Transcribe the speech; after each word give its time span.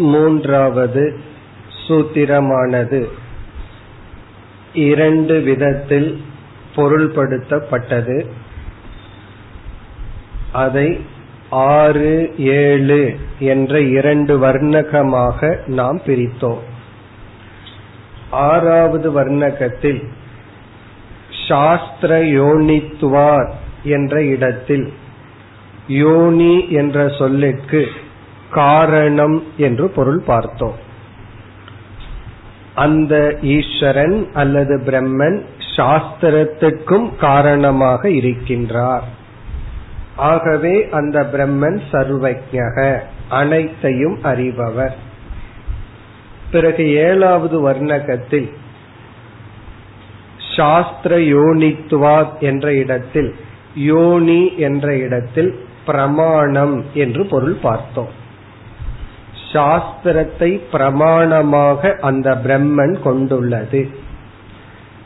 மூன்றாவது 0.00 1.20
சூத்திரமானது. 1.88 3.08
இரண்டு 4.74 5.40
விதத்தில் 5.40 6.24
பொருள்படுத்தப்பட்டது. 6.76 8.26
அதை 10.52 11.00
ஆறு 11.50 12.34
ஏழு 12.38 13.16
என்ற 13.38 13.80
இரண்டு 13.80 14.38
வர்ணகமாக 14.38 15.66
நாம் 15.66 16.00
பிரித்தோம். 16.06 16.60
ஆறாவது 18.30 19.20
வர்ணகத்தில் 19.20 20.08
சாஸ்திர 21.48 22.22
யோனித்துவார் 22.22 23.50
என்ற 23.82 24.24
இடத்தில் 24.24 24.92
யோனி 25.88 26.70
என்ற 26.70 27.08
சொல்லுக்கு 27.08 27.88
காரணம் 28.50 29.44
என்று 29.56 29.88
பொருள் 29.88 30.20
பார்த்தோம். 30.20 30.88
அந்த 32.74 33.38
ஈஸ்வரன் 33.42 34.28
அல்லது 34.32 34.78
பிரம்மன் 34.86 35.42
சாஸ்திரத்துக்கும் 35.76 37.16
காரணமாக 37.16 38.08
இருக்கின்றார். 38.08 39.06
ஆகவே 40.16 40.88
அந்த 40.90 41.28
பிரம்மன் 41.32 41.80
சர்வஜக 41.92 43.00
அனைத்தையும் 43.28 44.18
அறிபவர். 44.22 44.94
பிறகு 46.50 46.94
ஏழாவது 46.94 47.70
வர்ணகத்தில் 47.70 48.50
சாஸ்திர 50.56 51.16
யோனித்துவா 51.16 52.38
என்ற 52.38 52.74
இடத்தில் 52.74 53.34
யோனி 53.74 54.56
என்ற 54.56 54.96
இடத்தில் 54.96 55.64
பிரமாணம் 55.86 56.84
என்று 56.94 57.26
பொருள் 57.26 57.58
பார்த்தோம். 57.62 58.18
சாஸ்திரத்தை 59.52 60.60
பிரமாணமாக 60.72 61.96
அந்த 61.98 62.30
பிரம்மன் 62.44 63.00
கொண்டுள்ளது. 63.02 63.88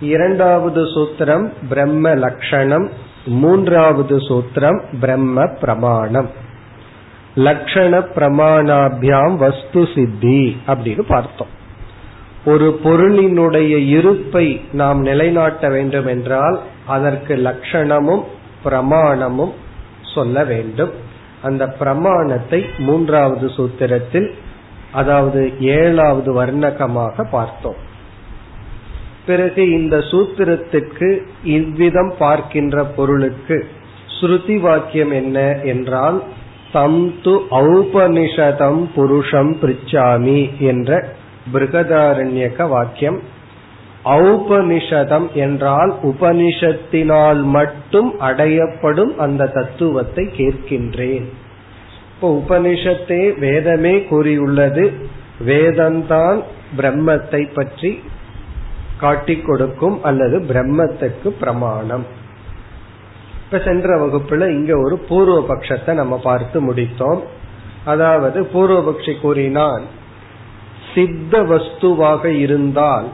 இரண்டாவது 0.00 0.84
சூத்திரம் 0.84 1.52
பிரம்ம 1.68 2.14
லட்சணம் 2.14 2.90
மூன்றாவது 3.26 4.16
சூத்திரம் 4.16 4.82
பிரம்ம 5.00 5.46
பிரமாணம். 5.46 6.30
லட்சண 7.36 8.06
பிரமாணாபியாம் 8.14 9.36
வஸ்து 9.36 9.88
சித்தி 9.94 10.60
அப்படின்னு 10.66 11.00
பார்த்தோம். 11.00 11.52
ஒரு 12.44 12.80
பொருளினுடைய 12.84 13.88
இருப்பை 13.88 14.60
நாம் 14.72 15.00
நிலைநாட்ட 15.00 15.68
வேண்டும் 15.68 16.06
என்றால் 16.06 16.60
அதற்கு 16.86 17.36
லட்சணமும் 17.36 18.22
பிரமாணமும் 18.64 19.52
சொல்ல 20.14 20.44
வேண்டும். 20.44 21.03
அந்த 21.44 21.64
பிரமாணத்தை 21.78 22.60
மூன்றாவது 22.78 23.46
சூத்திரத்தில் 23.48 24.28
அதாவது 24.92 25.40
ஏழாவது 25.78 26.30
வர்ணகமாக 26.32 27.24
பார்த்தோம். 27.30 27.80
பிறகு 29.26 29.62
இந்த 29.70 29.96
சூத்திரத்துக்கு 30.10 31.08
இவ்விதம் 31.44 32.12
பார்க்கின்ற 32.18 32.84
பொருளுக்கு 32.96 33.58
ஸ்ருதி 34.16 34.56
வாக்கியம் 34.60 35.12
என்ன 35.12 35.38
என்றால் 35.64 36.18
தம் 36.72 37.02
து 37.24 37.32
ஔபனிஷதம் 37.62 38.80
புருஷம் 38.96 39.52
பிரிச்சாமி 39.60 40.40
என்ற 40.62 40.90
பிருகதாரண்யக 41.52 42.68
வாக்கியம் 42.68 43.18
ஔபனிஷதம் 44.04 45.32
என்றால் 45.32 45.92
உபனிஷத்தினால் 46.02 47.42
மட்டும் 47.42 48.20
அடையப்படும் 48.20 49.12
அந்த 49.16 49.46
தத்துவத்தை 49.46 50.24
கேட்கின்றேன். 50.36 51.26
இப்போ 52.14 52.28
உபனிஷத்தே 52.40 53.38
வேதமே 53.38 54.02
கூறியுள்ளது. 54.02 54.92
வேதம்தான் 55.46 56.42
பிரம்மத்தை 56.76 57.52
பற்றி 57.52 58.02
காட்டிக் 58.98 59.46
கொடுக்கும் 59.46 60.02
அல்லது 60.02 60.36
பிரம்மத்துக்கு 60.40 61.28
பிரமாணம். 61.40 62.04
இப்ப 63.44 63.58
சென்ற 63.58 63.96
வகுப்புல 63.98 64.48
இங்க 64.48 64.72
ஒரு 64.78 64.96
பூர்வ 64.98 65.40
பட்சத்தை 65.48 65.94
நம்ம 65.94 66.18
பார்த்து 66.18 66.72
முடித்தோம். 66.72 67.20
அதாவது 67.84 68.40
பூர்வபக்ஷி 68.52 69.20
கூறினால் 69.20 69.84
சித்த 70.94 71.42
வஸ்துவாக 71.42 72.24
இருந்தால் 72.24 73.06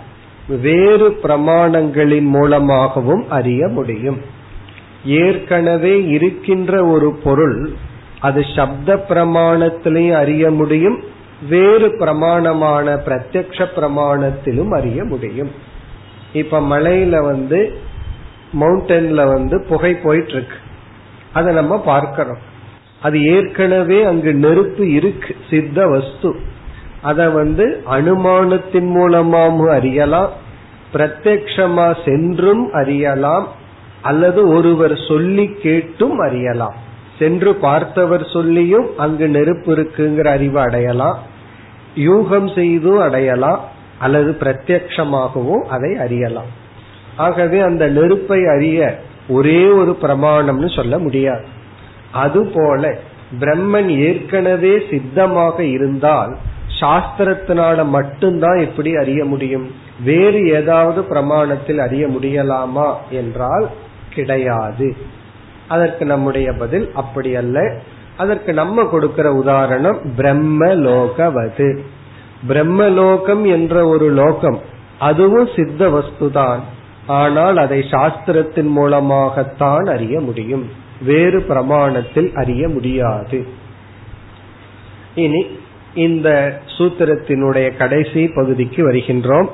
வேறு 0.59 1.19
பிரமாணங்களின் 1.23 2.29
மூலமாகவும் 2.29 3.31
அறிய 3.31 3.69
முடியும். 3.69 4.21
ஏற்கனவே 5.05 6.07
இருக்கின்ற 6.07 6.85
ஒரு 6.85 7.13
பொருள் 7.13 7.73
அது 8.21 8.47
சப்த 8.57 9.05
பிரமாணத்திலையும் 9.09 10.15
அறிய 10.15 10.51
முடியும் 10.51 11.03
வேறு 11.49 11.91
பிரமாணமான 11.99 12.95
பிரத்யக்ஷ 12.95 13.67
பிரமாணத்திலும் 13.77 14.69
அறிய 14.69 15.05
முடியும். 15.05 15.51
இப்ப 16.33 16.61
மலையில 16.61 17.25
வந்து 17.25 17.79
மவுண்டன்ல 18.61 19.27
வந்து 19.27 19.65
புகை 19.69 19.95
போயிட்டு 19.95 20.33
இருக்கு 20.33 20.57
அதை 21.33 21.55
நம்ம 21.55 21.81
பார்க்கிறோம். 21.81 22.39
அது 23.03 23.23
ஏற்கனவே 23.23 24.03
அங்கு 24.03 24.35
நெருப்பு 24.35 24.93
இருக்கு 24.93 25.37
சித்த 25.51 25.87
வஸ்து. 25.87 26.37
அத 27.03 27.31
வந்து 27.31 27.83
அனுமானத்தின் 27.91 28.89
மூலமாகவும் 28.89 29.69
அறியலாம் 29.69 30.31
பிரத்யக்ஷமா 30.93 31.97
சென்றும் 32.05 32.73
அறியலாம் 32.73 33.49
அல்லது 34.03 34.49
ஒருவர் 34.49 35.01
சொல்லி 35.09 35.53
கேட்டும் 35.63 36.19
அறியலாம். 36.19 36.75
சென்று 37.19 37.55
பார்த்தவர் 37.55 38.27
சொல்லியும் 38.33 38.99
அங்கு 38.99 39.29
நெருப்பு 39.29 39.77
இருக்குங்கிற 39.77 40.27
அறிவு 40.27 40.61
அடையலாம் 40.61 41.19
யூகம் 41.97 42.55
செய்தும் 42.55 42.99
அடையலாம் 42.99 43.61
அல்லது 43.99 44.37
பிரத்யக்ஷமாகவும் 44.41 45.65
அதை 45.69 45.97
அறியலாம். 45.97 46.51
ஆகவே 47.17 47.61
அந்த 47.61 47.87
நெருப்பை 47.87 48.47
அறிய 48.47 48.99
ஒரே 49.29 49.67
ஒரு 49.67 49.97
பிரமாணம்னு 50.03 50.77
சொல்ல 50.77 50.99
முடியாது. 50.99 51.45
அதுபோல 52.13 52.99
பிரம்மன் 53.41 53.89
ஏற்கனவே 53.89 54.83
சித்தமாக 54.91 55.65
இருந்தால் 55.65 56.37
சாஸ்திரத்தினால 56.79 57.87
மட்டும்தான் 57.87 58.57
எப்படி 58.57 58.97
அறிய 58.97 59.25
முடியும். 59.25 59.75
வேறு 60.05 60.49
ஏதாவது 60.49 61.01
பிரமாணத்தில் 61.01 61.79
அறிய 61.79 62.07
முடியலாமா 62.07 62.95
என்றால் 63.11 63.69
கிடையாது. 64.15 64.97
அதற்கு 65.69 66.05
நம்முடைய 66.05 66.53
பதில் 66.53 66.91
அப்படி 66.95 67.37
அல்ல. 67.37 67.79
அதற்கு 68.17 68.53
நம்ம 68.53 68.85
கொடுக்கிற 68.85 69.33
உதாரணம் 69.33 70.15
பிரம்ம 70.17 70.67
பிரம்மலோகவது. 70.67 71.79
பிரம்மலோகம் 72.49 73.47
என்ற 73.47 73.87
ஒரு 73.87 74.11
லோகம் 74.11 74.61
அதுவும் 74.99 75.49
சித்த 75.57 75.89
வஸ்துதான். 75.89 76.59
ஆனால் 77.07 77.57
அதை 77.57 77.81
சாஸ்திரத்தின் 77.81 78.69
மூலமாகத்தான் 78.69 79.85
அறிய 79.85 80.21
முடியும். 80.21 80.71
வேறு 81.03 81.45
பிரமாணத்தில் 81.49 82.35
அறிய 82.35 82.69
முடியாது. 82.69 83.47
இனி 85.15 85.47
இந்த 85.95 86.59
சூத்திரத்தினுடைய 86.67 87.77
கடைசி 87.77 88.29
பகுதிக்கு 88.29 88.91
வருகின்றோம். 88.91 89.49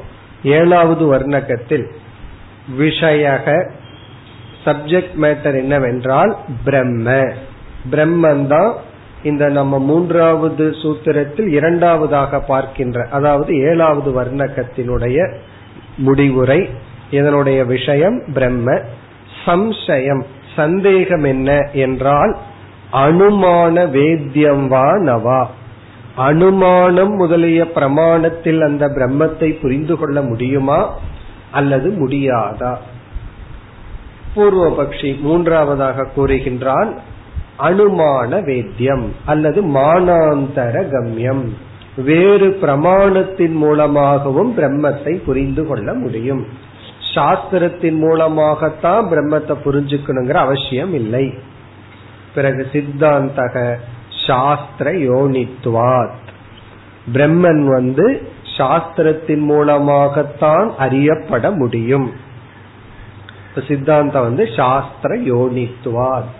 ஏழாவது 0.44 1.14
வர்ணகத்தில் 1.14 1.86
விஷயக 2.78 3.70
சப்ஜெக்ட் 4.64 5.14
மேட்டர் 5.20 5.54
என்னவென்றால் 5.54 6.36
பிரம்ம. 6.64 7.34
பிரம்மன் 7.90 8.46
தான் 8.46 8.74
இந்த 9.22 9.48
நம்ம 9.48 9.78
மூன்றாவது 9.78 10.70
சூத்திரத்தில் 10.70 11.48
இரண்டாவதாக 11.48 12.40
பார்க்கின்ற 12.40 13.08
அதாவது 13.10 13.58
ஏழாவது 13.58 14.22
வர்ணகத்தினுடைய 14.22 15.38
முடிவுரை 15.96 16.68
இதனுடைய 17.10 17.64
விஷயம் 17.64 18.22
பிரம்ம. 18.34 18.80
சம்சயம் 19.44 20.24
சந்தேகம் 20.56 21.24
என்ன 21.24 21.68
என்றால் 21.72 22.36
அனுமான 22.92 23.90
வேத்தியம் 23.90 24.68
வா 24.68 24.92
நவா 24.92 25.50
அனுமானம் 26.16 27.14
முதலிய 27.14 27.64
பிரமாணத்தில் 27.64 28.60
அந்த 28.60 28.86
பிரம்மத்தை 28.86 29.60
புரிந்து 29.60 29.96
கொள்ள 29.96 30.22
முடியுமா? 30.22 30.98
அல்லது 31.50 32.08
முடியாதா? 32.08 32.76
பூர்வபக்ஷி 34.36 35.20
மூன்றாவதாக 35.20 36.06
கூறுகின்றான் 36.16 36.94
அனுமான 37.58 38.42
வேத்தியம் 38.42 39.12
அல்லது 39.24 39.62
மானாந்தர 39.62 40.86
கம்யம். 40.90 41.48
வேறு 41.96 42.58
பிரமாணத்தின் 42.62 43.52
மூலமாகவும் 43.52 44.58
பிரம்மத்தை 44.58 45.24
புரிந்து 45.24 45.66
கொள்ள 45.66 45.92
முடியும். 45.92 46.46
சாஸ்திரத்தின் 47.14 47.98
மூலமாகத்தான் 47.98 49.04
பிரம்மத்தை 49.04 49.56
புரிஞ்சுக்கணுங்கிற 49.64 50.32
அவசியம் 50.32 50.94
இல்லை. 50.94 51.34
பிறகு 52.34 52.66
சித்தாந்தக 52.72 53.76
சாஸ்திர 54.26 54.90
யோனித்வாத் 54.90 56.24
பிரம்மன் 57.12 57.64
வந்து 57.64 58.32
சாஸ்திரத்தின் 58.58 59.40
மூலமாகத்தான் 59.40 60.74
அறியப்பட 60.78 61.50
முடியும். 61.50 62.12
சித்தாந்தம் 63.68 64.22
வந்து 64.22 64.48
சாஸ்திர 64.56 65.16
யோனித்வாத் 65.16 66.36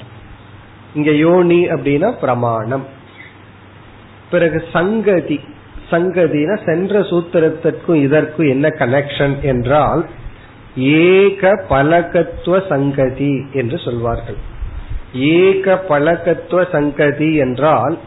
இங்க 0.94 1.10
யோனி 1.10 1.66
அப்படின்னா 1.66 2.18
பிரமாணம். 2.18 2.86
பிறகு 4.30 4.64
சங்கதி. 4.72 5.40
சங்கதினா 5.90 6.64
சென்ற 6.64 7.00
சூத்திரத்திற்கும் 7.00 7.94
இதற்கும் 7.94 8.48
என்ன 8.48 8.68
கனெக்ஷன் 8.68 9.40
என்றால் 9.40 10.08
ஏக 10.76 11.64
பலகத்துவ 11.68 12.62
சங்கதி 12.68 13.46
என்று 13.52 13.78
சொல்வார்கள். 13.78 14.54
ஏக 15.18 15.84
பழக்கத்துவ 15.88 16.64
சங்கதி 16.72 17.34
என்றால் 17.34 17.98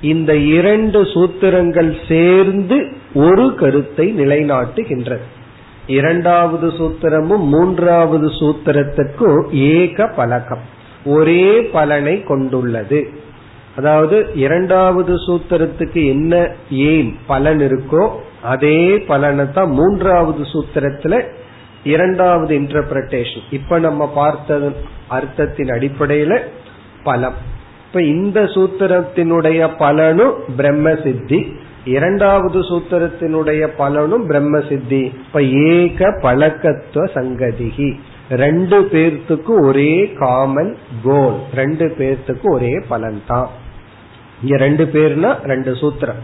இந்த 0.00 0.36
இரண்டு 0.36 1.02
சூத்திரங்கள் 1.02 1.92
சேர்ந்து 2.08 2.86
ஒரு 3.14 3.54
கருத்தை 3.54 4.14
நிலைநாட்டுகின்றது. 4.18 5.26
இரண்டாவது 5.86 6.68
சூத்திரமும் 6.68 7.44
மூன்றாவது 7.44 8.26
சூத்திரத்துக்கும் 8.26 9.50
ஏக 9.50 10.06
பழக்கம். 10.06 10.60
ஒரே 11.04 11.62
பலனை 11.62 12.22
கொண்டுள்ளது. 12.22 13.08
அதாவது 13.76 14.30
இரண்டாவது 14.34 15.14
சூத்திரத்துக்கு 15.14 16.06
என்ன 16.06 16.54
ஏன் 16.70 17.16
பலன் 17.26 17.58
இருக்கோ 17.58 18.10
அதே 18.42 18.98
பலனை 18.98 19.44
தான் 19.52 19.70
மூன்றாவது 19.70 20.42
சூத்திரத்துல 20.42 21.24
இரண்டாவது 21.84 22.58
இன்டர்பிரேஷன் 22.58 23.42
இப்ப 23.50 23.78
நம்ம 23.78 24.08
பார்த்தது 24.08 24.76
அர்த்தத்தின் 25.10 25.70
அடிப்படையில 25.70 26.38
பலம். 27.02 27.34
இப்ப 27.86 28.02
இந்த 28.02 28.42
சூத்திரத்தினுடைய 28.42 29.70
பலனும் 29.78 30.34
பிரம்ம 30.56 30.94
சித்தி 30.94 31.52
இரண்டாவது 31.84 32.60
சூத்திரத்தினுடைய 32.60 33.68
பலனும் 33.76 34.26
பிரம்ம 34.26 34.60
சித்தி 34.60 35.00
இப்ப 35.00 35.42
ஏக 35.42 36.18
பழக்கத்துவ 36.22 37.04
சங்கதிகி. 37.14 37.98
ரெண்டு 38.30 38.80
பேர்த்துக்கு 38.80 39.62
ஒரே 39.62 40.12
காமன் 40.18 40.76
கோல் 41.02 41.38
ரெண்டு 41.54 41.94
பேர்த்துக்கு 41.98 42.42
ஒரே 42.42 42.82
பலன் 42.88 43.22
தான் 43.26 43.48
இங்க 44.42 44.56
ரெண்டு 44.56 44.84
பேர்னா 44.84 45.42
ரெண்டு 45.42 45.72
சூத்திரம். 45.72 46.20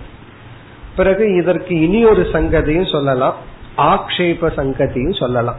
பிறகு 0.96 1.34
இதற்கு 1.34 1.80
இனி 1.80 2.04
ஒரு 2.04 2.26
சங்கதியும் 2.32 2.92
சொல்லலாம். 2.92 3.54
ஆக்ஷேப 3.76 4.50
சங்கதியும் 4.56 5.18
சொல்லலாம். 5.18 5.56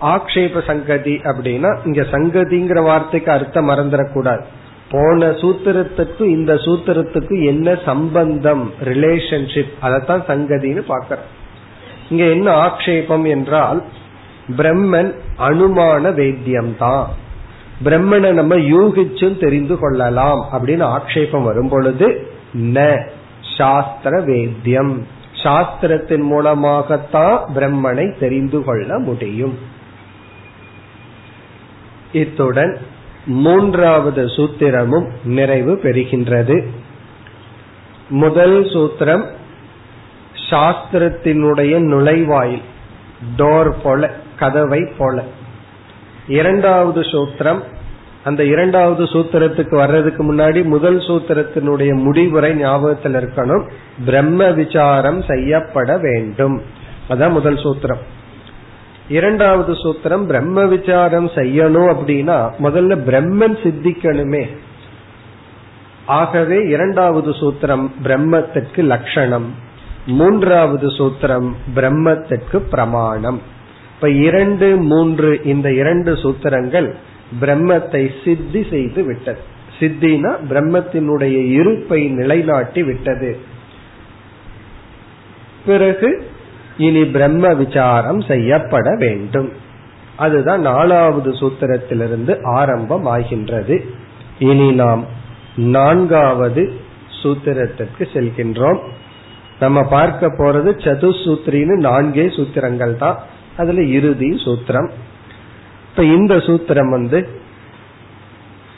ஆக்ஷேப 0.00 0.66
சங்கதி 0.66 1.14
அப்படின்னா 1.16 1.78
இங்க 1.84 2.02
சங்கதிங்கிற 2.02 2.82
வார்த்தைக்கு 2.82 3.32
அர்த்தம் 3.32 3.68
மறந்துடக்கூடாது 3.68 4.42
போன 4.90 5.26
சூத்திரத்துக்கு 5.26 6.20
இந்த 6.20 6.54
சூத்திரத்துக்கு 6.54 7.44
என்ன 7.44 7.74
சம்பந்தம் 7.84 8.72
ரிலேஷன்ஷிப் 8.84 9.74
அதைத்தான் 9.80 10.22
சங்கதின்னு 10.28 10.82
பாக்கிறோம் 10.88 11.28
இங்க 12.10 12.24
என்ன 12.24 12.66
ஆக்ஷேபம் 12.66 13.26
என்றால் 13.26 13.82
பிரம்மன் 14.56 15.14
அனுமான 15.38 16.12
வேத்தியம் 16.14 16.76
தான் 16.78 17.06
பிரம்மனை 17.84 18.32
நம்ம 18.32 18.56
யூகிச்சும் 18.56 19.38
தெரிந்து 19.38 19.78
கொள்ளலாம் 19.78 20.48
அப்படின்னு 20.52 20.84
ஆக்ஷேபம் 20.98 21.42
வரும் 21.42 21.68
பொழுது 21.68 22.28
ந 22.54 23.06
சாஸ்திர 23.56 24.20
வேத்தியம். 24.20 25.06
சாஸ்திரத்தின் 25.42 26.22
மூலமாகத்தான் 26.22 27.44
பிரம்மனை 27.54 28.18
தெரிந்து 28.18 28.64
கொள்ள 28.64 28.98
முடியும். 28.98 29.58
இத்துடன் 32.12 32.78
மூன்றாவது 33.26 34.26
சூத்திரமும் 34.26 35.10
நிறைவு 35.24 35.80
பெறுகின்றது. 35.82 36.66
முதல் 38.08 38.64
சூத்திரம் 38.64 39.24
சாஸ்திரத்தினுடைய 40.50 41.74
நுழைவாயில் 41.78 42.62
டோர் 43.36 43.74
போல 43.82 44.10
கதவை 44.38 44.88
போல. 44.98 45.22
இரண்டாவது 46.28 47.00
சூத்திரம் 47.00 47.62
அந்த 48.24 48.44
இரண்டாவது 48.44 49.04
சூத்திரத்துக்கு 49.04 49.74
வர்றதுக்கு 49.74 50.34
முன்னாடி 50.34 50.64
முதல் 50.64 50.98
சூத்திரத்தினுடைய 50.98 51.94
முடிவுரை 51.94 52.54
ஞாபகத்தில் 52.54 53.14
இருக்கணும். 53.14 53.68
பிரம்ம 54.04 54.50
விசாரம் 54.50 55.22
செய்யப்பட 55.22 55.98
வேண்டும். 55.98 56.62
அதான் 57.08 57.30
முதல் 57.30 57.54
சூத்திரம். 57.54 57.98
இரண்டாவது 59.08 59.72
சூத்திரம் 59.72 60.26
பிரம்ம 60.26 60.66
விசாரம் 60.66 61.28
செய்யணும் 61.28 61.94
அப்படின்னா 61.94 62.50
முதல்ல 62.62 62.98
பிரம்மன் 63.06 63.56
சித்திக்கணுமே. 63.62 64.56
ஆகவே 66.06 66.56
இரண்டாவது 66.56 67.30
சூத்திரம் 67.30 67.90
பிரம்மத்திற்கு 68.02 68.82
லட்சணம். 68.82 69.54
மூன்றாவது 70.06 70.86
சூத்திரம் 70.86 71.54
பிரம்மத்திற்கு 71.74 72.56
பிரமாணம். 72.56 73.40
இப்ப 73.94 74.10
இரண்டு 74.10 74.76
மூன்று 74.76 75.40
இந்த 75.44 75.72
இரண்டு 75.72 76.16
சூத்திரங்கள் 76.16 76.94
பிரம்மத்தை 77.40 78.10
சித்தி 78.24 78.66
செய்து 78.70 79.04
விட்டது. 79.04 79.38
சித்தினா 79.78 80.30
பிரம்மத்தினுடைய 80.50 81.50
இருப்பை 81.50 82.08
நிலைநாட்டி 82.08 82.82
விட்டது. 82.82 83.38
பிறகு 85.66 86.26
இனி 86.76 87.04
பிரம்ம 87.04 87.54
விசாரம் 87.54 88.20
செய்யப்பட 88.20 88.96
வேண்டும். 88.98 89.52
அதுதான் 90.16 90.60
நாலாவது 90.60 91.30
சூத்திரத்திலிருந்து 91.30 92.42
ஆரம்பம் 92.42 93.06
ஆகின்றது. 93.06 93.84
இனி 94.38 94.72
நாம் 94.72 95.04
நான்காவது 95.56 96.72
சூத்திரத்திற்கு 97.22 97.98
செல்கின்றோம். 97.98 98.80
நம்ம 99.60 99.82
பார்க்க 99.82 100.26
போறது 100.26 100.70
சதுசூத்திரின்னு 100.84 101.76
நான்கே 101.88 102.26
சூத்திரங்கள் 102.36 102.96
தான் 102.96 103.18
அதுல 103.56 103.82
இறுதி 103.82 104.30
சூத்திரம். 104.44 104.90
இப்ப 106.00 106.16
இந்த 106.16 106.36
சூத்திரம் 106.36 106.90
வந்து 106.90 107.28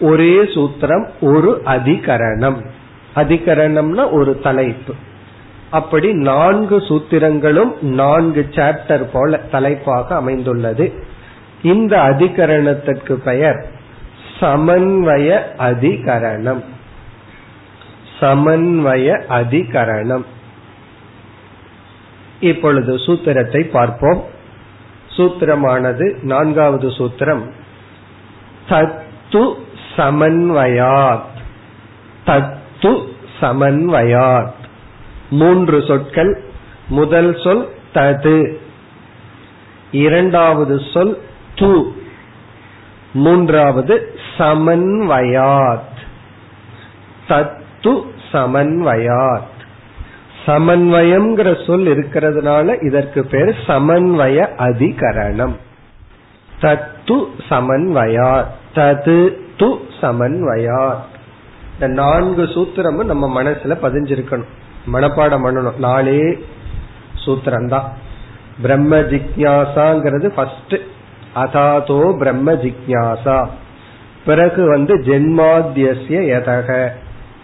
ஒரே 0.00 0.40
சூத்திரம் 0.42 1.08
ஒரு 1.20 1.62
அதிகரணம். 1.64 2.66
அதிகரணம்னா 3.14 4.10
ஒரு 4.10 4.38
தலைப்பு. 4.38 4.94
அப்படி 5.70 6.12
நான்கு 6.12 6.78
சூத்திரங்களும் 6.78 7.80
நான்கு 7.80 8.46
சாப்டர் 8.50 9.06
போல 9.12 9.36
தலைப்பாக 9.36 10.14
அமைந்துள்ளது. 10.14 10.92
இந்த 11.62 11.96
அதிகரணத்திற்கு 11.96 13.12
பெயர் 13.12 13.70
சமன்வய 14.40 15.40
அதிகரணம். 15.58 16.64
சமன்வய 18.20 19.22
அதிகரணம். 19.28 20.24
இப்பொழுது 22.40 22.96
சூத்திரத்தை 22.96 23.60
பார்ப்போம். 23.60 24.31
சூத்திரமானது 25.16 26.22
நான்காவது 26.22 26.88
சூத்திரம். 26.88 27.50
தத்து 28.68 29.54
சமன்வயாத். 29.96 31.22
தத்து 32.26 33.06
சமன்வயாத். 33.40 34.52
மூன்று 35.30 35.84
சொற்கள் 35.86 36.42
முதல் 36.88 37.40
சொல் 37.44 37.68
தது. 37.94 38.56
இரண்டாவது 39.92 40.80
சொல் 40.92 41.20
து. 41.54 41.92
மூன்றாவது 43.12 44.18
சமன்வயாத். 44.38 45.96
தத்து 47.28 48.02
சமன்வயாத். 48.32 49.61
சமன்வயம்ங்கிற 50.46 51.66
சொல் 51.66 51.86
இருக்கிறதுனால 51.86 52.84
இதற்கு 52.84 53.24
பேர் 53.24 53.56
சமன்வய 53.66 54.48
அதிகரணம். 54.58 55.54
தத்து 56.60 57.24
சமன்வயார் 57.48 58.46
தது 58.74 59.40
து 59.58 59.76
சமன்வயார் 60.00 60.96
இந்த 61.72 61.86
நான்கு 61.86 62.42
சூத்திரமும் 62.42 63.04
நம்ம 63.04 63.42
மனசுல 63.42 63.76
பதிஞ்சிருக்கணும். 63.82 64.48
மனப்பாடம் 64.92 65.44
பண்ணணும். 65.44 65.78
நாளே 65.78 66.44
சூத்திரம் 67.26 67.68
தான் 67.68 67.92
பிரம்ம 68.62 68.96
ஜிக்யாசாங்கிறது 68.96 70.26
ஃபர்ஸ்ட் 70.26 70.76
அதாதோ 71.34 72.16
பிரம்ம 72.18 72.52
ஜிக்யாசா. 72.52 73.48
பிறகு 74.24 74.66
வந்து 74.66 74.98
ஜென்மாத்தியசிய 74.98 76.18
எதக. 76.38 76.88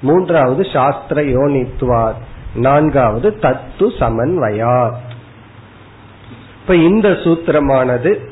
மூன்றாவது 0.02 0.66
சாஸ்திர 0.72 1.22
யோனித்வாத். 1.22 2.26
நான்காவது 2.54 3.36
தத்து 3.42 3.78
சமன்வயாத் 3.78 4.94
இப்ப 6.60 6.76
இந்த 6.76 7.08
சூத்திரமானது 7.08 8.28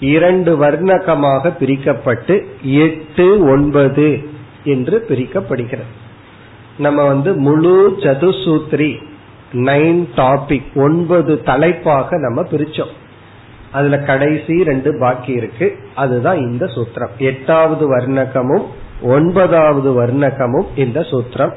இரண்டு 0.00 0.58
வர்ணகமாக 0.58 1.52
பிரிக்கப்பட்டு 1.60 2.44
எட்டு 2.62 3.38
ஒன்பது 3.38 4.28
என்று 4.64 5.04
பிரிக்கப்படுகிறது. 5.08 5.92
நம்ம 6.78 7.04
வந்து 7.04 7.34
முழு 7.34 7.96
சதுசூத்ரி 8.00 9.02
நைன் 9.52 10.08
டாபிக் 10.16 10.74
ஒன்பது 10.74 11.42
தலைப்பாக 11.42 12.18
நம்ம 12.18 12.42
பிரிச்சோம். 12.42 12.90
அதுல 13.72 13.98
கடைசி 13.98 14.64
ரெண்டு 14.64 14.98
பாக்கி 15.00 15.32
இருக்கு. 15.32 15.76
அதுதான் 15.94 16.38
இந்த 16.38 16.66
சூத்திரம். 16.66 17.16
எட்டாவது 17.18 17.96
வர்ணகமும் 17.96 18.66
ஒன்பதாவது 19.02 20.02
வர்ணகமும் 20.02 20.66
இந்த 20.76 21.00
சூத்திரம். 21.00 21.54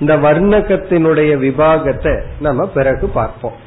இந்த 0.00 0.16
வர்ணகத்தினுடைய 0.16 1.32
விபாகத்தை 1.38 2.22
நம்ம 2.40 2.66
பிறகு 2.66 3.08
பார்ப்போம். 3.08 3.66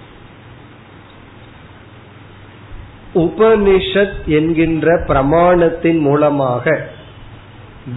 உபனிஷத் 3.15 4.25
என்கின்ற 4.25 4.99
பிரமாணத்தின் 4.99 5.99
மூலமாக 5.99 6.87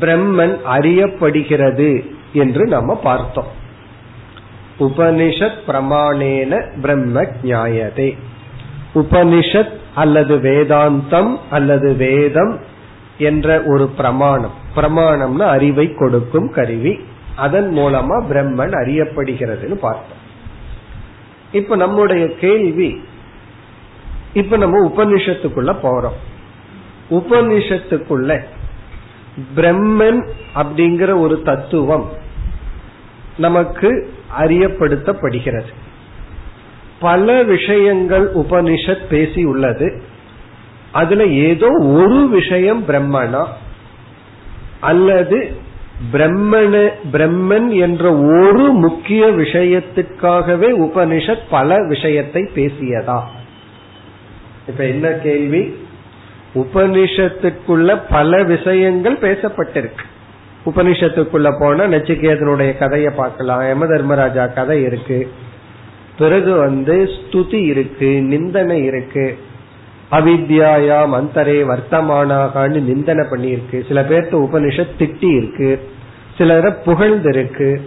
பிரம்மன் 0.00 0.56
அறியப்படுகிறது 0.70 2.10
என்று 2.32 2.66
நம்ம 2.66 2.94
பார்த்தோம். 2.94 3.46
உபனிஷத் 4.78 5.58
பிரமாணேன 5.66 6.80
பிரம்ம 6.80 7.22
ஜாயதே 7.22 8.18
உபனிஷத் 8.94 9.72
அல்லது 9.94 10.36
வேதாந்தம் 10.36 11.36
அல்லது 11.50 11.94
வேதம் 11.94 12.58
என்ற 13.18 13.62
ஒரு 13.66 13.88
பிரமாணம். 13.88 14.54
பிரமாணம்னா 14.76 15.42
அறிவை 15.42 15.94
கொடுக்கும் 15.94 16.52
கருவி. 16.52 16.98
அதன் 17.36 17.76
மூலமா 17.76 18.24
பிரம்மன் 18.30 18.74
அறியப்படுகிறதுன்னு 18.84 19.74
பார்த்தோம். 19.74 20.22
இப்ப 21.52 21.76
நம்முடைய 21.76 22.34
கேள்வி 22.34 23.04
இப்ப 24.32 24.56
நம்ம 24.56 24.88
உபனிஷத்துக்குள்ள 24.88 25.76
போறோம். 25.82 26.18
உபனிஷத்துக்குள்ள 27.10 28.40
பிரம்மன் 29.56 30.28
அப்படிங்கிற 30.54 31.18
ஒரு 31.18 31.42
தத்துவம் 31.42 32.12
நமக்கு 33.36 34.12
அறியப்படுத்தப்படுகிறது. 34.38 35.72
பல 37.00 37.42
விஷயங்கள் 37.42 38.32
உபனிஷத் 38.34 39.06
பேசி 39.06 39.44
உள்ளது. 39.44 40.02
அதுல 40.92 41.24
ஏதோ 41.24 41.66
ஒரு 41.80 42.28
விஷயம் 42.28 42.84
பிரம்மனா 42.88 43.46
அல்லது 44.80 45.56
பிரம்மனு 46.12 46.90
பிரம்மன் 47.12 47.78
என்ற 47.78 48.16
ஒரு 48.16 48.72
முக்கிய 48.72 49.26
விஷயத்துக்காகவே 49.26 50.68
உபனிஷத் 50.80 51.42
பல 51.50 51.86
விஷயத்தை 51.86 52.42
பேசியதா? 52.54 53.22
இப்ப 54.68 54.86
என்ன 54.86 55.08
கேள்வி? 55.08 55.76
உபனிஷத்துக்குள்ள 56.54 58.00
பல 58.10 58.42
விஷயங்கள் 58.42 59.16
பேசப்பட்டிருக்கு. 59.16 60.04
உபனிஷத்துக்குள்ள 60.66 61.58
போனா 61.58 61.84
நச்சிகேதனுடைய 61.84 62.78
கதையை 62.78 63.12
பார்க்கலாம் 63.16 63.66
யம 63.66 63.86
தர்மராஜா 63.86 64.46
கதை 64.46 64.82
இருக்கு. 64.82 65.30
பிறகு 66.18 66.54
வந்து 66.54 67.08
ஸ்துதி 67.08 67.64
இருக்கு 67.64 68.22
நிந்தனை 68.22 68.84
இருக்கு. 68.84 69.38
அவித்யாயா 70.10 71.12
அந்தரே 71.12 71.62
வர்த்தமானாகான்னு 71.62 72.80
நிந்தனை 72.80 73.26
பண்ணியிருக்கு. 73.26 73.86
சில 73.86 74.02
பேர்த்த 74.02 74.46
உபனிஷத் 74.46 74.96
திட்டி 74.98 75.36
இருக்கு 75.36 75.88
சிலரை 76.38 76.72
புகழ்ந்திருக்கு. 76.86 77.80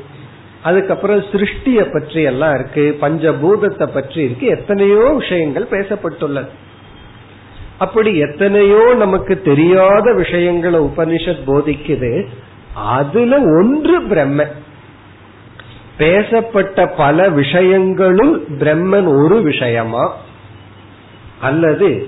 அதுக்கப்புறம் 0.64 1.20
சிருஷ்டிய 1.20 1.92
பற்றி 1.92 2.22
எல்லாம் 2.22 2.54
இருக்கு. 2.54 2.98
பஞ்சபூதத்தை 3.02 3.88
பற்றி 3.88 4.24
இருக்கு. 4.24 4.48
எத்தனையோ 4.48 5.14
விஷயங்கள் 5.18 5.68
பேசப்பட்டுள்ளது. 5.72 6.48
அப்படி 7.78 8.18
எத்தனையோ 8.18 8.96
நமக்கு 8.98 9.42
தெரியாத 9.42 10.14
விஷயங்களை 10.14 10.80
உபனிஷத் 10.80 11.44
போதிக்குது. 11.48 12.26
அதுல 12.76 13.40
ஒன்று 13.40 14.02
பிரம்ம. 14.02 14.46
பேசப்பட்ட 15.98 16.88
பல 16.88 17.30
விஷயங்களும் 17.30 18.44
பிரம்மன் 18.44 19.24
ஒரு 19.24 19.42
விஷயமா 19.42 20.16
அல்லது 21.41 22.08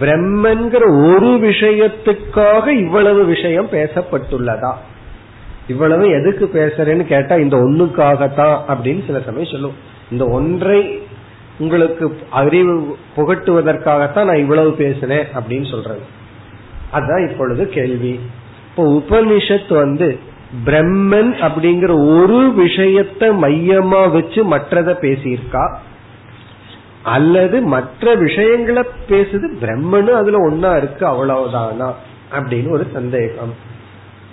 பிரம்மன்கிற 0.00 1.14
ஒரு 1.14 1.38
விஷயத்துக்காக 1.42 2.66
இவ்வளவு 2.66 3.24
விஷயம் 3.24 3.68
பேசப்பட்டுள்ளதா? 3.70 4.72
இவ்வளவு 5.68 6.08
எதுக்கு 6.08 6.50
பேசுறேன்னு 6.52 7.04
கேட்டா 7.04 7.34
இந்த 7.34 7.56
ஒண்ணுக்காகத்தான் 7.56 8.56
அப்படின்னு 8.68 9.06
சில 9.06 9.20
சமயம் 9.20 9.50
சொல்லுவோம் 9.50 9.76
இந்த 10.10 10.26
ஒன்றை 10.26 11.02
உங்களுக்கு 11.58 12.18
அறிவு 12.30 12.96
புகட்டுவதற்காகத்தான் 13.16 14.24
நான் 14.24 14.38
இவ்வளவு 14.38 14.70
பேசுறேன் 14.78 15.24
அப்படின்னு 15.34 15.70
சொல்றது. 15.70 16.00
அதுதான் 16.90 17.28
இப்பொழுது 17.28 17.68
கேள்வி. 17.68 18.20
இப்போ 18.70 19.02
உபனிஷத் 19.02 19.74
வந்து 19.74 20.18
பிரம்மன் 20.64 21.34
அப்படிங்கிற 21.40 22.18
ஒரு 22.18 22.52
விஷயத்தை 22.56 23.28
மையமா 23.28 24.12
வச்சு 24.12 24.44
மற்றதை 24.44 24.94
பேசியிருக்கா? 24.94 25.76
அல்லது 27.04 27.60
மற்ற 27.60 28.14
விஷயங்களை 28.14 28.82
பேசுது 29.08 29.46
பிரம்மனு 29.60 30.06
அதுல 30.06 30.48
ஒன்னா 30.48 30.76
இருக்கு 30.76 31.06
அவ்வளவுதானா? 31.06 31.92
அப்படின்னு 32.32 32.70
ஒரு 32.70 32.86
சந்தேகம். 32.92 33.54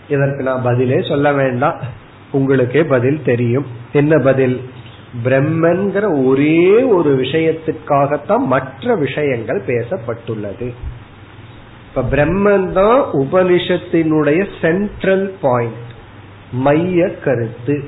இதற்கு 0.09 0.43
நான் 0.43 0.61
பதிலே 0.63 1.01
சொல்ல 1.01 1.33
வேண்டாம். 1.33 1.81
உங்களுக்கே 2.31 2.83
பதில் 2.83 3.21
தெரியும். 3.25 3.65
என்ன 3.93 4.17
பதில்? 4.17 4.69
பிரம்மன்கிற 5.23 6.25
ஒரே 6.25 6.83
ஒரு 6.83 7.15
விஷயத்துக்காகத்தான் 7.15 8.37
மற்ற 8.37 8.95
விஷயங்கள் 8.95 9.63
பேசப்பட்டுள்ளது. 9.67 10.73
இப்ப 11.87 12.01
பிரம்மன் 12.11 12.71
தான் 12.71 13.01
உபனிஷத்தினுடைய 13.13 14.47
சென்ட்ரல் 14.61 15.33
பாயிண்ட் 15.41 15.89
மைய 16.51 17.15
கருத்து. 17.15 17.83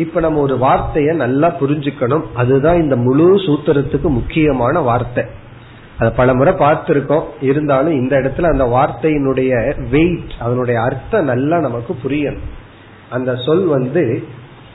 இப்ப 0.00 0.20
நம்ம 0.20 0.40
ஒரு 0.40 0.56
வார்த்தைய 0.56 1.14
நல்லா 1.14 1.56
புரிஞ்சுக்கணும். 1.60 2.22
அதுதான் 2.34 2.80
இந்த 2.80 2.96
முழு 2.96 3.36
சூத்திரத்துக்கு 3.36 4.02
முக்கியமான 4.02 4.80
வார்த்தை. 4.80 5.24
அதை 5.98 6.12
பல 6.16 6.34
முறை 6.34 6.54
பார்த்திருக்கோம். 6.54 7.24
இருந்தாலும் 7.40 7.92
இந்த 7.92 8.16
இடத்துல 8.16 8.42
அந்த 8.42 8.64
வார்த்தையினுடைய 8.64 9.80
வெயிட் 9.90 10.32
அதனுடைய 10.38 10.80
அர்த்தம் 10.80 11.24
நல்லா 11.24 11.58
நமக்கு 11.58 11.98
புரியணும். 12.04 12.48
அந்த 13.10 13.36
சொல் 13.36 13.64
வந்து 13.64 14.24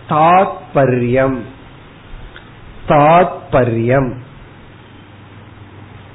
தாத்பரியம். 0.10 1.38
தாத்பரியம். 2.88 4.13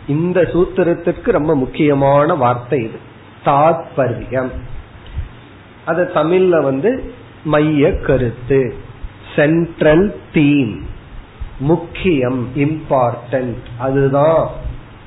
இந்த 0.06 0.40
சூத்திரத்துக்கு 0.40 1.30
ரொம்ப 1.30 1.56
முக்கியமான 1.56 2.34
வார்த்தை 2.34 2.78
இது. 2.78 2.98
தாத்பரியம். 3.44 4.50
அது 5.84 6.10
தமிழ்ல 6.14 6.62
வந்து 6.62 7.14
மைய 7.44 7.92
கருத்து. 7.92 8.88
சென்ட்ரல் 9.36 10.20
தீம் 10.32 10.86
முக்கியம் 11.58 12.48
இம்பார்ட்டன்ட் 12.56 13.62
அதுதான். 13.78 14.48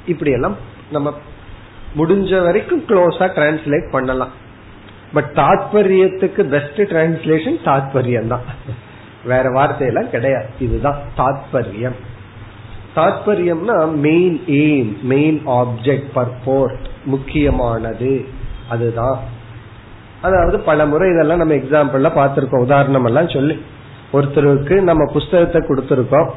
இப்படி 0.08 0.32
எல்லாம் 0.32 0.56
நம்ம 0.92 1.14
முடிஞ்ச 1.98 2.44
வரைக்கும் 2.44 2.84
க்ளோஸா 2.88 3.26
டிரான்ஸ்லேட் 3.26 3.92
பண்ணலாம். 3.92 4.32
பட் 5.14 5.32
தாத்பரியத்துக்கு 5.34 6.44
பெஸ்ட் 6.44 6.82
டிரான்ஸ்லேஷன் 6.82 7.58
தாத்பரியம் 7.66 8.28
தான் 8.28 8.42
வேற 9.26 9.50
வார்த்தையெல்லாம் 9.50 10.10
கிடையாது. 10.10 10.46
இதுதான் 10.60 10.98
தாத்பரியம். 11.18 11.96
தாத்பரியம்னா 12.96 13.94
main 13.94 14.44
aim 14.48 15.02
main 15.02 15.42
object 15.48 16.10
purport 16.16 16.86
முக்கியமானது. 17.06 18.26
அதுதான். 18.70 19.20
அதாவது 20.22 20.60
பல 20.60 20.86
முறை 20.86 21.10
இதெல்லாம் 21.10 21.38
நம்ம 21.38 21.54
எக்ஸாம்பிள்ல 21.54 22.12
பார்த்திருக்கோம். 22.18 22.62
உதாரணம் 22.62 23.06
எல்லாம் 23.06 23.30
சொல்லி. 23.30 23.62
ஒருத்தருக்கு 24.14 24.82
நம்ம 24.82 25.12
புஸ்தகத்தை 25.14 25.62
கொடுத்துருக்கோம். 25.62 26.30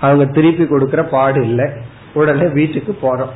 அவங்க 0.00 0.24
திருப்பி 0.24 0.64
கொடுக்கற 0.64 1.02
பாடு 1.08 1.42
இல்லை. 1.42 1.70
உடனே 2.14 2.46
வீட்டுக்கு 2.46 2.96
போறோம். 3.02 3.30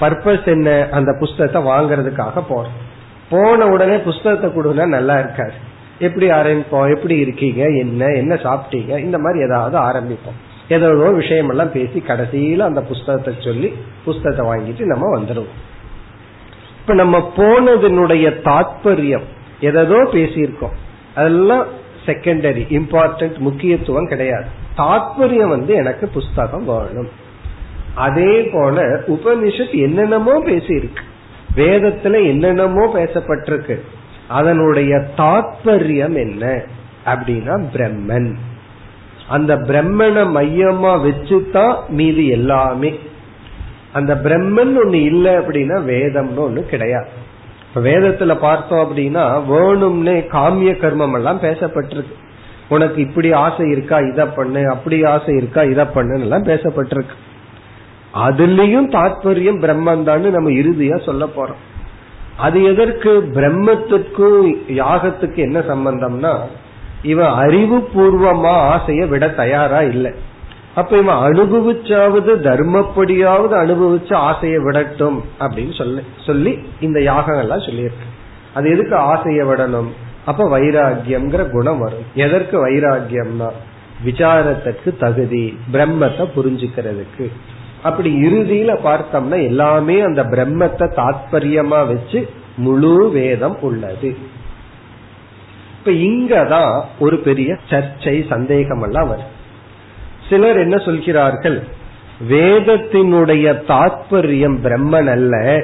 பர்பஸ் 0.00 0.46
என்ன? 0.46 0.88
அந்த 0.90 1.16
புஸ்தகத்தை 1.18 1.72
வாங்கறதுக்காக 1.72 2.44
போறோம். 2.50 2.76
போன 3.30 3.66
உடனே 3.66 3.96
புஸ்தகத்தை 3.96 4.50
கொடுனா 4.50 4.86
நல்லா 4.86 5.18
இருக்காது. 5.18 5.52
எப்படி 5.98 6.30
ஆரம்பிப்போம்? 6.30 6.94
எப்படி 6.94 7.16
இருக்கீங்க? 7.16 7.64
என்ன? 7.64 8.06
என்ன 8.06 8.34
சாப்பிட்டீங்க? 8.34 8.98
இந்த 8.98 9.18
மாதிரி 9.18 9.44
ஏதாவது 9.44 9.78
ஆரம்பிப்போம். 9.78 10.38
ஏதோ 10.68 10.88
விஷயம் 10.92 11.48
எல்லாம் 11.48 11.72
பேசி 11.72 12.02
கடைசியில 12.06 12.58
அந்த 12.58 12.80
புஸ்தகத்தை 12.80 13.34
சொல்லி 13.38 13.74
புஸ்தகத்தை 14.04 14.46
வாங்கிட்டு 14.46 14.80
நம்ம 14.80 15.18
வந்துடுவோம் 15.18 15.58
இப்ப 16.80 16.94
நம்ம 16.94 17.32
போனதனுடைய 17.36 18.26
தாத்பரியம் 18.44 19.26
எதோ 19.60 20.08
பேசியிருக்கோம். 20.12 20.76
அதெல்லாம் 21.14 21.64
செகண்டரி 22.06 22.64
இம்பார்ட்டன்ட் 22.70 23.38
முக்கியத்துவம் 23.38 24.06
கிடையாது. 24.06 24.44
தாத்பரியம் 24.76 25.48
வந்து 25.48 25.74
எனக்கு 25.74 26.08
புஸ்தகம் 26.08 26.64
வேணும். 26.64 27.08
அதே 27.94 28.50
போல 28.52 28.82
உபனிஷத் 28.82 29.74
என்னென்னமோ 29.74 30.38
பேசியிருக்கு. 30.44 31.02
வேதத்துல 31.56 32.26
என்னென்னமோ 32.26 32.98
பேசப்பட்டிருக்கு. 32.98 33.80
அதனுடைய 34.28 35.04
தாத்பரியம் 35.16 36.14
என்ன 36.14 36.62
அப்படின்னா 37.06 37.64
பிரம்மன். 37.74 38.34
அந்த 39.28 39.56
பிரம்மனை 39.56 40.22
மையமா 40.36 40.92
வச்சுதான் 41.06 41.88
மீதி 41.88 42.28
எல்லாமே. 42.28 42.98
அந்த 43.92 44.14
பிரம்மன் 44.14 44.76
ஒண்ணு 44.84 44.94
இல்லை 44.94 45.32
அப்படின்னா 45.32 45.82
வேதம்னு 45.82 46.38
ஒண்ணு 46.38 46.60
கிடையாது. 46.60 47.19
இப்ப 47.70 47.80
வேதத்துல 47.90 48.38
பார்த்தோம் 48.40 48.80
அப்படின்னா 48.84 49.24
வேணும்னு 49.48 50.14
காமிய 50.32 50.70
கர்மம் 50.72 51.12
எல்லாம் 51.12 51.40
பேசப்பட்டிருக்கு. 51.40 52.14
உனக்கு 52.68 53.02
இப்படி 53.02 53.32
ஆசை 53.32 53.70
இருக்கா 53.70 53.98
இத 53.98 54.26
பண்ணு 54.26 54.70
அப்படி 54.70 55.04
ஆசை 55.04 55.34
இருக்கா 55.34 55.62
இத 55.62 55.84
பண்ணுன்னு 55.84 56.20
எல்லாம் 56.20 56.44
பேசப்பட்டிருக்கு. 56.44 57.16
அதுலயும் 58.14 58.88
தாத்பரியம் 58.90 59.60
பிரம்மன் 59.60 60.02
தான் 60.02 60.30
நம்ம 60.30 60.50
இறுதியா 60.50 61.04
சொல்ல 61.04 61.24
போறோம். 61.24 61.60
அது 62.36 62.64
எதற்கு? 62.64 63.22
பிரம்மத்துக்கும் 63.34 64.56
யாகத்துக்கு 64.68 65.36
என்ன 65.36 65.60
சம்பந்தம்னா 65.60 66.38
இவன் 67.02 67.32
அறிவு 67.32 67.88
பூர்வமா 67.94 68.54
ஆசைய 68.74 69.08
விட 69.08 69.28
தயாரா 69.28 69.80
இல்லை. 69.80 70.14
அப்ப 70.74 70.96
இவன் 70.96 71.16
அனுபவிச்சாவது 71.16 72.32
தர்மப்படியாவது 72.46 73.54
அனுபவிச்சு 73.54 74.14
ஆசையை 74.14 74.58
விடட்டும் 74.58 75.24
அப்படின்னு 75.40 75.76
சொல்லி 75.78 76.00
சொல்லி 76.26 76.58
இந்த 76.80 77.00
யாகங்கள்லாம் 77.00 77.66
சொல்லியிருக்கு. 77.68 78.06
அது 78.54 78.70
எதுக்கு 78.70 78.94
ஆசையை 78.94 79.46
விடணும்? 79.46 79.88
அப்ப 80.24 80.58
வைராகியம்ங்கிற 80.58 81.50
குணம் 81.50 81.78
வரும். 81.78 82.04
எதற்கு 82.14 82.68
வைராகியம்னா 82.68 83.50
விசாரத்திற்கு 84.04 84.96
தகுதி 84.98 85.58
பிரம்மத்தை 85.72 86.28
புரிஞ்சுக்கிறதுக்கு. 86.36 87.30
அப்படி 87.82 88.26
இறுதியில 88.26 88.78
பார்த்தோம்னா 88.84 89.42
எல்லாமே 89.42 90.00
அந்த 90.00 90.22
பிரம்மத்தை 90.22 90.92
தாத்பரியமா 90.96 91.86
வச்சு 91.86 92.30
முழு 92.56 93.10
வேதம் 93.10 93.60
உள்ளது. 93.60 94.16
இப்ப 95.78 95.90
இங்கதான் 95.90 96.82
ஒரு 96.98 97.16
பெரிய 97.16 97.56
சர்ச்சை 97.68 98.28
சந்தேகம் 98.28 98.82
எல்லாம் 98.82 99.10
வருது. 99.10 99.38
சிலர் 100.30 100.58
என்ன 100.58 100.76
சொல்கிறார்கள்? 100.76 101.64
வேதத்தினுடைய 102.28 103.46
தாத்பரியம் 103.68 104.56
பிரம்மன் 104.62 105.10
அல்ல. 105.10 105.62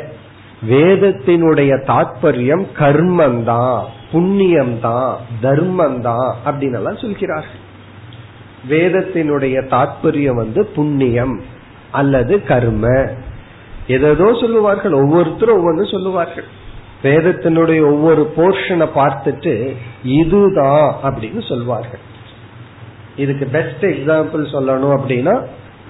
வேதத்தினுடைய 0.70 1.72
தாத்பரியம் 1.86 2.66
கர்மந்தான் 2.78 3.82
புண்ணியம்தான் 4.12 5.14
தர்மந்தான் 5.42 6.32
அப்படின்னு 6.46 6.74
எல்லாம் 6.74 6.96
சொல்கிறார்கள். 6.96 7.62
வேதத்தினுடைய 8.70 9.56
தாத்பரியம் 9.66 10.34
வந்து 10.34 10.66
புண்ணியம் 10.66 11.42
அல்லது 11.90 12.42
கர்ம. 12.42 13.10
எதோ 13.86 14.36
சொல்லுவார்கள் 14.40 14.92
ஒவ்வொருத்தரும் 14.92 15.60
ஒவ்வொன்று 15.60 15.90
சொல்லுவார்கள். 15.90 16.44
வேதத்தினுடைய 17.02 17.80
ஒவ்வொரு 17.80 18.32
போர்ஷனை 18.36 18.88
பார்த்துட்டு 18.94 19.76
இதுதான் 20.04 20.94
அப்படின்னு 21.02 21.48
சொல்வார்கள். 21.48 22.14
இதுக்கு 23.16 23.46
பெஸ்ட் 23.46 23.84
எக்ஸாம்பிள் 23.84 24.42
சொல்லணும் 24.54 24.94
அப்படின்னா 24.98 25.34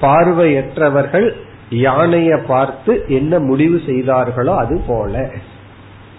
பார்வையற்றவர்கள் 0.01 1.29
யானைய 1.71 2.45
பார்த்து 2.47 2.93
என்ன 3.09 3.39
முடிவு 3.39 3.81
செய்தார்களோ 3.87 4.55
அது 4.57 4.75
போல. 4.87 5.15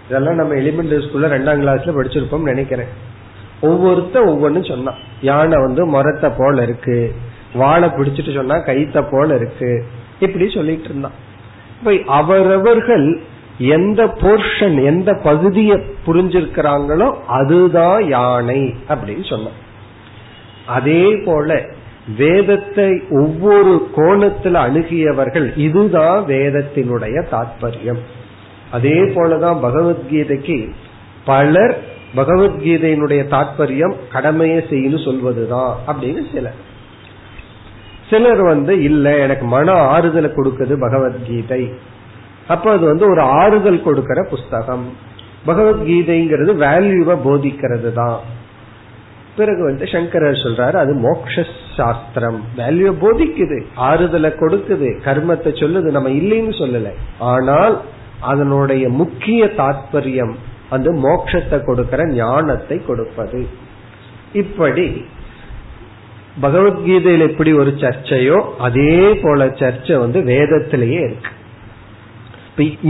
இதெல்லாம் 0.07 0.39
நம்ம 0.39 0.53
எலிமெண்டரி 0.53 0.99
ஸ்கூல்ல 1.05 1.29
ரெண்டாம் 1.35 1.61
கிளாஸ்ல 1.61 1.93
படிச்சிருப்போம் 1.97 2.49
நினைக்கிறேன். 2.51 2.91
ஒவ்வொருத்த 3.61 4.15
ஒவ்வொன்னு 4.31 4.61
சொன்னான். 4.69 4.99
யானை 5.21 5.57
வந்து 5.65 5.85
மரத்தை 5.85 6.29
போல 6.37 6.61
இருக்கு. 6.61 7.15
வாழை 7.53 7.89
பிடிச்சிட்டு 7.89 8.35
சொன்னா 8.35 8.55
கைத்த 8.55 9.03
போல 9.11 9.35
இருக்கு. 9.35 9.71
இப்படி 10.19 10.49
சொல்லிட்டு 10.49 10.89
இருந்தான். 10.91 11.17
அவரவர்கள் 12.19 13.07
எந்த 13.57 14.01
போர்ஷன் 14.21 14.77
எந்த 14.83 15.13
பகுதியை 15.23 15.77
புரிஞ்சிருக்கிறாங்களோ 16.05 17.07
அதுதான் 17.27 18.07
யானை 18.07 18.61
அப்படின்னு 18.89 19.25
சொன்னான். 19.29 19.57
அதே 20.67 21.15
போல 21.15 21.65
வேதத்தை 22.17 23.01
ஒவ்வொரு 23.09 23.87
கோணத்தில் 23.95 24.53
அணுகியவர்கள் 24.53 25.57
இதுதான் 25.57 26.25
வேதத்தினுடைய 26.27 27.25
தாற்பயம் 27.31 27.99
அதே 28.71 29.01
போலதான் 29.01 29.61
பகவத்கீதைக்கு 29.63 30.71
பலர் 31.25 31.77
பகவத்கீதையினுடைய 32.15 33.21
தாற்பயம் 33.31 33.93
கடமையை 34.11 34.57
செய்யணும் 34.57 35.03
சொல்வதுதான் 35.03 35.77
அப்படின்னு 35.87 36.33
சிலர் 36.33 36.65
சிலர் 38.09 38.41
வந்து 38.41 38.83
இல்ல 38.83 39.17
எனக்கு 39.17 39.45
மன 39.45 39.71
ஆறுதலை 39.71 40.31
கொடுக்குது 40.31 40.79
பகவத்கீதை. 40.79 41.73
அப்ப 42.47 42.71
அது 42.71 42.85
வந்து 42.85 43.09
ஒரு 43.09 43.21
ஆறுதல் 43.21 43.81
கொடுக்கிற 43.81 44.23
புஸ்தகம். 44.23 44.85
பகவத்கீதைங்கிறது 45.47 46.51
வேல்யூவை 46.55 47.15
போதிக்கிறது 47.25 47.91
தான் 47.91 48.19
பிறகு 49.37 49.61
வந்து 49.67 49.85
சங்கரர் 49.93 50.43
சொல்றாரு 50.43 50.77
அது 50.81 50.93
மோக்ஷ 51.05 51.43
சாஸ்திரம் 51.77 52.39
வேல்யூ 52.57 52.91
போதிக்குது 53.03 53.57
ஆறுதலை 53.89 54.31
கொடுக்குது 54.41 54.89
கர்மத்தை 55.07 55.51
சொல்லுது 55.61 55.89
நம்ம 55.97 56.11
இல்லைன்னு 56.19 56.55
சொல்லல. 56.61 56.91
ஆனால் 57.31 57.75
அதனுடைய 58.31 58.85
முக்கிய 59.01 59.41
தாற்பயம் 59.59 60.33
அந்த 60.75 60.89
மோட்சத்தை 61.05 61.57
கொடுக்கிற 61.65 62.01
ஞானத்தை 62.13 62.77
கொடுப்பது. 62.87 63.41
இப்படி 64.41 64.87
பகவத்கீதையில் 66.41 67.27
எப்படி 67.29 67.51
ஒரு 67.61 67.71
சர்ச்சையோ 67.83 68.39
அதே 68.67 68.97
போல 69.21 69.45
சர்ச்சை 69.61 69.95
வந்து 70.03 70.19
வேதத்திலேயே 70.33 70.99
இருக்கு. 71.07 71.31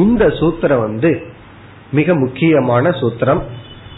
இந்த 0.01 0.23
சூத்திரம் 0.39 0.83
வந்து 0.87 1.11
மிக 1.99 2.15
முக்கியமான 2.23 2.89
சூத்திரம். 3.01 3.41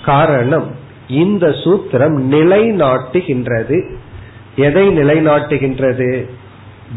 காரணம் 0.09 0.67
இந்த 1.09 1.47
சூத்திரம் 1.47 2.17
நிலைநாட்டுகின்றது. 2.31 3.95
எதை 4.55 4.87
நிலைநாட்டுகின்றது? 4.87 6.29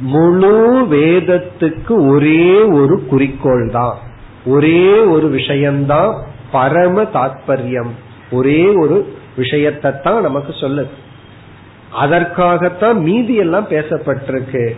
முழு 0.01 0.87
வேதத்துக்கு 0.91 2.09
ஒரே 2.09 2.63
ஒரு 2.63 3.07
குறிக்கோள் 3.07 3.71
தான் 3.71 3.99
ஒரே 4.47 4.99
ஒரு 4.99 5.29
விஷயம்தான் 5.29 6.25
பரம 6.53 7.03
தாத்பரியம். 7.03 7.91
ஒரே 8.31 8.67
ஒரு 8.67 9.15
விஷயத்தை 9.37 9.93
தான் 10.03 10.23
நமக்கு 10.23 10.53
சொல்லுது. 10.53 10.91
அதற்காகத்தான் 11.93 13.01
மீதி 13.01 13.35
எல்லாம் 13.35 13.69
பேசப்பட்டிருக்கு. 13.69 14.71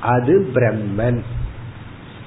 அது 0.00 0.48
பிரம்மன். 0.54 1.20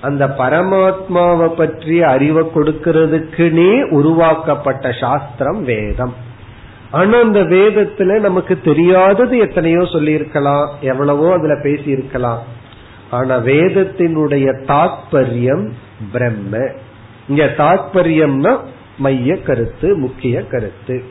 அந்த 0.02 0.28
பரமாத்மாவை 0.28 1.48
பற்றிய 1.48 2.08
அறிவை 2.08 2.48
கொடுக்கிறதுக்குனே 2.56 3.90
உருவாக்கப்பட்ட 3.90 4.92
சாஸ்திரம் 4.92 5.64
வேதம். 5.64 6.26
ஆனா 6.92 7.20
அந்த 7.20 7.40
வேதத்துல 7.40 8.20
நமக்கு 8.20 8.62
தெரியாதது 8.62 9.38
எத்தனையோ 9.38 9.86
சொல்லி 9.86 10.12
இருக்கலாம் 10.12 10.70
எவ்வளவோ 10.82 11.34
அதுல 11.34 11.60
பேசி 11.64 11.84
இருக்கலாம் 11.84 12.44
ஆனா 13.12 13.38
வேதத்தினுடைய 13.38 14.46
தாத்பரியம் 14.66 15.72
பிரம்ம. 16.12 16.74
இங்க 17.28 17.46
தாத்பரியம்னா 17.46 18.60
மைய 18.98 19.42
கருத்து 19.42 19.96
முக்கிய 19.96 20.46
கருத்து. 20.46 21.04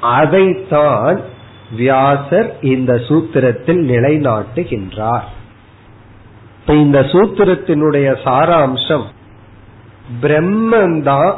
அதைத்தான் 0.00 1.20
வியாசர் 1.76 2.56
இந்த 2.60 2.94
சூத்திரத்தில் 2.94 3.80
நிலைநாட்டுகின்றார். 3.88 5.24
இந்த 6.66 7.00
சூத்திரத்தினுடைய 7.00 8.16
சாராம்சம் 8.24 9.04
பிரம்மந்தான் 10.22 11.32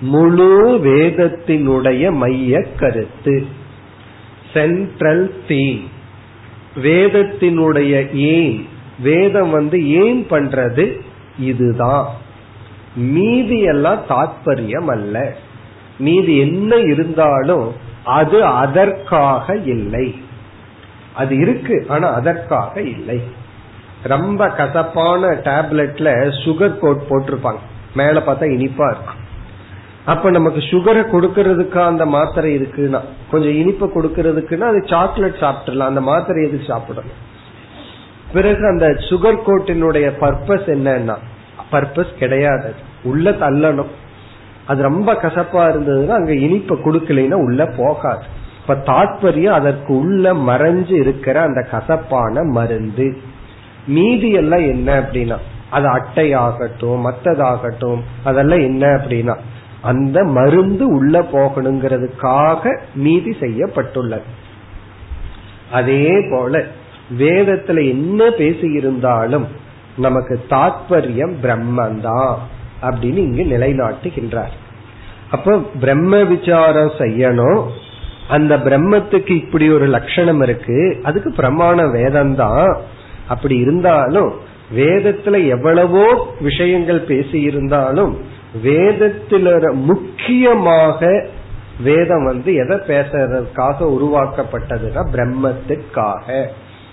முழு 0.00 0.80
வேதத்தினுடைய 0.84 2.12
மைய 2.12 2.62
கருத்து. 2.62 3.46
சென்ட்ரல் 4.52 5.42
தீம் 5.48 5.88
வேதத்தினுடைய 6.82 8.14
ஏன் 8.14 8.68
வேதம் 8.98 9.50
வந்து 9.50 9.88
ஏன் 9.88 10.26
பண்றது? 10.30 11.00
இதுதான். 11.38 12.06
மீதி 12.96 13.60
எல்லாம் 13.60 14.00
தாற்பயம் 14.08 14.86
அல்ல. 14.86 15.36
மீதி 15.98 16.36
என்ன 16.36 16.76
இருந்தாலும் 16.76 17.72
அது 18.04 18.44
அதற்காக 18.44 19.56
இல்லை. 19.56 20.14
அது 21.14 21.36
இருக்கு 21.36 21.84
ஆனா 21.88 22.12
அதற்காக 22.12 22.80
இல்லை. 22.80 23.20
ரொம்ப 24.02 24.48
கசப்பான 24.48 25.26
டேப்லெட்ல 25.26 26.32
சுகர் 26.44 26.78
கோட் 26.78 27.06
போட்டிருப்பாங்க. 27.10 27.58
மேல 27.94 28.22
பார்த்தா 28.26 28.44
இனிப்பா 28.44 28.90
இருக்கும். 28.90 29.24
அப்ப 30.06 30.30
நமக்கு 30.30 30.60
சுகரை 30.60 31.04
கொடுக்கறதுக்கா 31.06 31.78
அந்த 31.78 32.06
மாத்திரை 32.06 32.56
இருக்குன்னா? 32.56 33.00
கொஞ்சம் 33.30 33.50
இனிப்பை 33.50 33.88
கொடுக்கறதுக்குன்னா 33.88 34.60
அது 34.60 34.82
சாக்லேட் 34.86 35.40
சாப்பிட்டுலாம் 35.40 35.90
அந்த 35.92 36.00
மாத்திரை 36.00 36.48
எதுக்கு 36.48 36.66
சாப்பிடணும்? 36.66 37.10
பிறகு 38.32 38.66
அந்த 38.66 38.86
சுகர் 38.86 39.38
கோட்டினுடைய 39.46 40.10
பர்பஸ் 40.20 40.66
என்னன்னா 40.66 41.16
பர்பஸ் 41.72 42.18
கிடையாது. 42.18 42.74
உள்ள 43.02 43.30
தள்ளணும். 43.30 43.92
அது 44.66 44.82
ரொம்ப 44.82 45.12
கசப்பா 45.12 45.62
இருந்ததுன்னா 45.68 46.08
அங்க 46.08 46.32
இனிப்பை 46.32 46.78
கொடுக்கலைன்னா 46.78 47.32
உள்ள 47.32 47.66
போகாது. 47.66 48.24
இப்ப 48.60 48.94
தாற்பயம் 48.94 49.50
அதற்கு 49.50 49.96
உள்ள 49.96 50.34
மறைஞ்சு 50.34 50.92
இருக்கிற 50.92 51.40
அந்த 51.40 51.68
கசப்பான 51.70 52.42
மருந்து. 52.42 53.16
மீதி 53.86 54.30
எல்லாம் 54.30 54.60
என்ன 54.60 55.00
அப்படின்னா 55.00 55.36
அது 55.70 55.88
அட்டையாகட்டும் 55.88 57.04
மத்ததாகட்டும் 57.06 58.00
அதெல்லாம் 58.24 58.58
என்ன 58.58 58.86
அப்படின்னா 58.86 59.36
அந்த 59.86 60.24
மருந்து 60.24 60.88
உள்ள 60.88 61.20
போகணுங்கிறதுக்காக 61.32 62.78
நீதி 62.94 63.32
செய்யப்பட்டுள்ளது. 63.40 64.28
அதே 65.72 66.10
போல 66.30 66.64
வேதத்துல 67.18 67.88
என்ன 67.88 68.28
பேசியிருந்தாலும் 68.38 69.46
நமக்கு 69.96 70.34
தாத்பரியம் 70.50 71.34
பிரம்மந்தான் 71.42 72.34
அப்படின்னு 72.82 73.16
இங்கு 73.16 73.44
நிலைநாட்டுகின்றார். 73.44 74.54
அப்ப 75.30 75.58
பிரம்ம 75.80 76.22
விசாரம் 76.24 76.92
செய்யணும். 76.98 77.62
அந்த 78.28 78.56
பிரம்மத்துக்கு 78.56 79.30
இப்படி 79.30 79.70
ஒரு 79.70 79.86
லட்சணம் 79.86 80.42
இருக்கு. 80.42 81.00
அதுக்கு 81.02 81.30
பிரமாண 81.30 81.90
வேதம் 81.90 82.34
தான் 82.34 82.76
அப்படி 83.28 83.56
இருந்தாலும் 83.56 84.32
வேதத்துல 84.76 85.48
எவ்வளவோ 85.48 86.06
விஷயங்கள் 86.40 87.00
பேசி 87.00 87.40
இருந்தாலும் 87.40 88.12
வேதத்தில 88.62 89.72
முக்கியமாக 89.72 91.26
வேதம் 91.80 92.24
வந்து 92.24 92.54
எதை 92.54 92.76
பேசுறதுக்காக 92.76 93.80
உருவாக்கப்பட்டதுன்னா 93.80 95.06
பிரம்மத்துக்காக. 95.12 96.46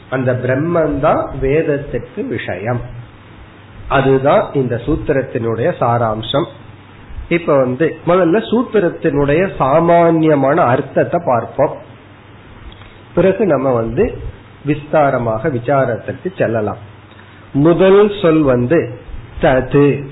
அந்த 0.10 0.34
பிரம்மன் 0.34 1.00
தான் 1.00 1.30
வேதத்துக்கு 1.42 2.28
விஷயம். 2.28 2.82
அதுதான் 3.88 4.54
இந்த 4.54 4.76
சூத்திரத்தினுடைய 4.76 5.74
சாராம்சம். 5.80 6.46
இப்ப 7.30 7.58
வந்து 7.58 7.98
முதல்ல 8.08 8.44
சூத்திரத்தினுடைய 8.52 9.56
சாமான்யமான 9.58 10.62
அர்த்தத்தை 10.62 11.22
பார்ப்போம். 11.26 11.78
பிறகு 13.16 13.46
நம்ம 13.46 13.72
வந்து 13.72 14.18
விஸ்தாரமாக 14.68 15.50
விசாரத்திற்கு 15.50 16.38
செல்லலாம். 16.38 16.78
முதல் 17.54 18.12
சொல் 18.22 18.42
வந்து 18.42 19.00
தது. 19.42 20.12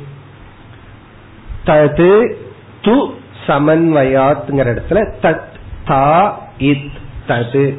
தது 1.66 2.36
து 2.82 3.10
சமன்வயாத்ங்கிற 3.48 4.44
இடத்துல 4.50 5.14
தத் 5.22 5.42
தா 5.86 6.40
இத் 6.58 6.92
தது. 7.28 7.78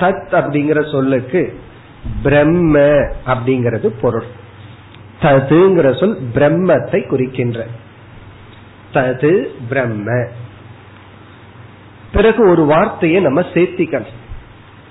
தத் 0.00 0.26
அப்படிங்கிற 0.30 0.90
சொல்லுக்கு 0.90 1.60
பிரம்ம 2.22 2.78
அப்படிங்கிறது 3.26 3.92
பொருள். 4.00 4.24
ததுங்கிற 5.22 5.98
சொல் 6.00 6.18
பிரம்மத்தை 6.34 7.06
குறிக்கின்ற. 7.06 7.66
தது 8.94 9.46
பிரம்ம. 9.68 10.26
பிறகு 12.12 12.48
ஒரு 12.48 12.64
வார்த்தையை 12.64 13.20
நம்ம 13.20 13.40
சேர்த்திக்கணும். 13.40 14.12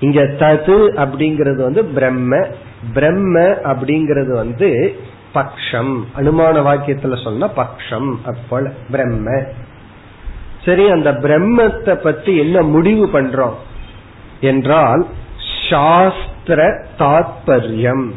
இங்க 0.00 0.22
தது 0.22 0.92
அப்படிங்கிறது 0.96 1.62
வந்து 1.62 1.84
பிரம்ம 1.84 2.46
பிரம்ம 2.94 3.40
அப்படிங்கிறது 3.40 4.32
வந்து 4.34 5.00
பக்ஷம். 5.34 6.04
அனுமான 6.16 6.62
வாக்கியத்துல 6.62 7.22
சொன்ன 7.22 7.46
பக்ஷம் 7.46 8.14
அப்போல 8.26 8.72
பிரம்ம. 8.90 9.42
சரி 10.64 10.90
அந்த 10.90 11.12
பிரம்மத்தை 11.12 11.94
பத்தி 11.94 12.36
என்ன 12.36 12.62
முடிவு 12.62 13.06
பண்றோம்? 13.06 13.54
என்றால் 14.40 15.06
சாஸ்திர 15.70 16.86
தாத்பரியம். 16.98 18.10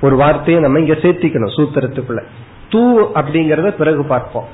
ஒரு 0.00 0.16
வார்த்தையை 0.16 0.62
நம்ம 0.62 0.78
இங்க 0.78 0.92
சேர்த்திக்கணும் 0.92 1.52
சூத்திரத்துக்குள்ள. 1.56 2.22
தூ 2.70 3.12
அப்படிங்கறத 3.12 3.70
பிறகு 3.70 4.04
பார்ப்போம். 4.04 4.48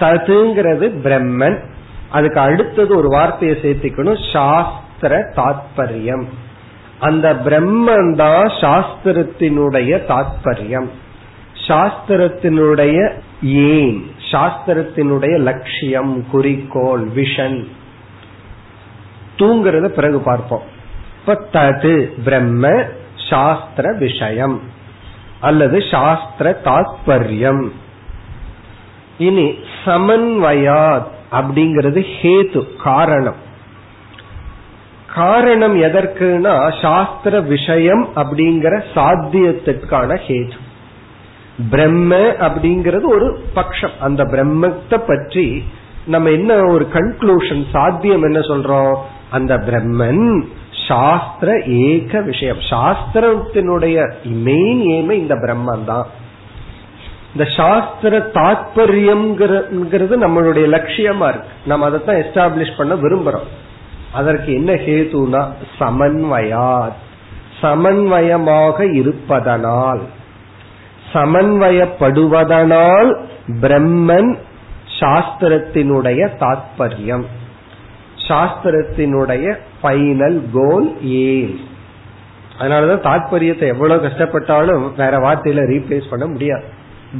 ததுங்கிறது 0.00 0.98
பிரம்மன். 1.04 1.64
அதுக்கு 2.10 2.40
அடுத்தது 2.40 2.96
ஒரு 2.96 3.08
வார்த்தையை 3.08 3.58
சேர்த்திக்கணும் 3.62 4.32
சாஸ்திர 4.32 5.32
தாத்பரியம். 5.36 6.24
அந்த 7.00 7.34
பிரம்மன் 7.34 8.14
தான் 8.14 8.46
சாஸ்திரத்தினுடைய 8.46 10.00
தாத்பரியம். 10.08 10.88
சாஸ்திரத்தினுடைய 11.68 13.12
ஏம் 13.42 14.04
சாஸ்திரத்தினுடைய 14.32 15.38
லட்சியம் 15.38 16.30
குறிக்கோள் 16.30 17.08
விஷன் 17.08 17.66
தூங்குறத 19.36 19.86
பிறகு 19.88 20.18
பார்ப்போம். 20.18 20.62
இப்ப 21.20 21.48
தது 21.52 22.10
பிரம்ம 22.24 22.82
சாஸ்திர 23.30 23.92
விஷயம் 23.92 24.60
அல்லது 25.40 25.82
சாஸ்திர 25.90 26.60
தாத்பரியம். 26.64 27.68
இனி 29.18 29.58
சமன்வயாத் 29.84 31.06
அப்படிங்கிறது 31.32 32.06
ஹேது 32.20 32.76
காரணம். 32.82 33.44
காரணம் 35.16 35.76
எதற்குனா 35.88 36.54
சாஸ்திர 36.82 37.40
விஷயம் 37.54 38.04
அப்படிங்கிற 38.20 38.74
சாத்தியத்திற்கான 38.94 40.18
ஹேது. 40.26 40.56
பிரம்ம 41.72 42.12
அப்படிங்கிறது 42.46 43.06
ஒரு 43.16 43.28
பட்சம் 43.56 43.96
அந்த 44.06 44.22
பிரம்மத்தை 44.32 44.98
பற்றி 45.10 45.46
நம்ம 46.14 46.30
என்ன 46.38 46.58
ஒரு 46.74 46.84
கன்க்ளூஷன் 46.96 47.62
சாத்தியம் 47.74 48.26
என்ன 48.28 48.40
சொல்றோம்? 48.50 48.94
அந்த 49.36 49.52
பிரம்மன் 49.68 50.26
சாஸ்திர 50.88 51.48
ஏக 51.86 52.20
விஷயம். 52.30 52.60
சாஸ்திரத்தினுடைய 52.72 53.96
மெயின் 54.48 54.82
ஏம 54.96 55.10
இந்த 55.22 55.34
பிரம்மன் 55.44 55.84
தான். 55.92 56.06
இந்த 57.32 57.44
சாஸ்திர 57.58 58.18
தாற்பயம்ங்கிறது 58.38 60.14
நம்மளுடைய 60.24 60.66
லட்சியமா 60.76 61.28
இருக்கு. 61.32 61.50
நம்ம 61.72 61.86
அதை 61.88 62.00
தான் 62.04 62.20
எஸ்டாப்ளிஷ் 62.24 62.78
பண்ண 62.78 62.94
விரும்புறோம். 63.04 63.48
அதற்கு 64.12 64.52
என்ன 64.52 64.72
ஹேதுனா 64.72 65.48
சமன்வயாத் 65.78 67.04
சமன்வயமாக 67.62 68.94
இருப்பதனால். 68.94 70.00
சமன்வயப்படுவதனால் 71.12 73.20
பிரம்மன் 73.60 74.36
சாஸ்திரத்தினுடைய 75.00 76.28
தாத்பரியம். 76.40 77.24
சாஸ்திரத்தினுடைய 78.28 79.58
பைனல் 79.82 80.42
கோல் 80.52 81.04
ஏம் 81.04 81.58
அதனாலதான் 82.58 83.04
தாத்பரியத்தை 83.04 83.66
எவ்வளவு 83.66 84.06
கஷ்டப்பட்டாலும் 84.06 84.96
வேற 84.96 85.18
வார்த்தையில 85.18 85.42
ரீப்ளேஸ் 85.42 86.10
பண்ண 86.10 86.26
முடியாது. 86.26 86.64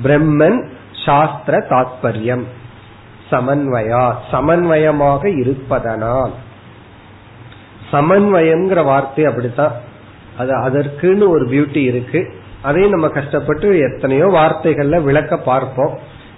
பிரம்மன் 0.02 0.68
சாஸ்திர 1.04 1.66
தாத்பரியம். 1.70 2.42
சமன்வயா. 3.30 4.14
சமன்வயமாக 4.32 5.38
இருப்பதனால். 5.38 6.30
சமன்வயம்ங்கிற 7.92 8.80
வார்த்தை 8.84 9.24
அப்படித்தான். 9.24 9.74
அது 10.38 10.52
அதற்குன்னு 10.66 11.26
ஒரு 11.34 11.44
பியூட்டி 11.52 11.82
இருக்கு. 11.90 12.20
அதையும் 12.62 12.94
நம்ம 12.94 13.08
கஷ்டப்பட்டு 13.08 13.68
எத்தனையோ 13.78 14.26
வார்த்தைகள்ல 14.38 15.02
விளக்க 15.02 15.38
பார்ப்போம். 15.50 15.94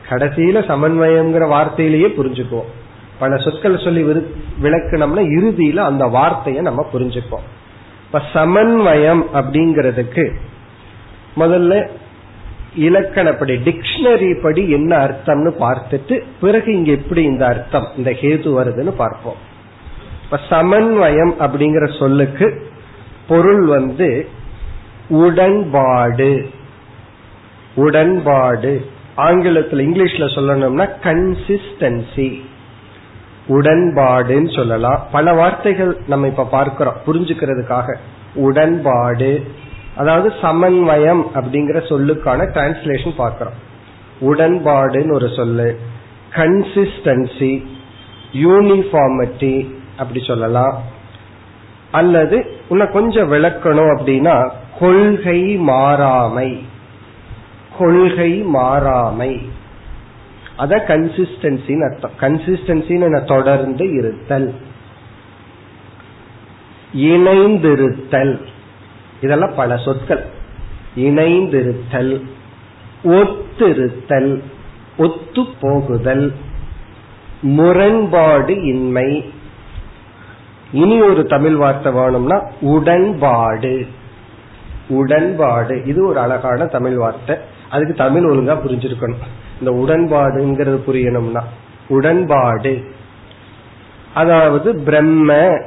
கடைசியில 0.08 0.58
சமன்வயம்ங்கிற 0.72 1.44
வார்த்தையிலேயே 1.54 2.10
புரிஞ்சுக்குவோம். 2.18 2.68
பல 3.18 3.36
சொற்கள் 3.36 3.84
சொல்லி 3.84 4.02
விளக்கணும்னா 4.62 5.22
இறுதியில 5.36 5.76
அந்த 5.90 6.04
வார்த்தையை 6.06 6.60
நம்ம 6.62 6.82
புரிஞ்சுப்போம் 6.92 7.46
இப்ப 8.06 8.20
சமன்வயம் 8.32 9.22
அப்படிங்கிறதுக்கு 9.34 10.24
முதல்ல 11.36 11.72
இலக்கணப்படி 12.78 13.54
டிக்ஷனரி 13.66 14.30
படி 14.42 14.62
என்ன 14.70 14.92
அர்த்தம்னு 15.04 15.50
பார்த்துட்டு 15.64 16.16
பிறகு 16.40 16.68
இங்க 16.76 16.90
எப்படி 16.90 17.22
இந்த 17.22 17.44
அர்த்தம் 17.46 17.86
இந்த 17.96 18.10
ஹேது 18.10 18.48
வருதுன்னு 18.58 18.94
பார்ப்போம். 19.02 19.38
இப்ப 20.30 20.62
சமன்வயம் 20.62 21.32
அப்படிங்கிற 21.40 21.98
சொல்லுக்கு 21.98 22.66
பொருள் 23.28 23.64
வந்து 23.64 24.28
உடன்பாடு. 25.08 26.50
உடன்பாடு. 27.74 28.86
ஆங்கிலத்தில் 29.14 29.88
இங்கிலீஷ்ல 29.88 30.24
சொல்லணும்னா 30.34 30.88
கன்சிஸ்டன்சி 31.02 32.40
உடன்பாடுன்னு 33.48 34.54
சொல்லலாம். 34.54 35.06
பல 35.12 35.32
வார்த்தைகள் 35.32 36.02
நம்ம 36.06 36.26
இப்ப 36.26 36.44
பார்க்கிறோம். 36.44 36.94
புரிஞ்சுக்கிறதுக்காக. 37.06 37.96
உடன்பாடு. 38.34 39.46
அதாவது 39.96 40.34
சமன்வயம் 40.42 41.22
அப்படிங்கிற 41.34 41.80
சொல்லுக்கான 41.88 42.50
டிரான்ஸ்லேஷன் 42.54 43.14
பார்க்கிறோம். 43.16 43.54
உடன்பாடுன்னு 44.20 45.12
ஒரு 45.12 45.28
சொல்லு. 45.36 45.78
கன்சிஸ்டன்சி 46.34 47.66
யூனிஃபார்மிட்டி 48.32 49.76
அப்படி 49.98 50.24
சொல்லலாம். 50.24 50.82
அல்லது 51.90 52.56
உன்னை 52.68 52.86
கொஞ்சம் 52.90 53.32
விளக்கணும் 53.32 53.98
அப்படின்னா 53.98 54.50
கொள்கை 54.78 55.58
மாறாமை. 55.58 56.60
கொள்கை 57.78 58.44
மாறாமை. 58.46 59.48
அத 60.56 60.84
கன்சிஸ்டன்சின்னு 60.88 61.92
அர்த்தம். 61.92 62.10
கன்சிஸ்டன்சின்னு 62.20 63.24
தொடர்ந்து 63.24 63.92
இருத்தல். 63.92 64.54
இணைந்திருத்தல். 66.94 68.40
இதெல்லாம் 69.20 69.54
பல 69.56 69.76
சொற்கள். 69.76 70.24
இணைந்திருத்தல். 70.96 72.22
ஒத்திருத்தல். 73.04 74.42
ஒத்து 74.96 75.44
போகுதல் 75.60 76.34
முரண்பாடு 77.40 78.64
இன்மை. 78.64 79.32
இனி 80.72 81.02
ஒரு 81.02 81.26
தமிழ் 81.26 81.56
வார்த்தை 81.56 81.92
வேணும்னா 81.92 82.42
உடன்பாடு. 82.60 83.86
உடன்பாடு. 84.88 85.82
இது 85.84 86.06
ஒரு 86.06 86.18
அழகான 86.18 86.66
தமிழ் 86.66 86.96
வார்த்தை. 86.96 87.36
அதுக்கு 87.70 87.94
தமிழ் 87.94 88.24
ஒழுங்கா 88.24 88.56
புரிஞ்சிருக்கணும். 88.66 89.26
இந்த 89.60 89.70
உடன்பாடுங்கிறது 89.70 90.80
புரியணும்னா 90.86 91.42
உடன்பாடு. 91.88 92.84
அதாவது 94.14 94.82
பிரம்ம 94.82 95.58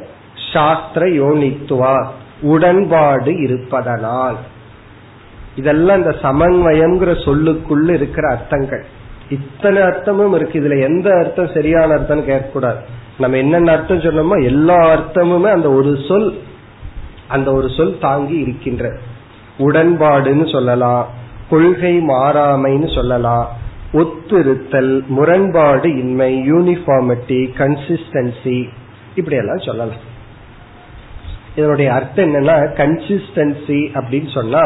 சாஸ்திர 0.53 1.05
யோனித்துவா 1.05 2.05
உடன்பாடு 2.41 3.41
இருப்பதனால். 3.41 4.35
இதெல்லாம் 5.55 5.97
இந்த 5.97 6.09
சமன்வயம்ங்கிற 6.09 7.13
சொல்லுக்குள்ள 7.25 7.93
இருக்கிற 7.93 8.29
அர்த்தங்கள். 8.29 8.85
இத்தனை 9.29 9.81
அர்த்தமும் 9.81 10.35
இருக்கு. 10.35 10.59
இதுல 10.59 10.81
எந்த 10.81 11.15
அர்த்தம் 11.15 11.51
சரியான 11.53 11.93
அர்த்தம் 11.93 12.27
கேட்கக்கூடாது. 12.27 12.79
நம்ம 13.21 13.37
என்னென்ன 13.43 13.71
அர்த்தம் 13.71 14.05
சொன்னோமோ 14.05 14.37
எல்லா 14.51 14.77
அர்த்தமுமே 14.95 15.49
அந்த 15.57 15.69
ஒரு 15.77 15.91
சொல் 16.07 16.29
அந்த 17.27 17.49
ஒரு 17.57 17.67
சொல் 17.77 17.95
தாங்கி 18.05 18.37
இருக்கின்ற. 18.45 18.85
உடன்பாடுன்னு 19.65 20.45
சொல்லலாம் 20.51 21.03
கொள்கை 21.49 21.93
மாறாமைன்னு 22.09 22.89
சொல்லலாம் 22.95 23.45
ஒத்திருத்தல் 24.01 24.93
முரண்பாடு 25.17 25.89
இன்மை 26.03 26.29
யூனிஃபார்மிட்டி 26.51 27.39
கன்சிஸ்டன்சி 27.59 28.57
இப்படி 29.15 29.37
எல்லாம் 29.41 29.65
சொல்லலாம். 29.67 30.03
இதனுடைய 31.55 31.89
அர்த்தம் 31.93 32.27
என்னன்னா 32.27 32.55
கன்சிஸ்டன்சி 32.79 33.79
அப்படின்னு 33.99 34.29
சொன்னா 34.37 34.63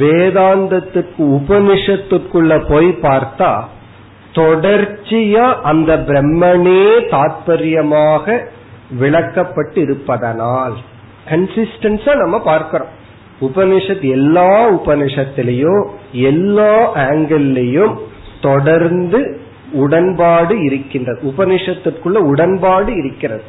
வேதாந்தத்துக்கு 0.00 1.22
உபனிஷத்துக்குள்ள 1.38 2.52
போய் 2.68 2.88
பார்த்தா 3.06 3.50
தொடர்ச்சியா 4.34 5.54
அந்த 5.60 5.96
பிரம்மனே 5.96 6.84
தாத்பரியமாக 7.10 8.44
விளக்கப்பட்டு 9.00 9.78
இருப்பதனால் 9.78 10.76
கன்சிஸ்டன்ஸா 11.28 12.16
நம்ம 12.16 12.42
பார்க்கிறோம். 12.42 12.98
உபனிஷத் 13.40 14.00
எல்லா 14.00 14.72
உபனிஷத்திலையும் 14.72 15.86
எல்லா 16.12 16.96
ஆங்கிள்லயும் 16.96 17.96
தொடர்ந்து 18.40 19.40
உடன்பாடு 19.72 20.62
இருக்கின்றது. 20.62 21.34
உபனிஷத்துக்குள்ள 21.36 22.16
உடன்பாடு 22.16 22.96
இருக்கிறது. 22.96 23.42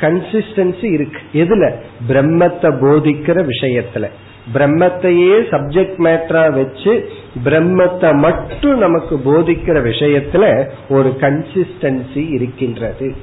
கன்சிஸ்டன்சி 0.00 0.92
இருக்கு. 0.92 1.20
எதுல? 1.32 1.72
பிரம்மத்தை 2.08 2.70
போதிக்கிற 2.80 3.48
விஷயத்துல. 3.48 4.08
பிரம்மத்தையே 4.54 5.36
சப்ஜெக்ட் 5.50 5.98
மேட்டரா 5.98 6.52
வச்சு 6.52 7.10
பிரம்மத்தை 7.44 8.14
மட்டும் 8.14 8.78
நமக்கு 8.78 9.16
போதிக்கிற 9.16 9.78
விஷயத்துல 9.86 10.68
ஒரு 10.88 11.16
கன்சிஸ்டன்சி 11.20 12.32
இருக்கின்றது. 12.32 13.14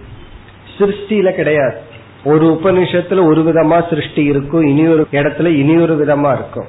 சிருஷ்டியில 0.78 1.32
கிடையாது. 1.32 1.78
ஒரு 2.24 2.60
உபனிஷத்துல 2.64 3.26
ஒரு 3.26 3.42
விதமா 3.42 3.90
சிருஷ்டி 3.90 4.24
இருக்கும் 4.24 4.66
இனி 4.66 4.88
ஒரு 4.88 5.08
இடத்துல 5.12 5.46
இனி 5.46 5.78
ஒரு 5.78 5.96
விதமா 5.96 6.34
இருக்கும். 6.34 6.66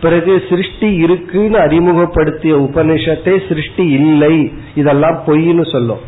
பிறகு 0.00 0.42
சிருஷ்டி 0.48 0.94
இருக்குன்னு 0.94 1.58
அறிமுகப்படுத்திய 1.58 2.56
உபனிஷத்தை 2.56 3.48
சிருஷ்டி 3.48 3.86
இல்லை. 3.86 4.52
இதெல்லாம் 4.74 5.22
பொய்ன்னு 5.26 5.70
சொல்லும். 5.72 5.98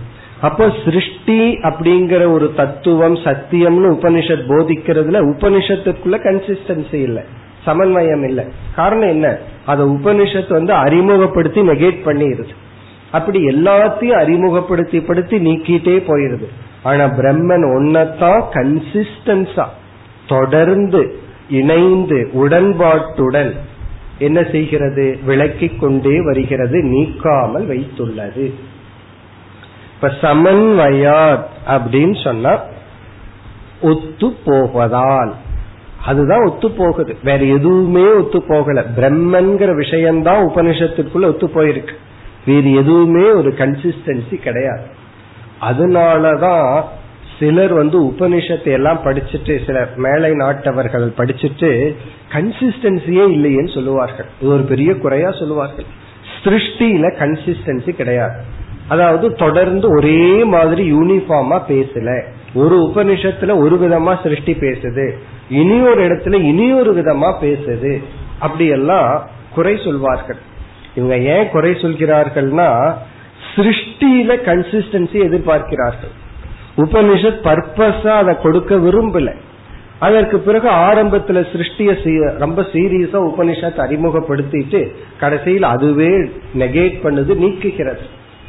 அப்போ 0.40 0.72
சிருஷ்டி 0.84 1.52
அப்படிங்கிற 1.52 2.32
ஒரு 2.32 2.52
தத்துவம் 2.56 3.14
சத்தியம்னு 3.14 3.92
உபனிஷத் 3.92 4.46
போதிக்கிறதுல 4.48 5.20
உபனிஷத்துக்குள்ள 5.20 6.14
கன்சிஸ்டன்சி 6.14 6.94
இல்லை. 6.94 7.22
சமன்வயம் 7.66 8.24
இல்லை 8.24 8.44
காரணம் 8.74 9.08
என்ன? 9.08 9.38
அத 9.66 9.84
உபனிஷத்து 9.84 10.52
வந்து 10.52 10.72
அறிமுகப்படுத்தி 10.72 11.60
நெகேட் 11.60 12.04
பண்ணிடுது 12.04 12.48
அப்படி 13.10 13.44
எல்லாத்தையும் 13.44 14.20
அறிமுகப்படுத்தி 14.20 15.00
படுத்தி 15.00 15.38
நீக்கிட்டே 15.38 15.96
போயிருது. 16.08 16.46
ஆனா 16.82 17.04
பிரம்மன் 17.04 17.64
ஒன்னத்தான் 17.76 18.42
கன்சிஸ்டன்ஸா 18.54 19.66
தொடர்ந்து 20.28 21.18
இணைந்து 21.50 22.30
உடன்பாட்டுடன் 22.34 23.52
என்ன 24.18 24.42
செய்கிறது? 24.52 25.18
விளக்கி 25.24 25.68
கொண்டே 25.68 26.24
வருகிறது 26.24 26.82
நீக்காமல் 26.82 27.66
வைத்துள்ளது. 27.66 28.52
இப்ப 29.94 30.12
சமன்வயாத் 30.20 31.44
அப்படின்னு 31.66 32.24
சொன்னா 32.24 32.58
ஒத்து 33.82 34.34
போவதால். 34.44 35.34
அதுதான் 36.06 36.44
ஒத்து 36.46 36.70
போகுது 36.70 37.16
வேற 37.24 37.44
எதுவுமே 37.44 38.06
ஒத்து 38.12 38.42
போகல 38.42 38.84
பிரம்மன்கிற 38.96 39.76
விஷயம்தான் 39.76 40.46
உபனிஷத்துக்குள்ள 40.46 41.24
ஒத்து 41.24 41.46
போயிருக்கு 41.46 41.94
வேறு 42.46 42.72
எதுவுமே 42.72 43.30
ஒரு 43.30 43.54
கன்சிஸ்டன்சி 43.58 44.34
கிடையாது. 44.34 44.84
அதனாலதான் 45.60 46.82
சிலர் 47.38 47.72
வந்து 47.72 48.02
உபனிஷத்தை 48.02 48.66
எல்லாம் 48.66 49.00
படிச்சுட்டு 49.04 49.66
சில 49.66 49.88
மேலை 49.96 50.30
நாட்டவர்கள் 50.30 51.12
படிச்சுட்டு 51.16 51.94
கன்சிஸ்டன்சியே 52.32 53.24
இல்லையேன்னு 53.36 53.74
சொல்லுவார்கள். 53.74 54.26
இது 54.40 54.50
ஒரு 54.50 54.62
பெரிய 54.62 54.98
குறையா 54.98 55.30
சொல்லுவார்கள். 55.30 55.84
சிருஷ்டியில 56.44 57.12
கன்சிஸ்டன்சி 57.18 57.90
கிடையாது. 57.90 58.40
அதாவது 58.88 59.32
தொடர்ந்து 59.32 59.88
ஒரே 59.88 60.44
மாதிரி 60.44 60.92
யூனிஃபார்மா 60.92 61.60
பேசல. 61.68 62.22
ஒரு 62.54 62.92
உபனிஷத்துல 62.94 63.56
ஒரு 63.56 63.76
விதமா 63.76 64.22
சிருஷ்டி 64.22 64.52
பேசுது. 64.52 65.12
இனி 65.48 65.80
ஒரு 65.80 66.08
இடத்துல 66.08 66.34
இனி 66.34 66.72
ஒரு 66.72 66.96
விதமா 66.96 67.34
பேசுது. 67.42 68.02
அப்படி 68.38 68.66
எல்லாம் 68.66 69.28
குறை 69.54 69.80
சொல்வார்கள். 69.84 70.36
இவங்க 70.94 71.18
ஏன் 71.18 71.48
குறை 71.48 71.72
சொல்கிறார்கள்னா 71.72 72.94
சிருஷ்டியில 73.56 74.36
கன்சிஸ்டன்சி 74.46 75.12
எதிர்பார்க்கிறார்கள். 75.12 76.12
உபனிஷத் 76.76 77.44
பர்பஸா 77.44 78.06
அதை 78.06 78.34
கொடுக்க 78.42 78.74
விரும்பல. 78.74 79.34
அதற்கு 79.98 80.38
பிறகு 80.38 80.68
ஆரம்பத்துல 80.70 81.46
சிருஷ்டிய 81.52 82.38
ரொம்ப 82.38 82.62
சீரியஸா 82.62 83.32
உபனிஷத் 83.32 83.80
அறிமுகப்படுத்திட்டு 83.86 84.88
கடைசியில் 85.20 85.62
அதுவே 85.62 86.08
நெகேட் 86.58 86.98
பண்ணுது 87.02 87.34
நீக்குகிறது. 87.34 88.04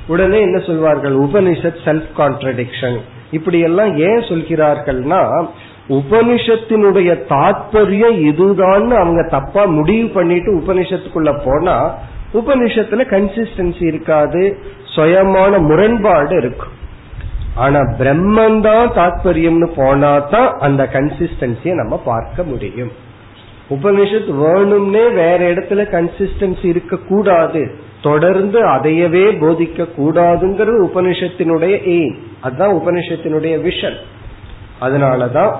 உடனே 0.07 0.41
என்ன 0.41 0.59
சொல்வார்கள்? 0.59 1.15
உபனிஷத் 1.15 1.75
செல்ஃப் 1.85 2.05
கான்ட்ரடிக்ஷன் 2.17 2.97
இப்படி 3.31 3.59
எல்லாம் 3.59 3.97
ஏன் 3.97 4.19
சொல்கிறார்கள்னா 4.19 5.47
உபனிஷத்தினுடைய 5.89 7.25
தாற்பயம் 7.29 8.17
இதுதான் 8.19 8.91
அவங்க 8.91 9.27
தப்பா 9.29 9.65
முடிவு 9.65 10.07
பண்ணிட்டு 10.07 10.51
உபனிஷத்துக்குள்ள 10.53 11.41
போனா 11.45 11.95
உபனிஷத்துல 12.33 13.03
கன்சிஸ்டன்சி 13.11 13.83
இருக்காது 13.85 14.57
சுயமான 14.95 15.59
முரண்பாடு 15.59 16.37
இருக்கும். 16.37 16.73
ஆனா 17.55 17.79
பிரம்மன் 17.79 18.59
தான் 18.59 18.91
தாத்பரியம்னு 18.91 19.69
போனா 19.75 20.19
தான் 20.19 20.57
அந்த 20.59 20.89
கன்சிஸ்டன்சிய 20.93 21.73
நம்ம 21.73 22.01
பார்க்க 22.05 22.43
முடியும். 22.43 22.91
உபனிஷத் 23.69 24.31
வேணும்னே 24.41 25.13
வேற 25.13 25.53
இடத்துல 25.53 25.83
கன்சிஸ்டன்சி 25.95 26.65
இருக்க 26.65 26.97
கூடாது 26.97 27.71
தொடர்ந்து 28.01 28.59
அதையவே 28.65 29.23
போதிக்க 29.41 29.87
கூடாதுங்கிறது 29.97 30.79
உபனிஷத்தினுடைய 30.89 31.75
எய்ம் 31.95 32.15
அதுதான் 32.41 32.73
உபனிஷத்தினுடைய 32.73 33.55
விஷன் 33.61 33.97
அதனாலதான் 34.81 35.55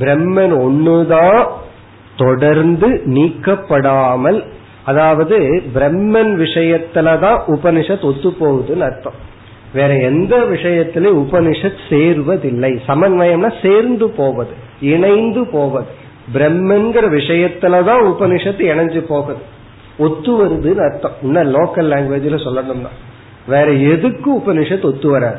பிரம்மன் 0.00 0.52
ஒண்ணுதான் 0.52 1.46
தொடர்ந்து 2.16 2.88
நீக்கப்படாமல் 2.88 4.44
அதாவது 4.84 5.62
பிரம்மன் 5.74 6.40
விஷயத்துலதான் 6.40 7.40
உபனிஷத் 7.46 8.00
ஒத்து 8.00 8.30
போகுதுன்னு 8.30 8.80
அர்த்தம். 8.80 9.12
வேற 9.74 9.94
எந்த 9.94 10.36
விஷயத்திலும் 10.36 11.28
உபனிஷத் 11.28 11.78
சேர்வதில்லை. 11.88 12.80
சமன்வயம்னா 12.88 13.52
சேர்ந்து 13.62 14.08
போவது 14.10 14.50
இணைந்து 14.80 15.46
போவது. 15.46 15.86
பிரம்மன்கிற 16.34 17.08
விஷயத்துலதான் 17.08 18.14
உபனிஷத்து 18.14 18.58
இணைஞ்சு 18.58 18.98
போகுது. 18.98 19.38
ஒத்து 19.98 20.46
வருதுன்னு 20.46 20.90
அர்த்தம். 20.90 21.12
இன்னும் 21.22 21.54
லோக்கல் 21.54 21.78
லாங்குவேஜ்ல 21.78 22.36
சொல்லணும்னா. 22.36 22.88
வேற 23.46 23.72
எதுக்கு 23.72 24.38
உபனிஷத் 24.38 24.84
ஒத்து 24.84 25.10
வராது? 25.10 25.38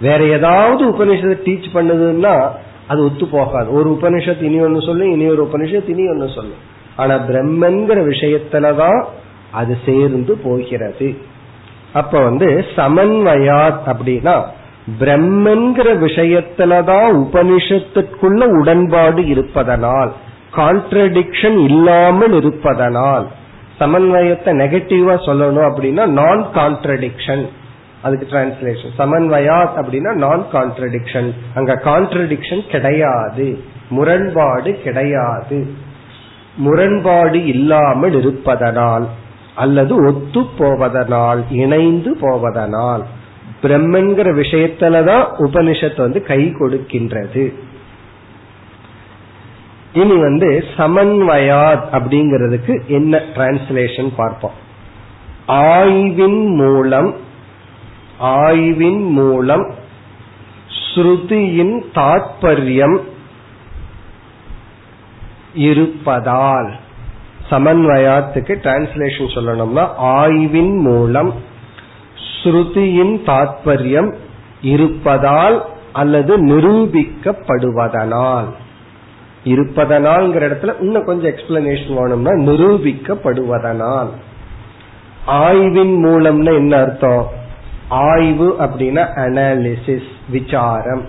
வேற 0.00 0.24
ஏதாவது 0.24 0.90
உபனிஷத்தை 0.90 1.38
டீச் 1.44 1.66
பண்ணுதுன்னா 1.74 2.48
அது 2.88 3.04
ஒத்து 3.04 3.26
போகாது. 3.26 3.72
ஒரு 3.72 3.98
உபனிஷத் 4.00 4.42
இனி 4.42 4.60
ஒன்னு 4.60 4.80
சொல்லும் 4.80 5.12
இனி 5.12 5.28
ஒரு 5.28 5.48
உபனிஷத் 5.52 5.88
இனி 5.88 6.08
ஒன்னு 6.08 6.28
சொல்லும் 6.34 6.72
ஆனா 6.96 7.14
பிரம்மன்கிற 7.14 7.98
விஷயத்துலதான் 8.08 9.04
அது 9.50 9.78
சேர்ந்து 9.86 10.36
போகிறது. 10.36 11.16
அப்ப 11.92 12.20
வந்து 12.20 12.64
சமன்வயாத் 12.76 13.80
அப்படின்னா 13.86 14.42
பிரம்மன்கிற 15.00 15.88
விஷயத்துலதான் 16.06 17.26
உபனிஷத்துக்குள்ள 17.26 18.48
உடன்பாடு 18.60 19.26
இருப்பதனால் 19.26 20.12
கான்ட்ரடிக்ஷன் 20.54 21.64
இல்லாமல் 21.64 22.32
இருப்பதனால் 22.32 23.26
சமன்வயத்தை 23.80 24.52
நெகட்டிவா 24.54 25.14
சொல்லணும் 25.26 25.68
அப்படின்னா 25.68 26.06
நான் 26.06 26.46
கான்ட்ரடிக்ஷன் 26.54 27.46
அதுக்கு 28.04 28.36
டிரான்ஸ்லேஷன் 28.36 29.00
சமன்வயாத் 29.00 29.76
அப்படின்னா 29.76 30.12
நான் 30.12 30.46
கான்ட்ரடிக்ஷன் 30.52 31.34
அங்க 31.54 31.80
கான்ட்ரடிக்ஷன் 31.84 32.66
கிடையாது. 32.66 33.58
முரண்பாடு 33.90 34.80
கிடையாது. 34.82 35.70
முரண்பாடு 36.56 37.46
இல்லாமல் 37.46 38.14
இருப்பதனால் 38.18 39.08
அல்லது 39.54 39.94
ஒத்து 39.94 40.40
போவதனால் 40.58 41.44
இணைந்து 41.50 42.16
போவதனால். 42.20 43.04
பிரம்மன்கிற 43.62 44.28
விஷயத்துலதான் 44.40 45.24
உபனிஷத்து 45.38 45.96
வந்து 45.96 46.22
கை 46.22 46.44
கொடுக்கின்றது. 46.44 47.54
இனி 49.92 50.16
வந்து 50.16 50.64
சமன்வயாத் 50.76 51.84
அப்படிங்கிறதுக்கு 51.92 52.86
என்ன 52.86 53.22
டிரான்ஸ்லேஷன் 53.34 54.12
பார்ப்போம். 54.16 54.62
ஆய்வின் 55.46 56.46
மூலம் 56.46 57.14
ஆய்வின் 58.24 59.10
மூலம் 59.10 59.74
ஸ்ருதியின் 60.80 61.84
தாற்பயம் 61.94 63.00
இருப்பதால் 65.54 66.74
சமன்வயத்துக்கு 67.50 68.54
டிரான்ஸ்லேஷன் 68.64 69.34
சொல்லணும்னா 69.34 69.88
ஆய்வின் 69.96 70.78
மூலம் 70.78 71.32
ஸ்ருதியின் 72.42 73.20
தாற்பயம் 73.26 74.14
இருப்பதால் 74.62 75.66
அல்லது 75.92 76.46
நிரூபிக்கப்படுவதனால். 76.46 78.46
இருப்பதனால்ங்கிற 79.44 80.48
இடத்துல 80.48 80.80
இன்னும் 80.80 81.04
கொஞ்சம் 81.04 81.30
எக்ஸ்பிளனேஷன் 81.30 81.94
வேணும்னா 81.94 82.52
நிரூபிக்கப்படுவதனால். 82.52 84.08
ஆய்வின் 85.26 86.04
மூலம்னா 86.04 86.54
என்ன 86.54 86.76
அர்த்தம்? 86.76 87.42
ஆய்வு 87.88 88.56
அப்படின்னா 88.58 89.04
அனாலிசிஸ் 89.24 90.10
விசாரம். 90.28 91.04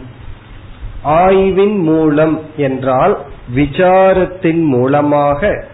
ஆய்வின் 1.04 1.80
மூலம் 1.80 2.40
என்றால் 2.58 3.18
விசாரத்தின் 3.56 4.64
மூலமாக 4.64 5.68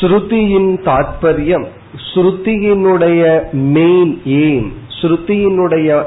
ஸ்ருதியின் 0.00 0.78
தாற்பயம் 0.84 1.66
ஸ்ருதியினுடைய 2.14 3.52
மெயின் 3.52 4.20
எய்ம் 4.24 4.72
ஸ்ருதியினுடைய 5.00 6.06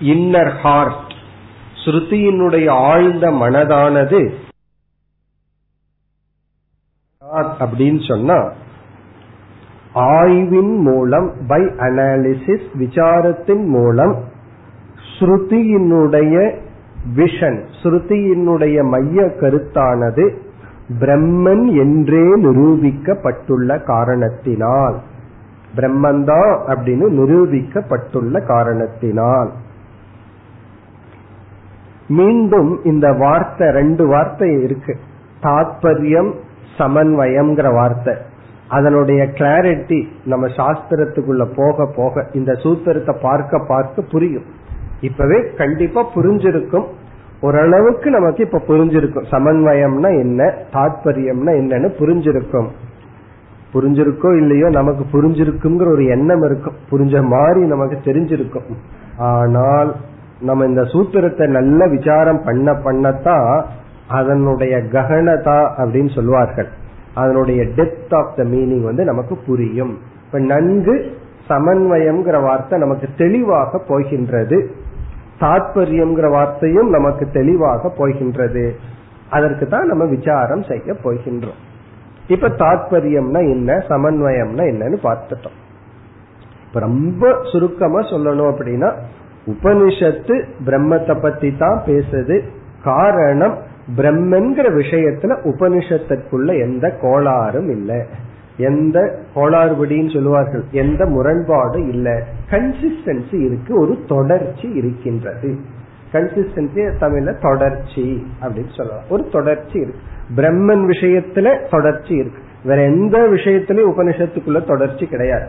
இன்னர் 0.00 0.60
ஹார்ட் 0.60 1.14
ஸ்ருதியினுடைய 1.84 2.70
ஆழ்ந்த 2.70 3.30
மனதானது 3.30 4.34
அப்படின்னு 7.60 8.08
சொன்னா 8.08 8.52
ஆய்வின் 9.98 10.76
மூலம் 10.76 11.32
பை 11.48 11.62
அனாலிசிஸ் 11.62 12.68
விசாரத்தின் 12.74 13.64
மூலம் 13.64 14.16
ஸ்ருதியினுடைய 15.18 16.54
விஷன் 17.16 17.64
ஸ்ருதியினுடைய 17.82 18.82
மைய 18.82 19.22
கருத்தானது 19.22 20.36
பிரம்மன் 21.00 21.66
என்றே 21.74 22.34
நிரூபிக்கப்பட்டுள்ள 22.42 23.84
காரணத்தினால். 23.84 25.00
பிரம்மந்தான் 25.76 26.52
அப்படின்னு 26.66 27.06
நிரூபிக்கப்பட்டுள்ள 27.10 28.46
காரணத்தினால். 28.46 29.52
மீண்டும் 32.08 32.84
இந்த 32.84 33.12
வார்த்தை 33.12 33.70
ரெண்டு 33.70 34.06
வார்த்தை 34.06 34.62
இருக்கு. 34.62 34.96
தாத்பரியம் 35.42 36.32
சமன்வயம்ங்கிற 36.78 37.72
வார்த்தை. 37.72 38.14
அதனுடைய 38.68 39.24
கிளாரிட்டி 39.24 40.06
நம்ம 40.24 40.46
சாஸ்திரத்துக்குள்ள 40.46 41.44
போக 41.56 41.92
போக 41.96 42.26
இந்த 42.32 42.52
சூத்திரத்தை 42.52 43.14
பார்க்க 43.22 43.64
பார்க்க 43.68 44.02
புரியும். 44.02 44.44
இப்பவே 45.00 45.38
கண்டிப்பா 45.56 46.06
புரிஞ்சிருக்கும். 46.14 46.86
ஓரளவுக்கு 47.40 48.10
நமக்கு 48.10 48.44
இப்ப 48.44 48.62
புரிஞ்சிருக்கும். 48.66 49.28
சமன்வயம்னா 49.30 50.10
என்ன? 50.18 50.54
தாத்பரியம்னா 50.72 51.52
என்னன்னு 51.60 51.90
புரிஞ்சிருக்கும். 51.98 52.68
புரிஞ்சிருக்கோ 53.72 54.36
இல்லையோ 54.36 54.68
நமக்கு 54.68 55.04
புரிஞ்சிருக்குங்கிற 55.12 55.88
ஒரு 55.92 56.04
எண்ணம் 56.06 56.42
இருக்கும். 56.42 56.74
புரிஞ்ச 56.90 57.22
மாதிரி 57.22 57.60
நமக்கு 57.66 57.98
தெரிஞ்சிருக்கும். 58.04 58.68
ஆனால் 59.16 59.96
நம்ம 60.40 60.64
இந்த 60.64 60.82
சூத்திரத்தை 60.82 61.46
நல்ல 61.48 61.86
விசாரம் 61.86 62.42
பண்ண 62.44 62.72
பண்ணத்தான் 62.72 63.64
அதனுடைய 64.08 64.76
ககனதா 64.76 65.60
அப்படின்னு 65.78 66.14
சொல்லுவார்கள் 66.14 66.68
அதனுடைய 67.22 67.60
டெப்த் 67.76 68.14
ஆஃப் 68.20 68.34
த 68.36 68.42
மீனிங் 68.52 68.84
வந்து 68.90 69.04
நமக்கு 69.04 69.34
புரியும். 69.46 69.94
இப்ப 70.26 70.38
நன்கு 70.52 70.94
சமன்வயம்ங்கிற 71.48 72.36
வார்த்தை 72.42 72.78
நமக்கு 72.78 73.06
தெளிவாக 73.16 73.80
போகின்றது. 73.88 74.58
தாற்பயம்ங்கிற 75.40 76.28
வார்த்தையும் 76.30 76.90
நமக்கு 76.90 77.24
தெளிவாக 77.32 77.90
போகின்றது. 77.98 78.64
அதற்கு 79.30 79.66
தான் 79.66 79.86
நம்ம 79.86 80.04
விசாரம் 80.04 80.64
செய்ய 80.68 80.96
போகின்றோம். 81.04 81.60
இப்ப 82.28 82.48
தாற்பயம்னா 82.62 83.40
என்ன 83.54 83.70
சமன்வயம்னா 83.88 84.64
என்னன்னு 84.72 84.98
பார்த்துட்டோம். 85.06 85.56
இப்ப 86.66 86.80
ரொம்ப 86.80 87.30
சுருக்கமா 87.52 88.00
சொல்லணும் 88.12 88.50
அப்படின்னா 88.52 88.90
உபனிஷத்து 89.46 90.34
பிரம்மத்தை 90.66 91.14
பத்தி 91.22 91.50
தான் 91.56 91.78
பேசுது. 91.86 92.36
காரணம் 92.84 93.56
பிரம்மன்கிற 93.96 94.68
விஷயத்துல 94.68 95.38
உபனிஷத்திற்குள்ள 95.44 96.60
எந்த 96.60 96.98
கோளாறும் 97.02 97.70
இல்லை. 97.70 98.02
எந்த 98.56 99.18
கோளாறுபடின்னு 99.34 100.12
சொல்லுவார்கள். 100.12 100.64
எந்த 100.70 101.04
முரண்பாடும் 101.04 101.88
இல்லை. 101.88 102.12
கன்சிஸ்டன்சி 102.50 103.44
இருக்கு. 103.44 103.80
ஒரு 103.80 104.04
தொடர்ச்சி 104.06 104.68
இருக்கின்றது. 104.68 105.58
கன்சிஸ்டன்சி 106.12 106.92
தமிழ்ல 107.00 107.40
தொடர்ச்சி 107.40 108.26
அப்படின்னு 108.42 108.76
சொல்லலாம். 108.76 109.02
ஒரு 109.08 109.28
தொடர்ச்சி 109.32 109.78
இருக்கு. 109.78 110.00
பிரம்மன் 110.36 110.86
விஷயத்துல 110.86 111.68
தொடர்ச்சி 111.70 112.14
இருக்கு. 112.14 112.38
வேற 112.64 112.82
எந்த 112.82 113.18
விஷயத்திலயும் 113.18 113.92
உபனிஷத்துக்குள்ள 113.96 114.64
தொடர்ச்சி 114.64 115.06
கிடையாது. 115.06 115.46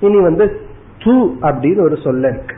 இனி 0.00 0.20
வந்து 0.20 0.60
து 0.98 1.30
அப்படின்னு 1.42 1.80
ஒரு 1.80 1.96
சொல்ல 1.96 2.28
இருக்கு. 2.28 2.56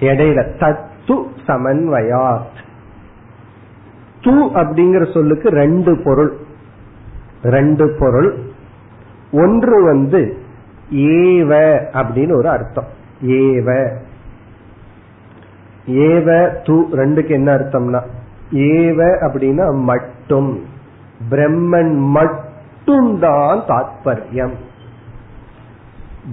இடையில 0.00 0.46
தத்து 0.58 1.26
சமன்வயாத். 1.46 2.68
து 4.20 4.50
அப்படிங்கிற 4.54 5.12
சொல்லுக்கு 5.12 5.48
ரெண்டு 5.48 6.00
பொருள். 6.04 6.36
ரெண்டு 7.42 7.96
பொருள். 7.98 8.38
ஒன்று 9.32 9.84
வந்து 9.84 10.38
ஏவ 10.90 11.80
அப்படின்னு 11.92 12.36
ஒரு 12.36 12.48
அர்த்தம். 12.48 12.86
ஏவ. 13.26 13.96
ஏவ 15.86 16.26
து 16.64 16.84
ரெண்டுக்கு 16.92 17.30
என்ன 17.30 17.54
அர்த்தம்னா? 17.54 18.00
ஏவ 18.52 19.16
அப்படின்னா 19.20 19.74
மட்டும். 19.74 20.64
பிரம்மன் 21.30 21.96
மட்டும் 21.96 23.18
தான் 23.20 23.58
தாத்பரியம். 23.58 24.52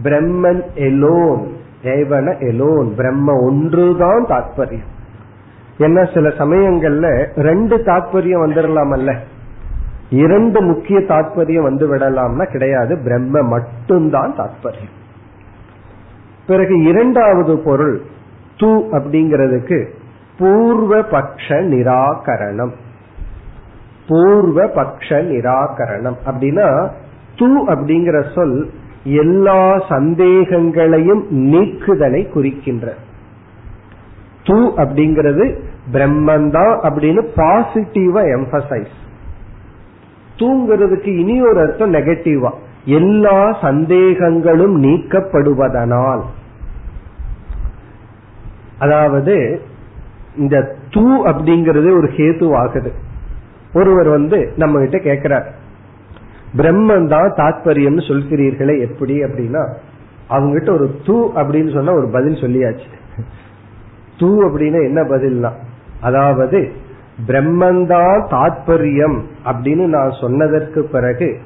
பிரம்மன் 0.03 0.73
எலோன் 0.73 1.55
ஏவன 1.83 2.39
எலோன் 2.39 2.95
பிரம்ம 2.95 3.33
ஒன்றுதான் 3.41 4.25
தாத்பரியம். 4.25 4.95
என்ன 5.77 6.09
சில 6.13 6.27
சமயங்கள்ல 6.27 7.25
ரெண்டு 7.35 7.77
தாத்பரியம் 7.77 8.43
வந்துடலாமல்ல 8.45 9.17
இரண்டு 10.09 10.61
முக்கிய 10.61 10.99
தாற்பயம் 10.99 11.61
வந்து 11.61 11.95
விடலாம்னா 11.95 12.51
கிடையாது. 12.51 12.97
பிரம்ம 13.03 13.41
மட்டும்தான் 13.41 14.35
தாற்பயம் 14.37 14.95
பிறகு 16.47 16.81
இரண்டாவது 16.81 17.57
பொருள் 17.57 18.01
து 18.57 18.83
அப்படிங்கிறதுக்கு 18.91 19.87
பூர்வ 20.37 20.99
பக்ஷ 20.99 21.47
நிராகரணம். 21.49 22.71
பூர்வ 24.07 24.65
பக்ஷ 24.65 25.09
நிராகரணம். 25.09 26.15
அப்படின்னா 26.25 26.89
து 27.35 27.47
அப்படிங்கிற 27.67 28.33
சொல் 28.35 28.69
எல்லா 29.03 29.77
சந்தேகங்களையும் 29.89 31.23
நீக்குதலை 31.29 32.31
குறிக்கின்ற. 32.31 32.93
து 34.43 34.55
அப்படிங்கிறது 34.77 35.59
பிரம்மந்தான் 35.91 36.73
அப்படின்னு 36.87 37.21
பாசிட்டிவா 37.35 38.23
எம்பசைஸ் 38.35 38.95
தூங்கிறதுக்கு 40.37 41.17
இனி 41.17 41.41
ஒரு 41.41 41.59
அர்த்தம் 41.59 41.93
நெகட்டிவா 41.93 42.51
எல்லா 42.85 43.57
சந்தேகங்களும் 43.61 44.83
நீக்கப்படுவதனால். 44.83 46.23
அதாவது 48.79 49.61
இந்த 50.37 50.75
தூ 50.89 51.25
அப்படிங்கறது 51.25 51.89
ஒரு 51.97 52.09
ஹேத்து 52.17 52.55
ஆகுது 52.55 52.93
ஒருவர் 53.73 54.07
வந்து 54.07 54.53
நம்ம 54.57 54.85
கிட்ட 54.85 54.97
கேக்குறார். 54.97 55.47
பிரம்மன் 56.57 57.07
தான் 57.07 57.33
தாத்பரியம்னு 57.33 58.03
சொல்கிறீர்களே 58.09 58.75
எப்படி 58.89 59.23
அப்படின்னா 59.23 59.73
அவங்ககிட்ட 60.29 60.69
ஒரு 60.69 60.99
தூ 61.05 61.33
அப்படின்னு 61.33 61.73
சொன்னா 61.73 61.93
ஒரு 61.93 62.09
பதில் 62.11 62.41
சொல்லியாச்சு. 62.41 62.87
தூ 64.17 64.29
அப்படின்னா 64.41 64.83
என்ன 64.85 65.01
பதில்னா 65.01 65.51
அதாவது 66.01 66.71
பிரம்மந்தான் 67.27 68.25
தாத்பரியம் 68.31 69.19
அப்படின்னு 69.45 69.85
நான் 69.85 70.11
சொன்னதற்கு 70.21 70.83
பிறகு 70.83 71.37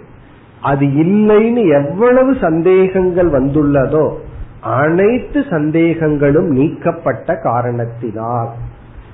அது 0.62 0.86
இல்லைன்னு 0.86 1.90
எவ்வளவு 1.90 2.36
சந்தேகங்கள் 2.42 3.30
வந்துள்ளதோ 3.32 4.14
அனைத்து 4.62 5.44
சந்தேகங்களும் 5.50 6.48
நீக்கப்பட்ட 6.48 7.36
காரணத்தினால். 7.36 8.50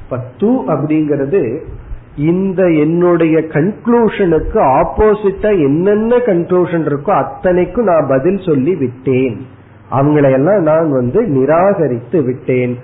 பத்து 0.10 0.48
அப்படிங்கிறது 0.48 1.60
இந்த 2.16 2.70
என்னுடைய 2.70 3.40
கன்க்ளூஷனுக்கு 3.40 4.60
ஆப்போசிட்டா 4.60 5.52
என்னென்ன 5.52 6.16
கன்க்ளூஷன் 6.16 6.86
இருக்கோ 6.86 7.10
அத்தனைக்கும் 7.10 7.84
நான் 7.84 8.06
பதில் 8.10 8.38
சொல்லி 8.38 8.76
விட்டேன் 8.76 9.46
அவங்களையெல்லாம் 9.92 10.62
நான் 10.62 10.92
வந்து 10.92 11.24
நிராகரித்து 11.24 12.22
விட்டேன். 12.22 12.78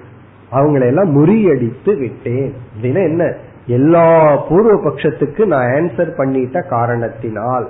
அவங்களையெல்லாம் 0.54 1.12
முறியடித்து 1.12 2.00
விட்டேன். 2.00 2.54
அப்படின்னா 2.74 3.04
என்ன? 3.04 3.34
எல்லா 3.68 4.36
பூர்வ 4.36 4.76
பட்சத்துக்கு 4.84 5.46
நான் 5.46 5.68
ஆன்சர் 5.68 6.12
பண்ணிட்ட 6.18 6.68
காரணத்தினால். 6.68 7.70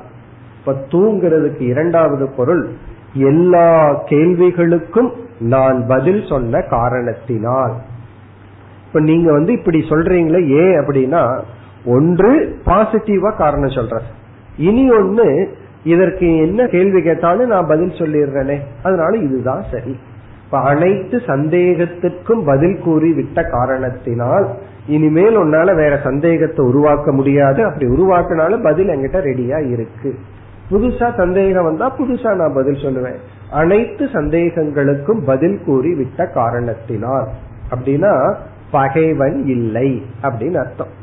இப்ப 0.60 0.74
தூங்கிறதுக்கு 0.92 1.62
இரண்டாவது 1.62 2.30
பொருள் 2.30 2.70
எல்லா 3.14 3.92
கேள்விகளுக்கும் 4.04 5.12
நான் 5.40 5.88
பதில் 5.88 6.26
சொன்ன 6.30 6.62
காரணத்தினால். 6.62 7.74
இப்ப 8.88 9.00
நீங்க 9.00 9.32
வந்து 9.32 9.54
இப்படி 9.54 9.80
சொல்றீங்களே 9.80 10.48
ஏன் 10.48 10.80
அப்படின்னா 10.80 11.42
ஒன்று 11.86 12.60
பாசிட்டிவா 12.66 13.36
காரணம் 13.36 13.70
சொல்ற 13.70 14.00
இனி 14.58 14.92
ஒன்னு 14.92 15.56
இதற்கு 15.84 16.38
என்ன 16.38 16.68
கேள்வி 16.68 17.02
கேட்டாலும் 17.02 17.50
நான் 17.50 17.68
பதில் 17.68 17.90
சொல்லிடுறேனே. 17.90 18.60
அதனால 18.84 19.18
இதுதான் 19.18 19.64
சரி. 19.72 19.98
இப்ப 20.54 20.66
அனைத்து 20.66 21.18
சந்தேகத்திற்கும் 21.18 22.46
பதில் 22.46 22.80
கூறி 22.80 23.14
விட்ட 23.14 23.44
காரணத்தினால் 23.44 24.50
இனிமேல் 24.88 25.38
உன்னால 25.38 25.76
வேற 25.76 26.00
சந்தேகத்தை 26.04 26.66
உருவாக்க 26.66 27.12
முடியாது. 27.12 27.64
அப்படி 27.64 27.86
உருவாக்கினாலும் 27.86 28.64
பதில் 28.64 28.88
என்கிட்ட 28.88 29.16
ரெடியா 29.16 29.70
இருக்கு. 29.70 30.16
புதுசா 30.72 31.16
சந்தேகம் 31.18 31.64
வந்தா 31.64 31.98
புதுசா 31.98 32.36
நான் 32.36 32.54
பதில் 32.54 32.74
சொல்லுவேன். 32.74 33.16
அனைத்து 33.52 34.06
சந்தேகங்களுக்கும் 34.06 35.26
பதில் 35.26 35.60
கூறி 35.66 35.94
விட்ட 35.94 36.26
காரணத்தினால். 36.26 37.28
அப்படின்னா 37.76 38.36
பகைவன் 38.72 39.46
இல்லை 39.46 40.04
அப்படின்னு 40.22 40.56
அர்த்தம். 40.56 40.94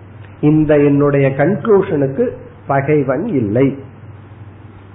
இந்த 0.40 0.76
என்னுடைய 0.76 1.28
கன்க்ளூஷனுக்கு 1.28 2.28
பகைவன் 2.66 3.26
இல்லை. 3.26 3.78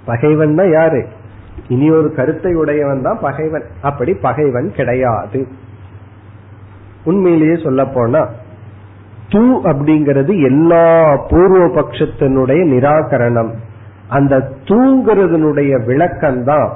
பகைவன் 0.04 0.70
யாரு? 0.70 1.06
இனி 1.68 1.90
ஒரு 1.90 2.14
கருத்தை 2.14 2.54
உடையவன் 2.54 3.02
தான் 3.02 3.18
பகைவன். 3.20 3.64
அப்படி 3.82 4.14
பகைவன் 4.14 4.72
கிடையாது. 4.72 5.46
உண்மையிலேயே 7.04 7.56
சொல்ல 7.62 7.84
போனா 7.84 8.28
தூ 9.28 9.62
அப்படிங்கிறது 9.62 10.42
எல்லா 10.42 11.16
பூர்வ 11.16 11.66
பட்சத்தினுடைய 11.66 12.60
நிராகரணம். 12.74 13.52
அந்த 14.08 14.50
தூங்கிறதுனுடைய 14.64 15.84
விளக்கம் 15.84 16.44
தான் 16.44 16.72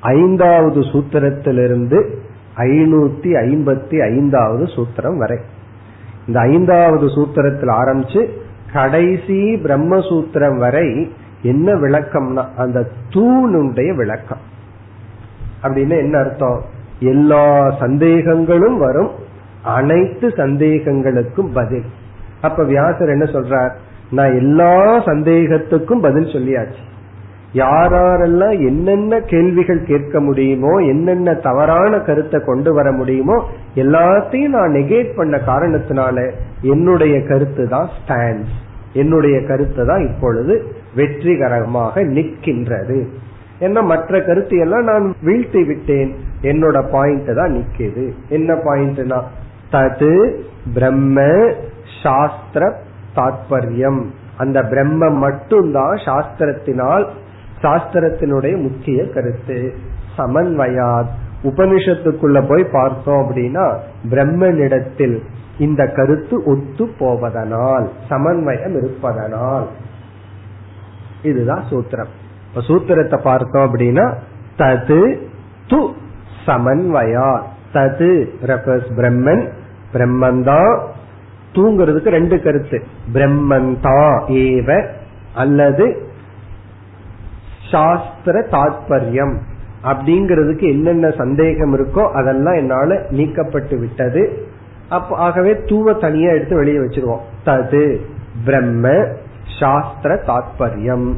ஐந்தாவது 0.00 0.80
சூத்திரத்திலிருந்து 0.80 1.98
ஐநூத்தி 2.56 3.30
ஐம்பத்தி 3.46 3.96
ஐந்தாவது 4.02 4.64
சூத்திரம் 4.64 5.16
வரை. 5.16 5.38
இந்த 6.26 6.40
ஐந்தாவது 6.40 7.06
சூத்திரத்தில் 7.06 7.70
ஆரம்பிச்சு 7.70 8.30
கடைசி 8.72 9.54
பிரம்மசூத்திரம் 9.54 10.58
வரை 10.58 11.12
என்ன 11.42 11.74
விளக்கம்னா 11.74 12.46
அந்த 12.56 12.86
தூணுடைய 13.10 13.94
விளக்கம். 13.94 14.38
அப்படின்னு 15.62 15.98
என்ன 15.98 16.18
அர்த்தம்? 16.18 16.62
எல்லா 17.00 17.68
சந்தேகங்களும் 17.80 18.78
வரும். 18.78 19.10
அனைத்து 19.62 20.28
சந்தேகங்களுக்கும் 20.28 21.52
பதில். 21.54 21.84
அப்ப 22.40 22.64
வியாசர் 22.64 23.08
என்ன 23.08 23.24
சொல்றார்? 23.24 23.70
நான் 24.10 24.34
எல்லா 24.34 24.98
சந்தேகத்துக்கும் 24.98 26.00
பதில் 26.00 26.24
சொல்லியாச்சு. 26.24 26.86
யாரெல்லாம் 27.54 28.66
என்னென்ன 28.66 29.20
கேள்விகள் 29.20 29.84
கேட்க 29.84 30.20
முடியுமோ 30.20 30.76
என்னென்ன 30.76 31.34
தவறான 31.34 31.98
கருத்தை 31.98 32.40
கொண்டு 32.40 32.74
வர 32.74 32.92
முடியுமோ 32.92 33.48
எல்லாத்தையும் 33.74 34.48
நான் 34.48 34.72
நெகேட் 34.72 35.16
பண்ண 35.16 35.36
காரணத்தினால 35.36 36.32
என்னுடைய 36.60 37.22
கருத்து 37.22 37.68
தான் 37.68 37.88
ஸ்டாண்ட்ஸ் 37.88 38.67
என்னுடைய 38.92 39.46
கருத்து 39.46 39.86
தான் 39.86 40.06
இப்பொழுது 40.06 40.72
வெற்றிகரமாக 40.94 42.02
நிற்கின்றது. 42.02 43.06
என்ன 43.58 43.82
மற்ற 43.82 44.20
கருத்து 44.20 44.58
எல்லாம் 44.58 44.84
நான் 44.84 45.14
வீழ்த்தி 45.24 45.66
விட்டேன். 45.66 46.14
என்னோட 46.42 46.90
பாயிண்ட் 46.90 47.34
தான் 47.34 47.52
நிக்குது 47.52 48.12
என்ன 48.28 48.54
பாயிண்ட்னா 48.54 49.22
தது 49.72 50.40
பிரம்ம 50.74 51.50
சாஸ்திர 52.02 52.80
தாத்பரியம். 53.16 54.04
அந்த 54.36 54.62
பிரம்ம 54.62 55.08
மட்டும்தான் 55.08 55.96
சாஸ்திரத்தினால் 55.96 57.06
சாஸ்திரத்தினுடைய 57.62 58.56
முக்கிய 58.56 59.08
கருத்து. 59.08 59.74
சமன்வயாத். 60.18 61.08
உபனிஷத்துக்குள்ள 61.44 62.48
போய் 62.48 62.64
பார்த்தோம் 62.72 63.30
அப்படின்னா 63.30 63.76
பிரம்மனிடத்தில் 64.10 65.22
இந்த 65.58 65.86
கருத்து 65.86 66.42
ஒத்து 66.44 66.86
போவதனால் 66.98 67.88
சமன்வயம் 68.10 68.82
இருப்பதனால். 68.82 69.68
இதுதான் 71.22 71.64
சூத்திரம். 71.70 72.12
இப்ப 72.48 72.60
சூத்திரத்தை 72.66 73.22
பார்த்தோம் 73.22 73.74
அப்படின்னா 73.74 74.14
தது 74.58 75.16
து 75.68 75.92
சமன்வயா. 76.46 77.42
தது 77.72 78.26
ரெஃபர்ஸ் 78.46 78.90
பிரம்மன் 78.96 79.50
பிரம்மந்தான் 79.92 80.80
தூங்குறதுக்கு 81.52 82.08
ரெண்டு 82.08 82.42
கருத்து. 82.42 82.82
பிரம்மந்தா 83.12 84.22
ஏவ 84.28 84.86
அல்லது 85.34 86.06
சாஸ்திர 87.70 88.46
தாத்பரியம். 88.50 89.36
அப்படிங்கிறதுக்கு 89.84 90.62
என்னென்ன 90.62 91.10
சந்தேகம் 91.10 91.76
இருக்கோ 91.76 92.10
அதெல்லாம் 92.12 92.54
என்னால 92.54 92.94
நீக்கப்பட்டு 93.10 93.78
விட்டது. 93.78 94.47
அப்ப 94.88 95.16
ஆகவே 95.16 95.52
தூவ 95.66 95.92
தனியா 95.92 96.30
எடுத்து 96.30 96.56
வெளியே 96.56 96.78
வச்சிருவோம். 96.78 97.24
தது 97.44 98.00
பிரம்ம 98.44 99.06
சாஸ்திர 99.60 100.14
தாத்பரியம். 100.14 101.16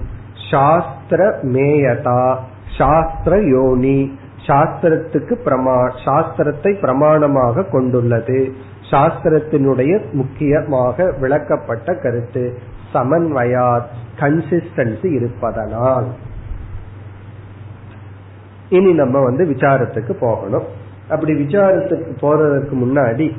சாஸ்திர 0.51 1.39
மேயதா 1.43 2.37
சாஸ்திர 2.79 3.39
யோனி. 3.41 4.19
சாஸ்திரத்துக்கு 4.47 5.35
பிரமா 5.45 5.91
சாஸ்திரத்தை 6.05 6.73
பிரமாணமாக 6.83 7.71
கொண்டுள்ளது. 7.71 8.53
சாஸ்திரத்தினுடைய 8.91 10.13
முக்கியமாக 10.13 11.13
விளக்கப்பட்ட 11.21 12.03
கருத்து 12.03 12.59
சமன்வயார் 12.93 13.89
கன்சிஸ்டன்சி 14.21 15.07
இருப்பதனால். 15.15 16.07
இனி 18.69 18.93
நம்ம 18.93 19.23
வந்து 19.23 19.45
விசாரத்துக்கு 19.45 20.13
போகணும். 20.13 20.65
அப்படி 21.11 21.33
விசாரத்துக்கு 21.33 22.11
போறதுக்கு 22.21 22.73
முன்னாடி 22.73 23.37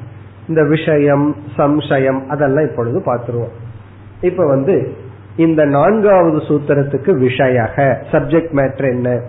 இந்த 0.47 0.63
விஷயம் 0.63 1.35
சம்சயம் 1.57 2.27
அதெல்லாம் 2.27 2.67
இப்பொழுது 2.69 2.99
பார்த்துருவோம். 2.99 3.53
இப்ப 4.21 4.45
வந்து 4.45 4.95
இந்த 5.35 5.65
நான்காவது 5.65 6.37
சூத்திரத்துக்கு 6.37 7.11
விஷயக 7.27 7.95
சப்ஜெக்ட் 8.11 8.53
மேட்ரு 8.59 8.87
என்ன? 8.89 9.21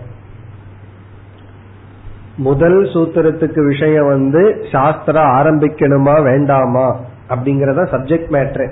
முதல் 2.37 2.83
சூத்திரத்துக்கு 2.83 3.67
விஷயம் 3.67 4.05
வந்து 4.05 4.65
சாஸ்திரம் 4.71 5.31
ஆரம்பிக்கணுமா 5.31 6.23
வேண்டாமா 6.23 6.99
அப்படிங்கறத 7.29 7.85
சப்ஜெக்ட் 7.91 8.31
மேட்ரு 8.31 8.67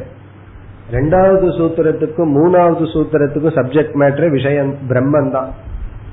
ரெண்டாவது 0.91 1.47
சூத்திரத்துக்கும் 1.57 2.31
மூணாவது 2.37 2.85
சூத்திரத்துக்கும் 2.93 3.57
சப்ஜெக்ட் 3.57 3.93
மேட்ரு 3.93 4.29
விஷயம் 4.29 4.75
பிரம்மன் 4.89 5.31
தான் 5.31 5.49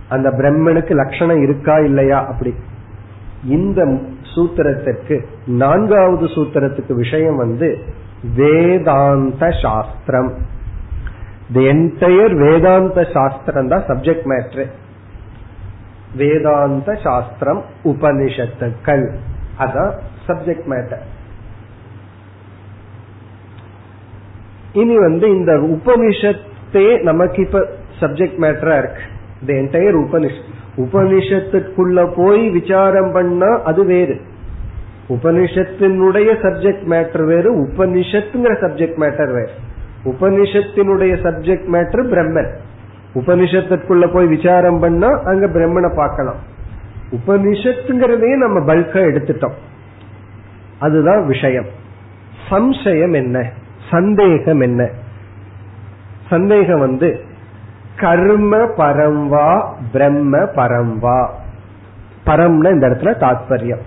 அந்த 0.09 0.31
பிரம்மனுக்கு 0.31 0.91
லட்சணம் 0.91 1.43
இருக்கா 1.43 1.79
இல்லையா 1.79 2.27
அப்படி. 2.27 2.55
இந்த 3.45 3.87
சூத்திரத்திற்கு 4.35 5.27
நான்காவது 5.47 6.27
சூத்திரத்துக்கு 6.27 6.93
விஷயம் 6.93 7.37
வந்து 7.37 7.79
வேதாந்த 8.37 9.51
சாஸ்திரம். 9.51 10.39
தி 11.53 11.67
என்டையர் 11.67 12.35
வேதாந்த 12.39 13.07
சாஸ்திரம் 13.13 13.69
தான் 13.69 13.83
சப்ஜெக்ட் 13.83 14.27
மேட்ரு 14.33 14.67
வேதாந்த 16.17 16.95
சாஸ்திரம் 17.03 17.63
உபனிஷத்துக்கள். 17.85 19.07
அதான் 19.59 19.93
சப்ஜெக்ட் 20.27 20.67
மேட்டர் 20.67 21.05
இனி 24.73 24.97
வந்து 24.99 25.29
இந்த 25.37 25.53
உபனிஷத்தே 25.53 27.03
நமக்கு 27.03 27.43
இப்ப 27.43 27.67
சப்ஜெக்ட் 28.01 28.41
மேட்டரா 28.45 28.79
இருக்கு. 28.79 29.03
இந்த 29.41 29.53
என்டையர் 29.53 29.99
உபனிஷத் 30.07 30.58
உபனிஷத்துக்குள்ள 30.79 32.13
போய் 32.17 32.51
விசாரம் 32.51 33.13
பண்ணா 33.13 33.63
அது 33.63 33.85
வேறு. 33.85 34.21
உபனிஷத்தினுடைய 35.09 36.31
சப்ஜெக்ட் 36.43 36.85
மேட்டர் 36.91 37.25
வேறு 37.25 37.63
உபனிஷத்துங்கிற 37.63 38.55
சப்ஜெக்ட் 38.61 38.99
மேட்டர் 38.99 39.33
வேறு. 39.33 39.51
உபனிஷத்தினுடைய 40.05 41.27
சப்ஜெக்ட் 41.27 41.67
மேட்டர் 41.73 42.07
பிரம்மன். 42.07 42.51
உபனிஷத்துக்குள்ள 43.15 44.13
போய் 44.13 44.27
விசாரம் 44.27 44.79
பண்ணா 44.79 45.09
அங்க 45.25 45.47
பிரம்மனை 45.47 45.97
பார்க்கலாம். 45.97 46.37
உபனிஷத்துங்கிறதே 47.11 48.37
நம்ம 48.37 48.75
பல்கா 48.75 49.01
எடுத்துட்டோம். 49.03 49.55
அதுதான் 50.79 51.27
விஷயம். 51.27 51.67
சம்சயம் 52.51 53.13
என்ன? 53.13 53.51
சந்தேகம் 53.91 54.61
என்ன? 54.61 54.91
சந்தேகம் 56.31 56.81
வந்து 56.81 57.28
கர்ம 58.01 58.57
பரம்வா 58.57 59.65
பிரம்ம 59.93 60.39
பரம்வா 60.39 61.29
பரம்னா 62.27 62.71
இந்த 62.71 62.87
இடத்துல 62.89 63.13
தாத்பரியம். 63.19 63.85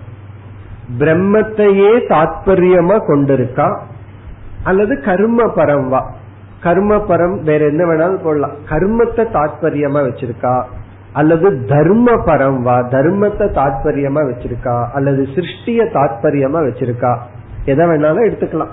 பிரம்மத்தையே 0.98 1.92
தாத்பரியமா 2.08 2.96
கொண்டிருக்கா? 3.06 3.78
அல்லது 4.64 5.00
கர்ம 5.00 5.44
பரம்வா 5.44 6.02
கர்ம 6.60 6.96
பரம் 6.96 7.42
வேற 7.42 7.66
என்ன 7.66 7.84
வேணாலும் 7.84 8.22
போடலாம். 8.22 8.52
கர்மத்தை 8.68 9.24
தாத்பரியமா 9.32 10.00
வச்சிருக்கா? 10.08 10.64
அல்லது 11.12 11.64
தர்ம 11.64 12.12
பரம்வா 12.12 12.76
தர்மத்தை 12.88 13.46
தாத்பரியமா 13.50 14.22
வச்சிருக்கா? 14.28 14.90
அல்லது 14.94 15.28
சிருஷ்டிய 15.34 15.84
தாத்பரியமா 15.94 16.60
வச்சிருக்கா? 16.68 17.18
எதை 17.64 17.86
வேணாலும் 17.86 18.28
எடுத்துக்கலாம். 18.28 18.72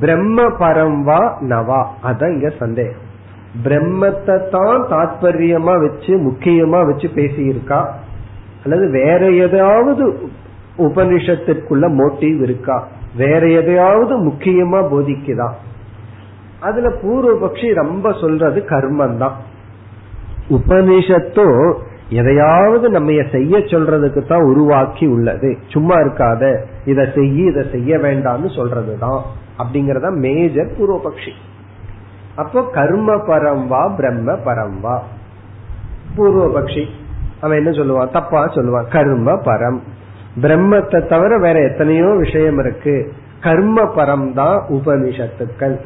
பிரம்ம 0.00 0.42
பரம்வா 0.42 1.34
நவா. 1.40 1.86
அதான் 2.04 2.32
இங்க 2.32 2.48
சந்தேகம். 2.58 3.06
பிரம்மத்தை 3.64 4.48
தான் 4.48 4.86
தாத்பரியமா 4.90 5.80
வச்சு 5.80 6.16
முக்கியமா 6.16 6.86
வச்சு 6.86 7.08
பேசியிருக்கா? 7.14 7.86
அல்லது 8.62 8.90
வேற 8.90 9.30
எதாவது 9.30 10.18
உபனிஷத்திற்குள்ள 10.78 11.88
மோட்டிவ் 11.98 12.42
இருக்கா? 12.42 12.88
வேற 13.16 13.46
எதையாவது 13.46 14.26
முக்கியமா 14.26 14.80
போதிக்குதா? 14.92 15.48
அதுல 16.60 16.88
பூர்வபக்ஷி 16.88 17.74
ரொம்ப 17.74 18.12
சொல்றது 18.12 18.64
கர்மம் 18.68 19.16
தான் 19.16 19.36
உபனிஷத்தோ 20.50 21.74
எதையாவது 22.10 22.90
நம்ம 22.90 23.22
செய்ய 23.32 23.58
சொல்றதுக்கு 23.58 24.26
தான் 24.26 24.42
உருவாக்கி 24.42 25.06
உள்ளது. 25.06 25.56
சும்மா 25.66 25.94
இருக்காத. 25.94 26.56
இதை 26.86 27.06
செய்ய 27.14 27.50
இதை 27.50 27.64
செய்ய 27.70 27.96
வேண்டாம்னு 27.98 28.48
சொல்றதுதான். 28.56 29.20
அப்படிங்கறத 29.58 30.10
மேஜர் 30.10 30.72
பூர்வபக்ஷி. 30.78 31.32
அப்போ 32.38 32.62
கர்ம 32.72 33.14
பரம் 33.14 33.66
வா 33.66 33.88
பிரம்ம 33.88 34.32
பரம் 34.32 34.80
வா. 34.80 35.02
பூர்வபக்ஷி 36.16 36.84
அவன் 37.40 37.64
என்ன 37.64 37.70
சொல்லுவான்? 37.70 38.10
தப்பா 38.10 38.46
சொல்லுவான். 38.46 38.88
கர்ம 38.88 39.32
பரம். 39.32 39.78
பிரம்மத்தை 40.40 41.06
தவிர 41.06 41.38
வேற 41.38 41.60
எத்தனையோ 41.60 42.06
விஷயம் 42.06 42.58
இருக்கு. 42.58 43.12
கர்ம 43.40 43.82
பரம் 43.82 44.32
தான் 44.32 44.64
உபனிஷத்துக்கள். 44.68 45.80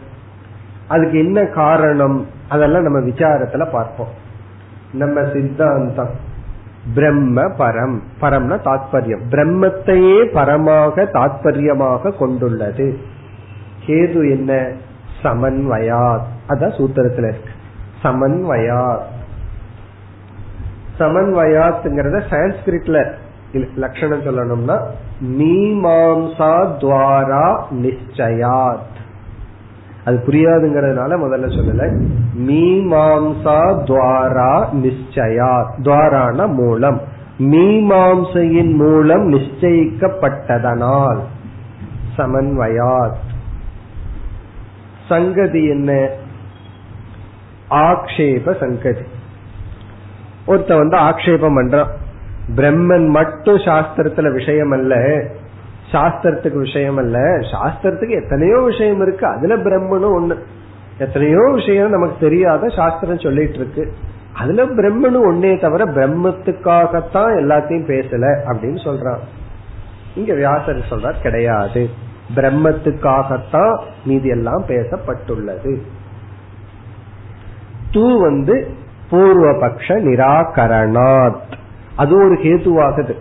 அதுக்கு 0.88 1.18
என்ன 1.18 1.44
காரணம்? 1.44 2.26
அதெல்லாம் 2.48 2.82
நம்ம 2.82 2.98
விசாரத்துல 2.98 3.70
பார்ப்போம். 3.70 4.08
நம்ம 4.92 5.20
சித்தாந்தம். 5.32 6.10
பிரம்ம 6.94 7.42
பரம். 7.42 8.00
பரம்னா 8.20 8.58
தாத்பரியம். 8.64 9.22
பிரம்மத்தையே 9.30 10.24
பரமாக 10.32 11.08
தாத்பரியமாக 11.12 12.16
கொண்டுள்ளது. 12.16 12.98
கேது 13.86 14.30
என்ன? 14.30 14.72
சமன்வயாத். 15.22 16.22
அதான் 16.48 16.74
சூத்திரத்துல 16.78 17.28
இருக்கு. 17.28 17.50
சமன்வயாத். 18.02 19.00
சமன்வயாத்ங்கிறத 20.98 22.22
சான்ஸ்கிரிட்ல 22.30 23.12
லட்சணம் 23.76 24.20
சொல்லணும்னா 24.20 24.80
மீமாம்சா 25.24 26.72
துவாரா 26.80 27.62
நிச்சயாத். 27.70 28.90
அது 30.04 30.22
புரியாதுங்கிறதுனால 30.26 31.16
முதல்ல 31.16 31.48
சொல்லல. 31.48 32.06
மீமாம்சா 32.38 33.82
துவாரா 33.82 34.66
நிச்சயா 34.72 35.70
துவாரான 35.82 36.54
மூலம். 36.54 37.00
மீமாம்சையின் 37.38 38.74
மூலம் 38.74 39.32
நிச்சயிக்கப்பட்டதனால். 39.32 41.18
சமன்வயாத். 42.18 43.30
சங்கதி 45.08 45.68
என்ன? 45.68 46.08
ஆக்ஷேப 47.70 48.58
சங்கதி. 48.60 49.00
ஒருத்த 50.46 50.76
வந்து 50.76 50.96
ஆக்ஷேபம் 50.96 51.56
பண்றான். 51.56 51.88
பிரம்மன் 52.54 53.08
மட்டும் 53.08 53.56
சாஸ்திரத்துல 53.56 54.32
விஷயம் 54.32 54.70
அல்ல 54.70 54.96
சாஸ்திரத்துக்கு 55.92 56.58
விஷயம் 56.58 56.96
அல்ல 56.96 57.18
சாஸ்திரத்துக்கு 57.20 58.08
எத்தனையோ 58.08 58.60
விஷயம் 58.60 59.00
இருக்கு. 59.00 59.26
அதுல 59.26 59.56
பிரம்மனும் 59.56 60.20
ஒண்ணு. 60.20 60.38
எத்தனையோ 60.98 61.50
விஷயம் 61.52 61.90
நமக்கு 61.90 62.16
தெரியாத 62.20 62.68
சாஸ்திரம் 62.68 63.18
சொல்லிட்டு 63.18 63.54
இருக்கு. 63.54 63.92
அதுல 64.32 64.64
பிரம்மனும் 64.64 65.26
ஒன்னே 65.30 65.60
தவிர 65.60 65.84
பிரம்மத்துக்காகத்தான் 65.84 67.34
எல்லாத்தையும் 67.40 67.88
பேசல 67.88 68.38
அப்படின்னு 68.46 68.78
சொல்றான். 68.84 69.18
இங்க 70.14 70.34
வியாசர் 70.34 70.86
சொல்றார் 70.90 71.22
கிடையாது. 71.22 71.88
பிரம்மத்துக்காகத்தான் 72.34 73.80
மீதி 74.04 74.28
எல்லாம் 74.28 74.64
பேசப்பட்டுள்ளது. 74.66 75.80
தூ 77.90 78.20
வந்து 78.20 78.70
பூர்வபக்ஷ 79.10 79.88
நிராகரணாத். 79.88 81.52
அது 81.96 82.14
ஒரு 82.14 82.34
ஹேதுவாகுது 82.34 83.14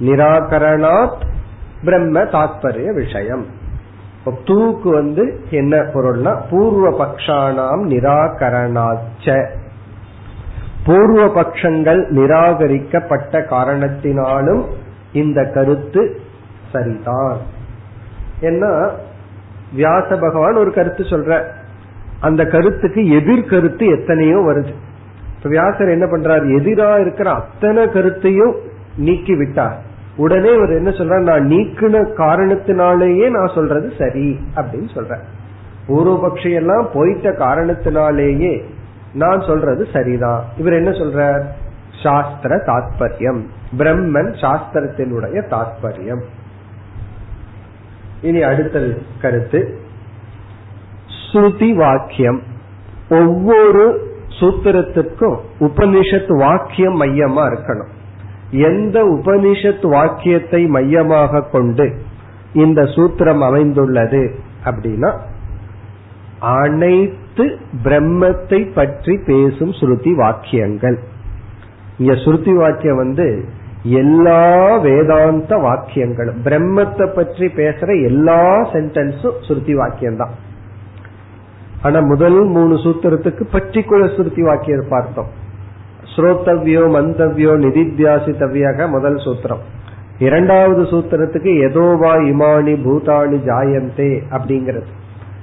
நிராகரணாத் 0.00 1.22
பிரம்ம 1.84 2.20
தாத்பரிய 2.20 2.94
விஷயம். 2.94 3.46
தூக்கு 4.44 4.90
வந்து 4.90 5.44
என்ன 5.50 5.76
பொருள்னா 5.80 6.42
பூர்வ 6.50 7.04
பக்ஷானாம் 7.04 7.84
நிராகரணாச்ச. 7.84 9.50
பூர்வ 10.86 11.42
பட்சங்கள் 11.42 12.08
நிராகரிக்கப்பட்ட 12.08 13.40
காரணத்தினாலும் 13.40 14.64
இந்த 15.12 15.50
கருத்து 15.54 16.20
சரிதான். 16.72 17.54
ஏன்னா 18.40 18.90
வியாச 19.76 20.20
பகவான் 20.20 20.54
ஒரு 20.54 20.72
கருத்து 20.72 21.04
சொல்ற. 21.04 21.44
அந்த 22.20 22.44
கருத்துக்கு 22.44 23.00
எதிர்கருத்து 23.00 24.00
எத்தனையோ 24.00 24.36
வருது. 24.36 24.72
இப்ப 25.36 25.48
வியாசர் 25.48 25.88
என்ன 25.88 26.06
பண்றாரு? 26.06 26.46
எதிரா 26.60 27.00
இருக்கிற 27.00 27.30
அத்தனை 27.30 27.90
கருத்தையும் 27.90 28.54
நீக்கி 28.96 29.34
விட்டார். 29.36 29.82
உடனே 30.16 30.54
இவர் 30.54 30.70
என்ன 30.70 30.90
சொல்ற 30.90 31.20
நான் 31.20 31.46
நீக்கின 31.46 32.06
காரணத்தினாலேயே 32.16 33.30
நான் 33.30 33.50
சொல்றது 33.54 33.92
சரி 33.98 34.38
அப்படின்னு 34.56 34.94
சொல்றேன் 34.94 35.44
பூர்வபக்ஷி 35.88 36.54
எல்லாம் 36.54 36.88
போயிட்ட 36.94 37.28
காரணத்தினாலேயே 37.38 38.62
நான் 39.12 39.40
சொல்றது 39.40 39.86
சரிதான். 39.92 40.44
இவர் 40.56 40.72
என்ன 40.72 40.90
சொல்றார்? 40.90 41.42
சாஸ்திர 42.02 42.56
தாத்பரியம். 42.56 43.40
பிரம்மன் 43.78 44.32
சாஸ்திரத்தினுடைய 44.40 45.42
தாத்பரியம். 45.50 46.22
இனி 48.26 48.42
அடுத்த 48.42 48.82
கருத்து. 49.20 49.60
ஸ்ருதி 51.20 51.70
வாக்கியம். 51.74 52.40
ஒவ்வொரு 53.10 53.84
சூத்திரத்துக்கும் 54.40 55.36
உபனிஷத் 55.60 56.32
வாக்கியம் 56.38 56.96
மையமா 57.02 57.44
இருக்கணும். 57.52 57.92
எந்த 58.50 59.04
உபனிஷத் 59.04 59.86
வாக்கியத்தை 59.88 60.66
மையமாக 60.66 61.42
கொண்டு 61.52 61.86
இந்த 62.52 62.82
சூத்திரம் 62.82 63.42
அமைந்துள்ளது 63.42 64.22
அப்படின்னா 64.64 65.10
அனைத்து 66.40 67.44
பிரம்மத்தை 67.84 68.60
பற்றி 68.74 69.14
பேசும் 69.26 69.70
ஸ்ருதி 69.70 70.12
வாக்கியங்கள். 70.14 70.98
இங்க 71.98 72.12
ஸ்ருதி 72.12 72.54
வாக்கியம் 72.54 72.96
வந்து 72.96 73.26
எல்லா 74.00 74.42
வேதாந்த 74.84 75.52
வாக்கியங்களும். 75.64 76.38
பிரம்மத்தை 76.46 77.06
பற்றி 77.14 77.46
பேசுற 77.58 77.88
எல்லா 78.10 78.40
சென்டென்ஸும் 78.72 79.38
ஸ்ருதி 79.46 79.74
வாக்கியம் 79.74 80.16
தான் 80.16 80.34
ஆனா 81.84 81.98
முதல் 82.02 82.38
மூணு 82.54 82.74
சூத்திரத்துக்கு 82.84 83.44
பர்டிகுலர் 83.54 84.14
ஸ்ருதி 84.16 84.42
வாக்கியம் 84.42 84.92
பார்த்தோம். 84.94 85.30
ஸ்ரோத்தவ்யோ 86.12 86.84
மந்தவ்யோ 86.96 87.52
நிதித்தியாசித்தவ்யாக 87.64 88.88
முதல் 88.88 89.18
சூத்திரம். 89.24 89.62
இரண்டாவது 90.18 90.82
சூத்திரத்துக்கு 90.82 91.50
எதோவா 91.68 92.12
இமானி 92.30 92.74
பூதானி 92.84 93.38
ஜாயந்தே 93.48 94.12
அப்படிங்கிறது. 94.30 94.88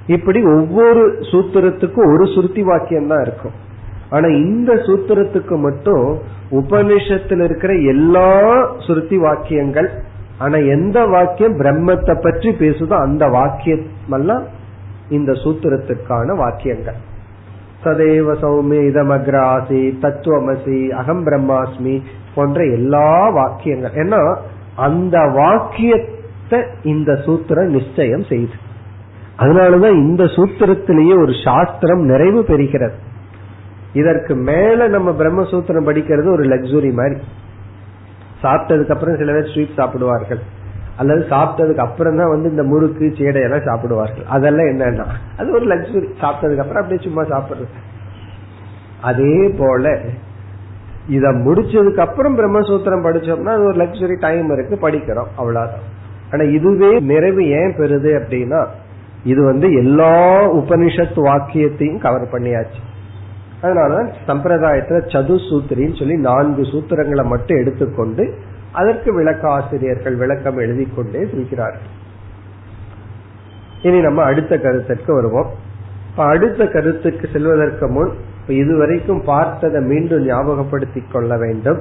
இப்படி 0.06 0.40
ஒவ்வொரு 0.54 1.02
சூத்திரத்துக்கும் 1.30 2.10
ஒரு 2.14 2.24
சுருத்தி 2.34 2.62
வாக்கியம் 2.62 3.06
தான் 3.06 3.22
இருக்கும். 3.26 3.54
ஆனா 4.14 4.28
இந்த 4.28 4.72
சூத்திரத்துக்கு 4.86 5.56
மட்டும் 5.58 6.06
உபனிஷத்துல 6.50 7.44
இருக்கிற 7.44 7.72
எல்லா 7.92 8.28
சுருத்தி 8.86 9.18
வாக்கியங்கள் 9.18 9.88
ஆனா 10.38 10.58
எந்த 10.76 10.98
வாக்கியம் 11.06 11.58
பிரம்மத்தை 11.58 12.14
பற்றி 12.22 12.50
பேசுதோ 12.60 12.94
அந்த 13.06 13.24
வாக்கியம் 13.26 13.84
எல்லாம் 14.10 14.44
இந்த 15.08 15.32
சூத்திரத்துக்கான 15.32 16.36
வாக்கியங்கள். 16.36 16.98
சதேவ 17.84 18.34
சௌமி 18.42 18.78
இதமக்ராசி 18.90 19.80
தத்துவமசி 20.02 20.78
அகம் 21.00 21.24
பிரம்மாஸ்மி 21.26 21.94
போன்ற 22.34 22.60
எல்லா 22.76 23.08
வாக்கியங்கள். 23.30 23.96
ஏன்னா 24.02 24.20
அந்த 24.86 25.16
வாக்கியத்தை 25.40 26.60
இந்த 26.82 27.12
சூத்திரம் 27.26 27.72
நிச்சயம் 27.76 28.24
செய்து. 28.24 28.56
அதனாலதான் 29.38 29.96
இந்த 30.04 30.24
சூத்திரத்திலேயே 30.36 31.14
ஒரு 31.22 31.34
சாஸ்திரம் 31.44 32.04
நிறைவு 32.04 32.42
பெறுகிறது. 32.48 32.96
இதற்கு 33.94 34.34
மேல 34.34 34.88
நம்ம 34.88 35.10
பிரம்மசூத்திரம் 35.10 35.88
படிக்கிறது 35.88 36.28
ஒரு 36.36 36.44
லக்ஸுரி 36.44 36.92
மாதிரி. 36.92 37.16
சாப்பிட்டதுக்கு 38.42 38.94
அப்புறம் 38.94 39.16
சில 39.16 39.32
பேர் 39.32 39.50
ஸ்வீட் 39.52 39.78
சாப்பிடுவார்கள். 39.80 40.42
அல்லது 40.96 41.26
சாப்பிட்டதுக்கு 41.30 41.84
அப்புறம் 41.86 42.16
தான் 42.16 42.28
வந்து 42.28 42.50
இந்த 42.50 42.62
முறுக்கு 42.62 43.04
சீடையெல்லாம் 43.18 43.66
சாப்பிடுவார்கள். 43.68 44.24
அதெல்லாம் 44.24 44.66
என்னன்னா 44.66 45.06
அது 45.38 45.52
ஒரு 45.52 45.66
லக்ஸுரி 45.66 46.08
சாப்பிட்டதுக்கு 46.22 46.64
அப்புறம் 46.64 46.82
அப்படியே 46.82 47.00
சும்மா 47.02 47.22
சாப்பிடுறது. 47.22 47.72
அதே 49.00 49.54
போல 49.58 49.98
இத 51.08 51.28
முடிச்சதுக்கு 51.28 52.00
அப்புறம் 52.00 52.38
பிரம்மசூத்திரம் 52.38 53.06
படிச்சோம்னா 53.06 53.52
அது 53.56 53.64
ஒரு 53.64 53.78
லக்ஸுரி 53.84 54.16
டைம் 54.20 54.50
இருக்கு 54.50 54.78
படிக்கிறோம் 54.88 55.32
அவ்வளவுதான். 55.36 55.84
ஆனா 56.32 56.42
இதுவே 56.42 56.98
நிறைவு 57.00 57.44
ஏன் 57.48 57.74
பெறுது 57.76 58.10
அப்படின்னா 58.20 58.66
இது 59.24 59.44
வந்து 59.44 59.72
எல்லா 59.72 60.14
உபனிஷத் 60.54 61.20
வாக்கியத்தையும் 61.28 62.00
கவர் 62.00 62.32
பண்ணியாச்சு. 62.32 62.80
அதனாலதான் 63.64 64.10
சம்பிரதாயத்துல 64.26 64.98
சதுசூத்திரின்னு 65.14 65.98
சொல்லி 65.98 66.16
நான்கு 66.16 66.62
சூத்திரங்களை 66.62 67.24
மட்டும் 67.24 67.60
எடுத்துக்கொண்டு 67.60 68.24
அதற்கு 68.72 69.14
விளக்க 69.14 69.50
ஆசிரியர்கள் 69.50 70.16
விளக்கம் 70.16 70.56
எழுதி 70.56 70.88
கொண்டே 70.96 71.20
செல்கிறார்கள். 71.24 71.92
இனி 73.82 74.00
நம்ம 74.00 74.22
அடுத்த 74.22 74.56
கருத்திற்கு 74.58 75.14
வருவோம். 75.14 75.50
அடுத்த 76.16 76.66
கருத்துக்கு 76.66 77.28
செல்வதற்கு 77.32 77.86
முன் 77.88 78.12
இதுவரைக்கும் 78.46 79.22
பார்த்ததை 79.24 79.80
மீண்டும் 79.82 80.24
ஞாபகப்படுத்தி 80.26 81.02
கொள்ள 81.12 81.36
வேண்டும். 81.36 81.80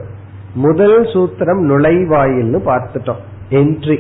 முதல் 0.53 1.01
சூத்திரம் 1.03 1.61
நுழைவாயில்னு 1.69 2.59
பார்த்துட்டோம். 2.69 3.21
என்ட்ரி 3.49 3.97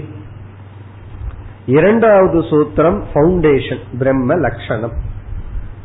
இரண்டாவது 1.65 2.39
சூத்திரம் 2.39 2.99
பவுண்டேஷன் 3.13 3.83
பிரம்ம 3.99 4.35
லட்சணம். 4.35 5.11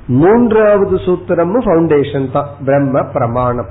மூன்றாவது 0.09 0.97
சூத்திரமும் 0.97 1.67
பவுண்டேஷன் 1.69 2.33
தான். 2.33 2.49
பிரம்ம 2.65 3.03
பிரமாணம். 3.03 3.71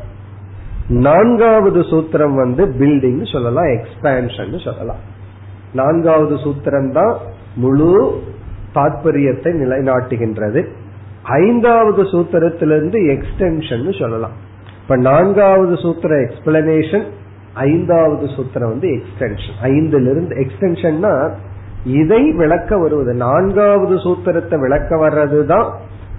நான்காவது 0.87 1.79
சூத்திரம் 1.79 2.35
வந்து 2.35 2.65
பில்டிங் 2.65 3.31
சொல்லலாம் 3.31 3.65
எக்ஸ்பேன்ஷன் 3.65 4.63
சொல்லலாம். 4.63 4.99
நான்காவது 5.73 6.35
சூத்திரம் 6.35 6.91
தான் 6.91 7.15
முழு 7.55 8.21
தாற்பயத்தை 8.73 9.51
நிலைநாட்டுகின்றது. 9.61 10.67
ஐந்தாவது 11.23 12.03
சூத்திரத்திலிருந்து 12.03 12.99
எக்ஸ்டென்ஷன் 13.15 13.99
சொல்லலாம். 13.99 14.31
இப்ப 14.81 14.95
நான்காவது 14.95 15.75
சூத்திர 15.77 16.15
எக்ஸ்பிளனேஷன் 16.15 17.03
ஐந்தாவது 17.53 18.25
சூத்திரம் 18.25 18.71
வந்து 18.73 18.87
எக்ஸ்டென்ஷன் 18.87 19.57
ஐந்துல 19.61 20.09
இருந்து 20.09 20.35
எக்ஸ்டென்ஷன்னா 20.35 21.33
இதை 21.83 22.31
விளக்க 22.31 22.77
வருவது 22.77 23.13
நான்காவது 23.13 23.95
சூத்திரத்தை 23.95 24.59
விளக்க 24.59 24.95
வர்றதுதான் 24.95 25.69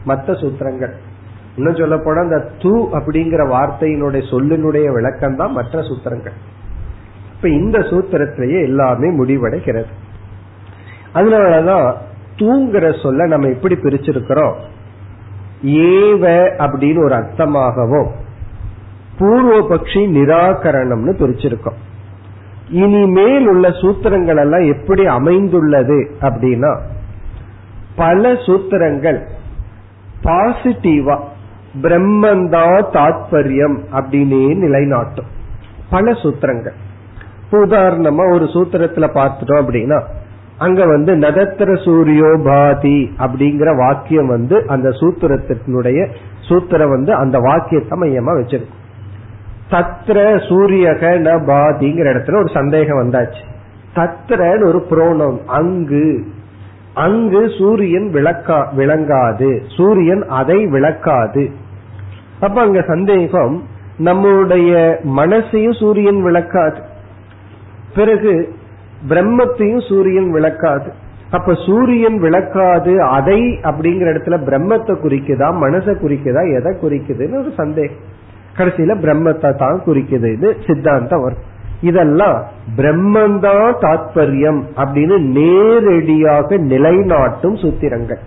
மற்ற 0.08 0.32
சூத்திரங்கள். 0.32 0.94
இன்னும் 1.56 1.78
சொல்ல 1.78 1.96
போனா 1.98 2.20
அந்த 2.20 2.38
தூ 2.62 2.72
அப்படிங்கிற 2.92 3.42
வார்த்தையினுடைய 3.54 4.22
சொல்லினுடைய 4.32 4.86
விளக்கம் 4.92 5.36
தான் 5.36 5.52
மற்ற 5.52 5.80
சூத்திரங்கள். 5.80 6.36
இப்ப 7.34 7.48
இந்த 7.48 7.78
சூத்திரத்திலேயே 7.90 8.60
எல்லாமே 8.62 9.08
முடிவடைகிறது. 9.18 9.92
அதனாலதான் 11.14 11.88
தூங்குற 12.36 12.86
சொல்ல 13.02 13.26
நம்ம 13.26 13.48
எப்படி 13.48 13.74
பிரிச்சிருக்கிறோம்? 13.74 14.56
ஏவ 15.90 16.24
அப்படின்னு 16.64 17.04
ஒரு 17.04 17.14
அர்த்தமாகவும் 17.14 18.10
பூர்வபக்ஷி 19.18 20.02
நிராகரணம்னு 20.16 21.12
பிரிச்சிருக்கோம். 21.20 21.78
இனிமேல் 22.70 23.46
உள்ள 23.48 23.68
சூத்திரங்கள் 23.82 24.40
எல்லாம் 24.40 24.66
எப்படி 24.74 25.04
அமைந்துள்ளது 25.06 25.98
அப்படின்னா 26.20 26.72
பல 27.96 28.32
சூத்திரங்கள் 28.46 29.18
பாசிட்டிவா 30.28 31.18
பிரம்மந்தா 31.82 32.66
தாத்பரியம் 32.92 33.76
அப்படின்னே 33.92 34.44
நிலைநாட்டும். 34.62 35.28
பல 35.90 36.10
சூத்திரங்கள். 36.10 36.76
உதாரணமா 37.52 38.32
ஒரு 38.32 38.44
சூத்திரத்துல 38.44 39.06
பார்த்துட்டோம் 39.14 39.60
அப்படின்னா 39.60 40.02
அங்க 40.58 40.84
வந்து 40.86 41.16
நதத்திர 41.16 41.74
சூரியோ 41.74 42.40
பாதி 42.44 43.10
அப்படிங்கிற 43.18 43.76
வாக்கியம் 43.76 44.26
வந்து 44.26 44.64
அந்த 44.66 44.88
சூத்திரத்தினுடைய 44.88 46.08
சூத்திரம் 46.48 46.88
வந்து 46.88 47.14
அந்த 47.14 47.38
வாக்கியத்தை 47.38 47.98
மையமா 48.00 48.32
வச்சிருக்கும் 48.40 48.76
தத்ர 49.70 50.18
சூரியக 50.48 51.00
ந 51.18 51.30
பாதிங்கிற 51.46 52.06
இடத்துல 52.12 52.36
ஒரு 52.36 52.48
சந்தேகம் 52.54 52.98
வந்தாச்சு. 52.98 53.42
தத்ரன்னு 53.94 54.66
ஒரு 54.66 54.86
புரோணம் 54.90 55.38
அங்கு. 55.46 56.26
அங்கு 57.04 57.40
சூரியன் 57.58 58.06
விளக்கா 58.14 58.58
விளங்காது. 58.76 59.50
சூரியன் 59.76 60.22
அதை 60.40 60.58
விளக்காது. 60.66 61.44
அப்ப 62.40 62.56
அங்க 62.60 62.80
சந்தேகம் 62.92 63.56
நம்முடைய 64.08 64.72
மனசையும் 65.16 65.76
சூரியன் 65.80 66.20
விளக்காது. 66.22 66.80
பிறகு 67.94 68.32
பிரம்மத்தையும் 69.10 69.84
சூரியன் 69.88 70.30
விளக்காது. 70.32 70.88
அப்ப 71.30 71.54
சூரியன் 71.66 72.18
விளக்காது 72.20 72.92
அதை 73.16 73.40
அப்படிங்கிற 73.70 74.06
இடத்துல 74.12 74.36
பிரம்மத்தை 74.48 74.94
குறிக்குதா 75.02 75.48
மனசை 75.64 75.94
குறிக்குதா 76.04 76.42
எதை 76.58 76.72
குறிக்குதுன்னு 76.82 77.40
ஒரு 77.42 77.52
சந்தேகம். 77.56 78.04
கடைசியில 78.58 78.94
பிரம்மத்தை 79.04 79.50
தான் 79.62 79.78
குறிக்குது 79.86 80.28
இது 80.36 80.48
சித்தாந்தம் 80.66 81.24
வரும். 81.24 81.44
இதெல்லாம் 81.80 82.44
பிரம்மந்தான் 82.76 83.74
தாத்பரியம் 83.80 84.62
அப்படின்னு 84.76 85.18
நேரடியாக 85.18 86.56
நிலைநாட்டும் 86.56 87.56
சூத்திரங்கள். 87.62 88.18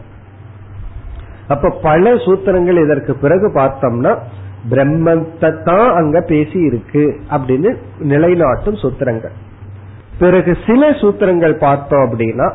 அப்ப 1.47 1.69
பல 1.69 2.13
சூத்திரங்கள் 2.13 2.83
இதற்கு 2.83 3.15
பிறகு 3.15 3.51
பார்த்தோம்னா 3.51 4.17
பிரம்மத்தை 4.69 5.63
தான் 5.63 5.93
அங்க 5.93 6.21
பேசி 6.21 6.59
இருக்கு 6.59 7.19
அப்படின்னு 7.29 7.77
நிலைநாட்டும் 7.99 8.81
சூத்திரங்கள். 8.81 9.35
பிறகு 10.19 10.57
சில 10.67 10.89
சூத்திரங்கள் 10.89 11.53
பார்த்தோம் 11.53 12.11
அப்படின்னா 12.11 12.53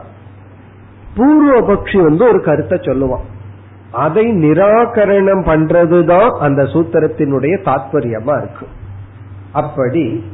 பூர்வபக்ஷி 1.16 2.02
வந்து 2.02 2.28
ஒரு 2.28 2.42
கருத்தை 2.42 2.78
சொல்லுவான். 2.78 3.26
அதை 3.90 4.32
நிராகரணம் 4.32 5.44
பண்றதுதான் 5.44 6.28
அந்த 6.38 6.62
சூத்திரத்தினுடைய 6.62 7.54
தாத்பரியமா 7.64 8.38
இருக்கு. 8.38 8.66
அப்படி 9.52 10.24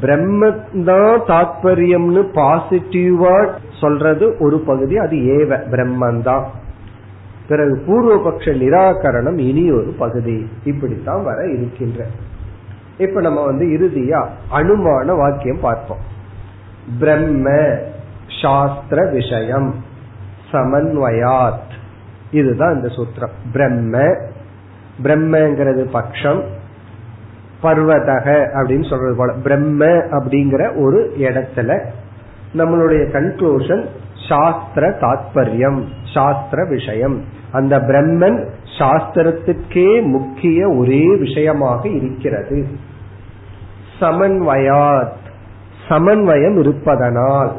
பிரம்மந்தான் 0.00 1.20
தாத்பரியம்னு 1.28 2.24
பாசிட்டிவா 2.34 3.50
சொல்றது 3.80 4.36
ஒரு 4.38 4.58
பகுதி 4.58 4.96
அது 4.96 5.16
ஏவ 5.16 5.70
பிரம்மந்தான் 5.70 6.44
பிறகு 7.48 7.82
பூர்வபக்ஷ 7.86 8.52
நிராகரணம் 8.56 9.38
இனி 9.38 9.72
ஒரு 9.72 9.94
பகுதி. 9.98 10.48
இப்படித்தான் 10.64 11.24
வர 11.24 11.50
இருக்கின்ற. 11.50 12.06
இப்ப 12.98 13.20
நம்ம 13.20 13.44
வந்து 13.44 13.66
இறுதியா 13.66 14.26
அனுமான 14.52 15.16
வாக்கியம் 15.16 15.60
பார்ப்போம். 15.60 15.98
பிரம்ம 16.98 17.76
சாஸ்திர 18.42 19.10
விஷயம் 19.10 19.74
சமன்வயாத். 20.52 21.72
இதுதான் 22.30 22.74
இந்த 22.74 22.88
சூத்திரம். 22.88 23.34
பிரம்ம 23.52 23.98
பிரம்மங்கிறது 25.02 25.88
பக்ஷம் 25.92 26.44
பர்வதக 27.62 28.46
அப்படின்னு 28.54 28.88
சொல்றது 28.88 29.14
போல. 29.16 29.32
பிரம்ம 29.32 29.84
அப்படிங்கிற 29.86 30.80
ஒரு 30.80 31.14
இடத்துல 31.18 31.84
நம்மளுடைய 32.56 33.02
கன்க்ளூஷன் 33.12 33.84
சாஸ்திர 34.28 34.88
தாத்பரியம் 34.88 35.82
சாஸ்திர 36.14 36.64
விஷயம். 36.64 37.24
அந்த 37.52 37.78
பிரம்மன் 37.78 38.46
சாஸ்திரத்துக்கே 38.78 40.02
முக்கிய 40.02 40.68
ஒரே 40.68 41.16
விஷயமாக 41.16 41.88
இருக்கிறது. 41.88 42.66
சமன்வயாத். 44.00 45.16
சமன்வயம் 45.88 46.58
இருப்பதனால் 46.58 47.52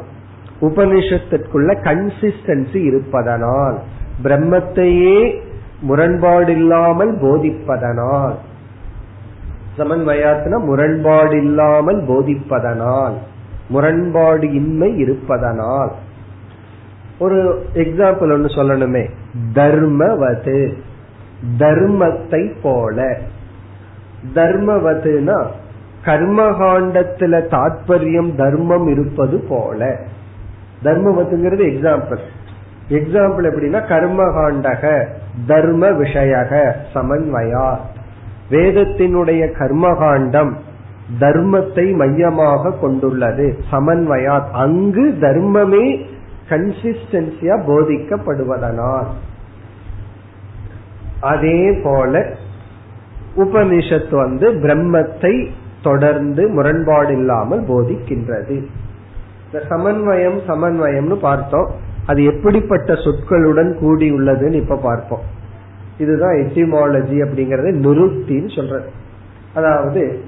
உபனிஷத்திற்குள்ள 0.60 1.74
கன்சிஸ்டன்சி 1.82 2.76
இருப்பதனால் 2.76 3.78
பிரம்மத்தையே 4.22 5.40
முரண்பாடில்லாமல் 5.88 7.12
போதிப்பதனால் 7.22 8.34
சமன்வயாத்னா 9.80 10.56
முரண்பாடில்லாமல் 10.68 12.00
போதிப்பதனால் 12.04 13.14
முரண்பாடு 13.68 14.52
இன்மை 14.52 14.98
இருப்பதனால். 14.98 15.92
ஒரு 17.18 17.66
எக்ஸாம்பிள் 17.74 18.32
ஒன்று 18.32 18.46
சொல்லணுமே. 18.46 19.10
தர்மவது 19.54 20.72
தர்மத்தை 21.58 22.52
போல. 22.62 23.18
தர்மவதுனா 24.34 25.46
கர்மகாண்டத்துல 26.04 27.40
தாற்பயம் 27.50 28.34
தர்மம் 28.34 28.88
இருப்பது 28.88 29.38
போல. 29.48 29.96
தர்மவத்துங்கிறது 30.84 31.64
எக்ஸாம்பிள் 31.72 32.18
எக்ஸாம்பிள் 32.88 33.46
எப்படின்னா 33.46 33.80
கர்மகாண்டக 33.88 35.04
தர்ம 35.46 35.90
விஷயக 35.90 36.72
சமன்வயா. 36.94 37.76
வேதத்தினுடைய 38.50 39.42
கர்மகாண்டம் 39.58 40.52
தர்மத்தை 41.20 41.96
மையமாக 41.96 42.72
கொண்டுள்ளது. 42.72 43.58
சமன்வயா 43.72 44.50
அங்கு 44.52 45.16
தர்மமே 45.20 46.04
கன்சிஸ்டன்சியா 46.48 47.56
போதிக்கப்படுவதனால். 47.66 49.06
அதே 51.20 51.80
போல 51.82 52.26
உபனிஷத்து 53.36 54.14
வந்து 54.14 54.52
பிரம்மத்தை 54.52 55.48
தொடர்ந்து 55.82 56.48
முரண்பாடு 56.48 57.12
இல்லாமல் 57.16 57.60
போதிக்கின்றது. 57.60 58.56
இந்த 59.44 59.66
சமன்வயம் 59.68 60.40
சமன்வயம்னு 60.46 61.16
பார்த்தோம். 61.16 61.70
அது 62.06 62.24
எப்படிப்பட்ட 62.24 62.92
சொற்களுடன் 62.92 63.72
கூடியுள்ளதுன்னு 63.82 64.52
இப்ப 64.52 64.76
பார்ப்போம். 64.76 65.38
இதுதான் 66.00 66.36
எட்டிமாலஜி 66.36 67.16
அப்படிங்கறது 67.24 67.70
நிருப்தின்னு 67.86 68.56
சொல்றது. 68.56 68.90
அதாவது 69.54 70.24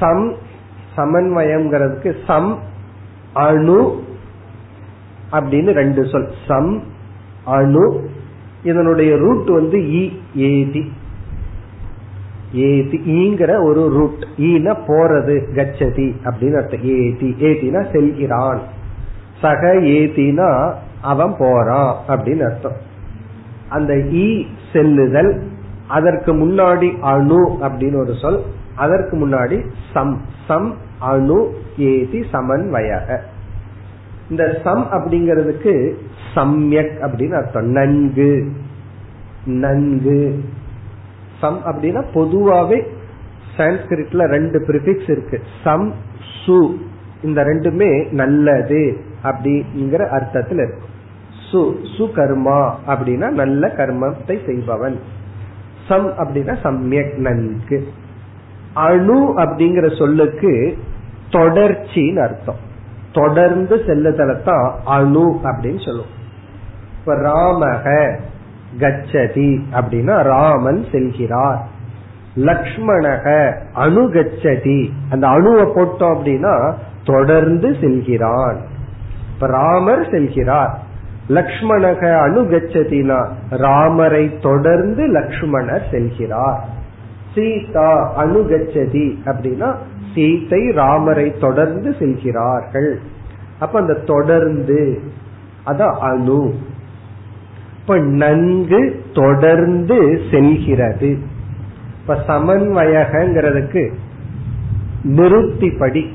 சம் 0.00 0.34
சமன்வயம்ங்கிறதுக்கு 0.96 2.10
சம் 2.26 2.58
அணு 3.32 4.02
அப்படின்னு 5.32 5.72
ரெண்டு 5.72 6.06
சொல். 6.06 6.28
சம் 6.48 6.82
அணு 7.44 8.08
இதனுடைய 8.62 9.16
ரூட் 9.16 9.48
வந்து 9.48 9.78
இ 9.78 10.02
ஏதி 10.34 10.82
ஏதி 12.52 12.98
ஈங்கிற 12.98 13.64
ஒரு 13.64 13.88
ரூட் 13.88 14.24
ஈன 14.36 14.76
போறது 14.86 15.34
கச்சதி 15.54 16.08
அப்படின்னு 16.24 16.56
அர்த்தம். 16.56 16.82
ஏதி 16.82 17.36
ஏதினா 17.40 17.80
செல்கிறான். 17.92 18.62
சக 19.40 19.74
ஏதினா 19.74 20.74
அவன் 21.02 21.34
போறான் 21.38 21.94
அப்படின்னு 22.08 22.44
அர்த்தம். 22.50 22.92
அந்த 23.68 24.00
ஈ 24.00 24.46
செல்லுதல் 24.72 25.42
அதற்கு 25.88 26.34
முன்னாடி 26.34 27.00
அணு 27.00 27.50
அப்படின்னு 27.50 27.96
ஒரு 27.96 28.14
சொல் 28.14 28.42
அதற்கு 28.74 29.28
முன்னாடி 29.28 29.68
சம் 29.92 30.20
சம் 30.46 30.74
அணு 30.98 31.54
ஏதி 31.78 32.20
சமன்வயக. 32.32 33.18
இந்த 34.30 34.60
சம் 34.64 34.88
அப்படிங்கிறதுக்கு 34.92 35.92
சம்யக் 36.34 36.96
அப்படின்னு 37.00 37.34
அர்த்தம். 37.34 37.64
நன்கு 37.64 38.52
நன்கு. 39.46 40.44
சம் 41.40 41.58
அப்படின்னா 41.66 42.04
பொதுவாவே 42.14 42.86
சான்ஸ்கிரிட்ல 43.56 44.26
ரெண்டு 44.26 44.58
பிரிபிக்ஸ் 44.58 45.10
இருக்கு. 45.10 45.40
சம் 45.64 45.94
சு. 46.46 46.74
இந்த 47.22 47.44
ரெண்டுமே 47.44 48.10
நல்லது 48.10 48.96
அப்படிங்கிற 49.22 50.08
அர்த்தத்தில் 50.08 50.58
இருக்கும் 50.58 50.93
சு 51.54 51.74
சுகர்மா 51.98 52.74
அப்படின்னா 52.86 53.28
நல்ல 53.28 53.66
கர்மத்தை 53.66 54.46
செய்பவன். 54.46 55.00
சம் 55.88 56.08
அப்படின்னா 56.08 56.56
சம்யக் 56.62 57.16
நன்கு. 57.16 57.88
அணு 58.74 59.38
அப்படிங்கிற 59.38 59.98
சொல்லுக்கு 59.98 60.78
தொடர்ச்சின்னு 61.30 62.22
அர்த்தம். 62.22 62.72
தொடர்ந்து 63.12 63.76
செல்லுதலத்தான் 63.76 64.70
அணு 64.84 65.40
அப்படின்னு 65.42 65.84
சொல்லுவோம் 65.84 66.22
இப்ப 66.98 67.14
ராமக 67.14 68.18
கச்சதி 68.78 69.60
அப்படின்னா 69.72 70.22
ராமன் 70.22 70.84
செல்கிறார். 70.92 71.58
லக்ஷ்மணக 72.36 73.54
அணுகச்சதி. 73.74 74.90
அந்த 75.10 75.28
அணுவை 75.28 75.78
போட்டோம் 75.78 76.14
அப்படின்னா 76.14 76.74
தொடர்ந்து 77.04 77.76
செல்கிறான். 77.80 78.60
இப்ப 79.34 79.46
ராமர் 79.46 80.10
செல்கிறார். 80.10 80.74
லக்ஷ்மணக 81.28 82.00
அணுகச்சதினா. 82.00 83.28
ராமரை 83.50 84.38
தொடர்ந்து 84.38 85.06
லக்ஷ்மணர் 85.06 85.82
செல்கிறார். 85.90 86.58
சீதா 87.34 88.24
அணுகச்சதி 88.24 89.18
அப்படின்னா 89.24 89.74
சீத்தை 90.14 90.72
ராமரை 90.72 91.34
தொடர்ந்து 91.40 91.94
செல்கிறார்கள். 91.98 93.00
அப்ப 93.58 93.80
அந்த 93.80 93.94
தொடர்ந்து 93.94 95.00
அதான் 95.66 95.98
அணு. 95.98 96.54
இப்ப 97.80 97.98
நன்கு 97.98 99.02
தொடர்ந்து 99.12 100.20
செல்கிறது. 100.30 101.18
இப்ப 102.00 102.14
சமன்வயகிறதுக்கு 102.26 103.92
நிறுத்திப்படி 105.04 106.06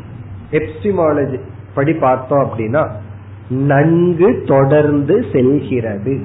எப்சிமாலஜி 0.52 1.40
படி 1.76 1.94
பார்த்தோம் 1.94 2.50
அப்படின்னா 2.50 2.88
நன்கு 3.50 4.44
தொடர்ந்து 4.48 5.26
செல்கிறது. 5.32 6.20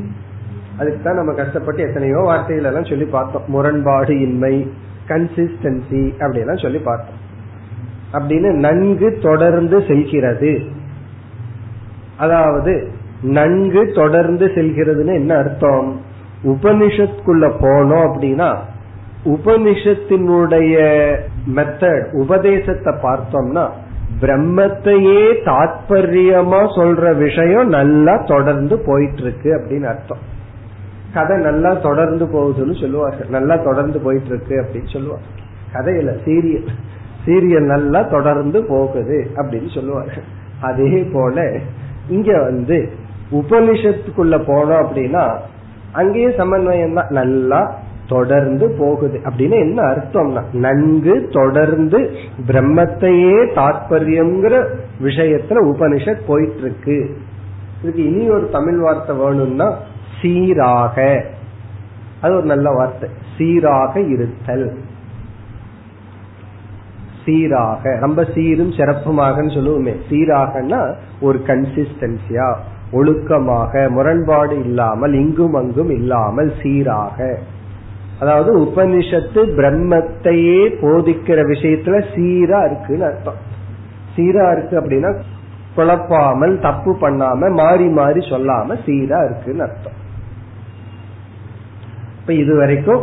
அதுக்கு 0.78 1.02
தான் 1.02 1.14
நம்ம 1.14 1.32
கஷ்டப்பட்டு 1.32 1.82
எத்தனையோ 1.82 2.16
வார்த்தைகள் 2.16 2.64
எல்லாம் 2.64 2.84
சொல்லி 2.84 3.04
பார்த்தோம். 3.04 3.42
முரண்பாடு 3.46 4.20
இன்மை 4.20 4.70
கன்சிஸ்டன்சி 5.08 6.12
அப்படியெல்லாம் 6.12 6.58
சொல்லி 6.58 6.78
பார்த்தோம். 6.78 7.22
அப்படின்னு 8.12 8.52
நன்கு 8.52 9.18
தொடர்ந்து 9.22 9.84
செல்கிறது. 9.88 10.60
அதாவது 12.16 12.88
நன்கு 13.22 13.92
தொடர்ந்து 13.92 14.46
செல்கிறதுன்னு 14.46 15.14
என்ன 15.14 15.36
அர்த்தம்? 15.36 16.00
உபனிஷத்துக்குள்ள 16.44 17.52
போனோம் 17.60 18.06
அப்படின்னா 18.06 18.56
உபனிஷத்தினுடைய 19.24 20.76
மெத்தட் 21.54 22.12
உபதேசத்தை 22.12 22.94
பார்த்தோம்னா 23.02 23.70
பிரம்மத்தையே 24.22 25.20
தாத்பரியமா 25.46 26.60
சொல்ற 26.76 27.12
விஷயம் 27.16 27.68
நல்லா 27.68 28.14
தொடர்ந்து 28.26 28.74
போயிட்டு 28.78 29.22
இருக்கு 29.22 29.50
அப்படின்னு 29.58 29.86
அர்த்தம். 29.86 30.22
கதை 31.14 31.36
நல்லா 31.38 31.70
தொடர்ந்து 31.80 32.24
போகுதுன்னு 32.26 32.74
சொல்லுவாங்க 32.80 33.24
நல்லா 33.28 33.56
தொடர்ந்து 33.62 33.98
போயிட்டு 34.00 34.26
இருக்கு 34.26 34.54
அப்படின்னு 34.62 34.90
சொல்லுவாங்க 34.92 35.26
கதையில 35.72 36.10
சீரியல் 36.24 36.68
சீரியல் 37.24 37.66
நல்லா 37.66 38.00
தொடர்ந்து 38.08 38.58
போகுது 38.64 39.18
அப்படின்னு 39.36 39.70
சொல்லுவாங்க 39.74 40.14
அதே 40.60 40.90
போல 41.12 41.36
இங்க 42.08 42.30
வந்து 42.40 42.76
உபனிஷத்துக்குள்ள 43.32 44.36
போனோம் 44.48 44.82
அப்படின்னா 44.84 45.24
அங்கேயே 45.92 46.30
சமன்வயம் 46.36 46.98
தான் 47.00 47.12
நல்லா 47.12 47.60
தொடர்ந்து 48.08 48.76
போகுது. 48.78 49.20
அப்படின்னு 49.24 49.58
என்ன 49.58 49.82
அர்த்தம்னா 49.82 50.42
நன்கு 50.52 51.28
தொடர்ந்து 51.32 51.98
பிரம்மத்தையே 52.46 53.46
தாற்பயம்ங்கிற 53.54 54.66
விஷயத்துல 55.02 55.56
உபனிஷத் 55.60 56.26
போயிட்டு 56.26 56.60
இருக்கு 56.60 57.16
இதுக்கு 57.82 58.04
இனி 58.04 58.30
ஒரு 58.30 58.48
தமிழ் 58.50 58.78
வார்த்தை 58.78 59.16
வேணும்னா 59.16 59.78
சீராக. 60.22 61.24
அது 62.20 62.34
ஒரு 62.34 62.44
நல்ல 62.44 62.70
வார்த்தை. 62.70 63.08
சீராக 63.36 64.00
இருத்தல். 64.00 64.76
சீராக. 67.24 67.98
ரொம்ப 68.00 68.26
சீரும் 68.34 68.70
சிறப்புமாக 68.70 69.42
சொல்லுவோமே. 69.48 69.96
சீராகனா 70.10 70.94
ஒரு 71.20 71.40
கன்சிஸ்டன்சியா 71.46 72.54
ஒழுக்கமாக 72.92 73.88
முரண்பாடு 73.88 74.60
இல்லாமல் 74.60 75.12
இங்கும் 75.12 75.54
அங்கும் 75.54 75.90
இல்லாமல் 75.90 76.52
சீராக. 76.62 77.38
அதாவது 78.20 78.60
உபனிஷத்து 78.60 79.40
பிரம்மத்தையே 79.56 80.60
போதிக்கிற 80.82 81.38
விஷயத்துல 81.52 82.04
சீரா 82.14 82.64
இருக்குன்னு 82.64 83.04
அர்த்தம். 83.04 83.40
சீரா 84.16 84.58
இருக்கு 84.58 84.80
அப்படின்னா 84.80 85.22
குழப்பாமல் 85.76 86.60
தப்பு 86.60 86.96
பண்ணாம 87.00 87.50
மாறி 87.50 87.88
மாறி 87.88 88.20
சொல்லாம 88.20 88.78
சீரா 88.86 89.24
இருக்குன்னு 89.24 89.62
அர்த்தம். 89.62 90.02
இப்ப 92.20 92.32
இது 92.32 92.56
வரைக்கும் 92.56 93.02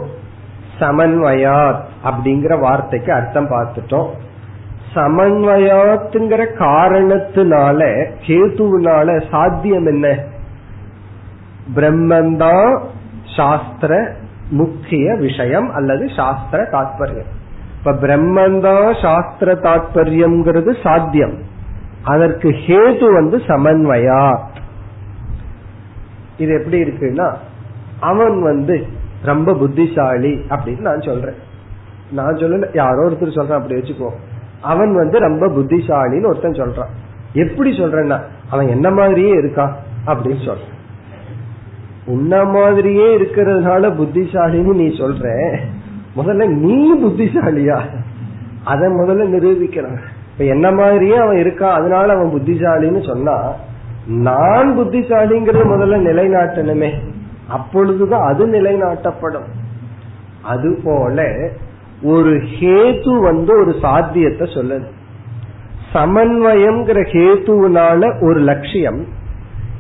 சமன்வயாத் 0.80 1.82
அப்படிங்கிற 2.04 2.60
வார்த்தைக்கு 2.60 3.14
அர்த்தம் 3.14 3.50
பார்த்துட்டோம். 3.50 4.10
சமன்வயாத்துங்கிற 4.94 6.46
காரணத்தினால 6.60 8.08
கேதுவினால 8.28 9.30
சாத்தியம் 9.32 9.86
என்ன? 9.86 10.18
பிரம்மந்தான் 11.76 12.80
சாஸ்திர 13.36 14.16
முக்கிய 14.52 15.16
விஷயம் 15.16 15.72
அல்லது 15.74 16.10
சாஸ்திர 16.16 16.64
தாத்பரியம். 16.64 17.30
இப்ப 17.78 17.92
பிரம்மந்தான் 17.92 19.02
சாஸ்திர 19.02 19.54
தாத்பரியம்ங்கிறது 19.54 20.82
சாத்தியம். 20.84 21.38
அதற்கு 22.04 22.50
ஹேது 22.50 23.14
வந்து 23.14 23.38
சமன்வயா. 23.38 24.40
இது 26.38 26.62
எப்படி 26.62 26.84
இருக்குன்னா 26.84 27.36
அவன் 28.00 28.44
வந்து 28.44 28.88
ரொம்ப 29.24 29.54
புத்திசாலி 29.54 30.34
அப்படின்னு 30.50 30.80
நான் 30.80 31.02
சொல்றேன். 31.02 31.36
நான் 32.12 32.36
சொல்லல 32.36 32.68
யாரோ 32.74 33.10
ஒருத்தர் 33.10 33.36
சொல்றேன் 33.36 33.62
அப்படி 33.62 33.76
வச்சுக்கோ. 33.76 34.10
அவன் 34.62 34.96
வந்து 34.96 35.20
ரொம்ப 35.20 35.48
புத்திசாலின்னு 35.48 36.28
ஒருத்தன் 36.28 36.52
சொல்றான். 36.52 36.92
எப்படி 37.34 37.78
சொல்றேன்னா 37.78 38.20
அவன் 38.50 38.68
என்ன 38.68 38.92
மாதிரியே 38.92 39.34
இருக்கான் 39.34 39.72
அப்படின்னு 40.06 40.50
சொல்றான். 40.50 40.81
உன்ன 42.12 42.44
மாதிரியே 42.44 43.18
இருக்கிறதுனால 43.18 43.84
புத்திசாலின்னு 44.00 44.74
நீ 44.74 44.88
சொல்ற. 44.88 45.26
முதல்ல 46.16 46.48
நீ 46.48 46.78
புத்திசாலியா? 47.04 47.80
அத 48.64 48.88
முதல்ல 48.88 49.24
நிரூபிக்கணும். 49.36 50.00
இப்ப 50.32 50.44
என்ன 50.44 50.72
மாதிரியே 50.72 51.16
அவன் 51.16 51.38
இருக்கான் 51.38 51.78
அதனால 51.80 52.14
அவன் 52.14 52.32
புத்திசாலின்னு 52.32 53.06
சொன்னா 53.06 53.54
நான் 54.06 54.80
புத்திசாலிங்கிறது 54.80 55.64
முதல்ல 55.74 55.98
நிலைநாட்டணுமே. 56.10 56.92
அப்பொழுதுதான் 57.48 58.34
அது 58.34 58.48
நிலைநாட்டப்படும். 58.48 59.50
அதுபோல 60.44 61.50
ஒரு 62.04 62.32
ஹேத்து 62.60 63.20
வந்து 63.20 63.60
ஒரு 63.62 63.74
சாத்தியத்தை 63.82 64.48
சொல்லுது 64.54 64.88
சமன்வயம்ங்கிற 65.94 67.00
ஹேத்துனால 67.14 68.24
ஒரு 68.24 68.40
லட்சியம் 68.40 69.06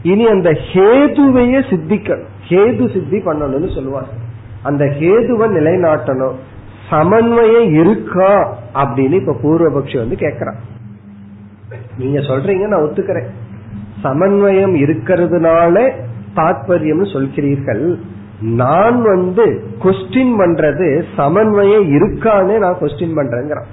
இனி 0.04 0.28
அந்த 0.28 0.52
ஹேதுவையே 0.52 1.60
சித்திக்கணும். 1.70 2.26
ஹேது 2.50 2.94
சித்தி 2.94 3.18
பண்ணணும்னு 3.18 3.74
சொல்லுவார். 3.74 4.08
அந்த 4.64 4.86
ஹேதுவை 4.86 5.48
நிலைநாட்டணும். 5.48 6.34
சமன்வயம் 6.90 7.74
இருக்கா 7.74 8.58
அப்படின்னு 8.74 9.14
இப்ப 9.14 9.36
பூர்வபக்ஷி 9.44 9.98
வந்து 9.98 10.16
கேக்குறான். 10.16 10.56
நீங்க 11.98 12.20
சொல்றீங்க 12.20 12.68
நான் 12.68 12.82
ஒத்துக்கிறேன். 12.82 13.28
சமன்வயம் 14.04 14.76
இருக்கிறதுனால 14.76 15.92
தாத்பரியம்னு 16.36 17.06
சொல்கிறீர்கள். 17.14 18.00
நான் 18.42 19.02
வந்து 19.02 19.64
கொஸ்டின் 19.84 20.34
பண்றது 20.38 21.04
சமன்வயம் 21.18 21.92
இருக்கானே 21.92 22.58
நான் 22.58 22.78
கொஸ்டின் 22.82 23.18
பண்றேங்கிறான். 23.18 23.66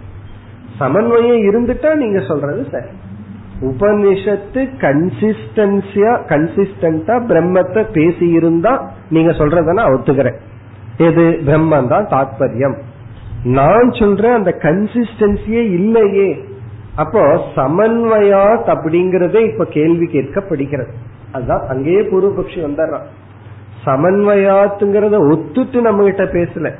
சமன்வயம் 0.78 1.40
இருந்துட்டா 1.40 1.94
நீங்க 1.94 2.20
சொல்றது 2.20 2.66
சரி. 2.70 2.86
உபனிஷத்து 3.60 4.68
கன்சிஸ்டன்சியா 4.80 6.18
கன்சிஸ்டன்டா 6.28 7.14
பிரம்மத்தை 7.28 7.86
பேசி 7.92 8.28
இருந்தா 8.28 8.90
நீங்க 9.10 9.30
சொல்றத 9.30 9.72
நான் 9.72 9.86
ஒத்துக்கிறேன். 9.86 10.34
எது? 10.98 11.40
பிரம்மன் 11.46 11.88
தான் 11.88 12.06
தாத்பரியம். 12.06 12.76
நான் 13.44 13.90
சொல்றேன் 13.90 14.32
அந்த 14.32 14.56
கன்சிஸ்டன்சியே 14.62 15.62
இல்லையே. 15.70 16.44
அப்போ 16.96 17.20
சமன்வயாத் 17.56 18.66
அப்படிங்கறதே 18.66 19.52
இப்ப 19.52 19.64
கேள்வி 19.64 20.06
கேட்கப்படுகிறது. 20.06 20.88
அதுதான் 21.32 21.66
அங்கேயே 21.68 22.00
பூர்வபக்ஷி 22.00 22.56
வந்துடுறான். 22.56 23.06
சமன்வயாத்துங்கிறத 23.84 25.16
ஒத்துட்டு 25.16 25.80
நம்ம 25.80 26.04
கிட்ட 26.04 26.24
பேசல. 26.24 26.72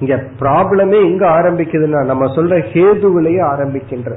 இங்க 0.00 0.22
ப்ராப்ளமே 0.40 1.02
எங்க 1.02 1.26
ஆரம்பிக்குதுன்னா 1.26 2.04
நம்ம 2.04 2.24
சொல்ற 2.34 2.64
ஹேதுவிலேயே 2.72 3.42
ஆரம்பிக்கின்ற 3.42 4.16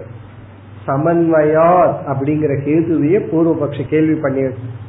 சமன்வயா 0.88 1.70
அப்படிங்கிற 2.12 2.54
கேதுவையே 2.66 3.20
பூர்வபக்ஷ 3.32 3.88
கேள்வி 3.90 4.18
பண்ணி 4.22 4.42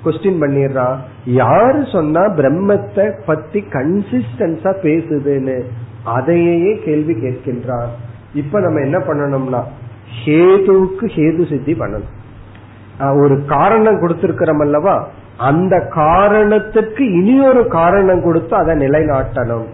கொஸ்டின் 0.05 0.41
பண்ணிடுறான் 0.43 0.97
யாரு 1.25 1.81
சொன்னா 1.93 2.23
பிரம்மத்தை 2.39 3.07
பத்தி 3.27 3.61
கன்சிஸ்டன்ஸா 3.73 4.73
பேசுதுன்னு? 4.87 5.57
அதையே 6.05 6.73
கேள்வி 6.85 7.15
கேட்கின்றான் 7.15 7.89
இப்ப 8.35 8.61
நம்ம 8.61 8.81
என்ன 8.81 8.99
பண்ணணும்னா 8.99 9.63
ஹேதுவுக்கு 10.25 11.07
ஹேது 11.17 11.43
சித்தி 11.51 11.73
பண்ணணும். 11.73 12.15
ஒரு 13.23 13.45
காரணம் 13.47 14.01
கொடுத்திருக்கிறோம் 14.03 14.61
அல்லவா? 14.61 14.97
அந்த 15.37 15.75
காரணத்துக்கு 15.95 17.03
இனி 17.19 17.35
ஒரு 17.49 17.63
காரணம் 17.69 18.23
கொடுத்து 18.23 18.55
அதை 18.57 18.75
நிலைநாட்டணும். 18.77 19.69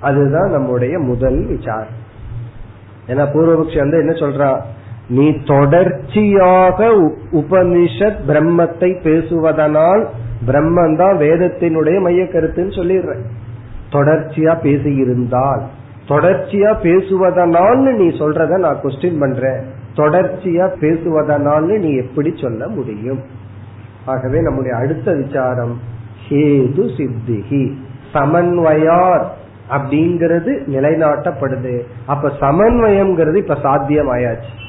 அதுதான் 0.00 0.50
நம்முடைய 0.50 0.94
முதல் 0.98 1.38
விசாரம். 1.46 1.98
ஏன்னா 3.08 3.24
பூர்வபக்ஷி 3.34 3.78
வந்து 3.78 3.98
என்ன 3.98 4.14
சொல்றான் 4.22 4.58
நீ 5.08 5.36
தொடர்ச்சியாக 5.44 6.88
உபனிஷத் 7.32 8.20
பிரம்மத்தை 8.28 8.90
பேசுவதனால் 9.02 10.06
பிரம்மன் 10.46 10.96
தான் 10.96 11.16
வேதத்தினுடைய 11.16 12.00
மைய 12.00 12.24
கருத்துன்னு 12.24 12.76
சொல்லிடுறேன். 12.78 13.24
தொடர்ச்சியா 13.90 14.52
பேசியிருந்தால் 14.62 15.62
தொடர்ச்சியா 16.08 16.70
பேசுவதனால் 16.82 17.94
நீ 17.94 18.04
சொல்றத 18.04 18.58
நான் 18.58 18.80
கொஸ்டின் 18.82 19.18
பண்றேன். 19.18 19.62
தொடர்ச்சியா 19.94 20.66
பேசுவதனால் 20.80 21.78
நீ 21.78 21.96
எப்படி 21.96 22.36
சொல்ல 22.36 22.68
முடியும்? 22.68 23.20
ஆகவே 24.06 24.40
நம்முடைய 24.40 24.76
அடுத்த 24.76 25.12
விசாரம் 25.12 25.80
ஹேது 26.28 26.84
சித்திகி 26.96 27.74
சமன்வயார் 28.12 29.26
அப்படிங்கிறது 29.70 30.52
நிலைநாட்டப்படுது. 30.66 31.80
அப்ப 32.06 32.32
சமன்வயம்ங்கிறது 32.40 33.36
இப்ப 33.36 33.54
சாத்தியம் 33.62 34.12
ஆயாச்சு 34.12 34.64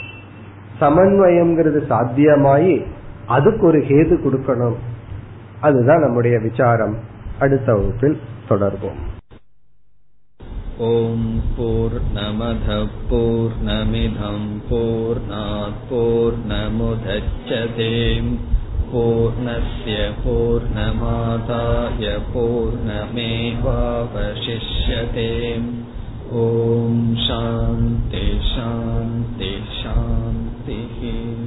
சமன்வயம்ங்கிறது 0.80 1.86
சாத்தியமாயி 1.86 2.84
அதுக்கு 3.28 3.66
ஒரு 3.66 3.84
ஹேது 3.88 4.24
கொடுக்கணும் 4.24 4.76
அதுதான் 5.62 6.00
நம்முடைய 6.00 6.38
விசாரம் 6.48 6.96
அடுத்த 7.38 7.72
வகுப்பில் 7.72 8.18
தொடர்போம் 8.48 9.00
ॐ 10.82 11.24
पूर्णमधः 11.56 12.84
पूर्णमिधं 13.08 14.38
पूर्णात् 14.68 15.82
पूर्णमुदच्छते 15.90 17.90
पूर्णस्य 18.92 19.98
पूर्णमादाय 20.24 22.18
पूर्णमेवावशिष्यते 22.32 25.30
ॐ 26.40 26.98
शान्ति 27.22 28.20
शान्ति 28.48 29.48
शान्तिः 29.74 30.55
رزقه 30.67 31.46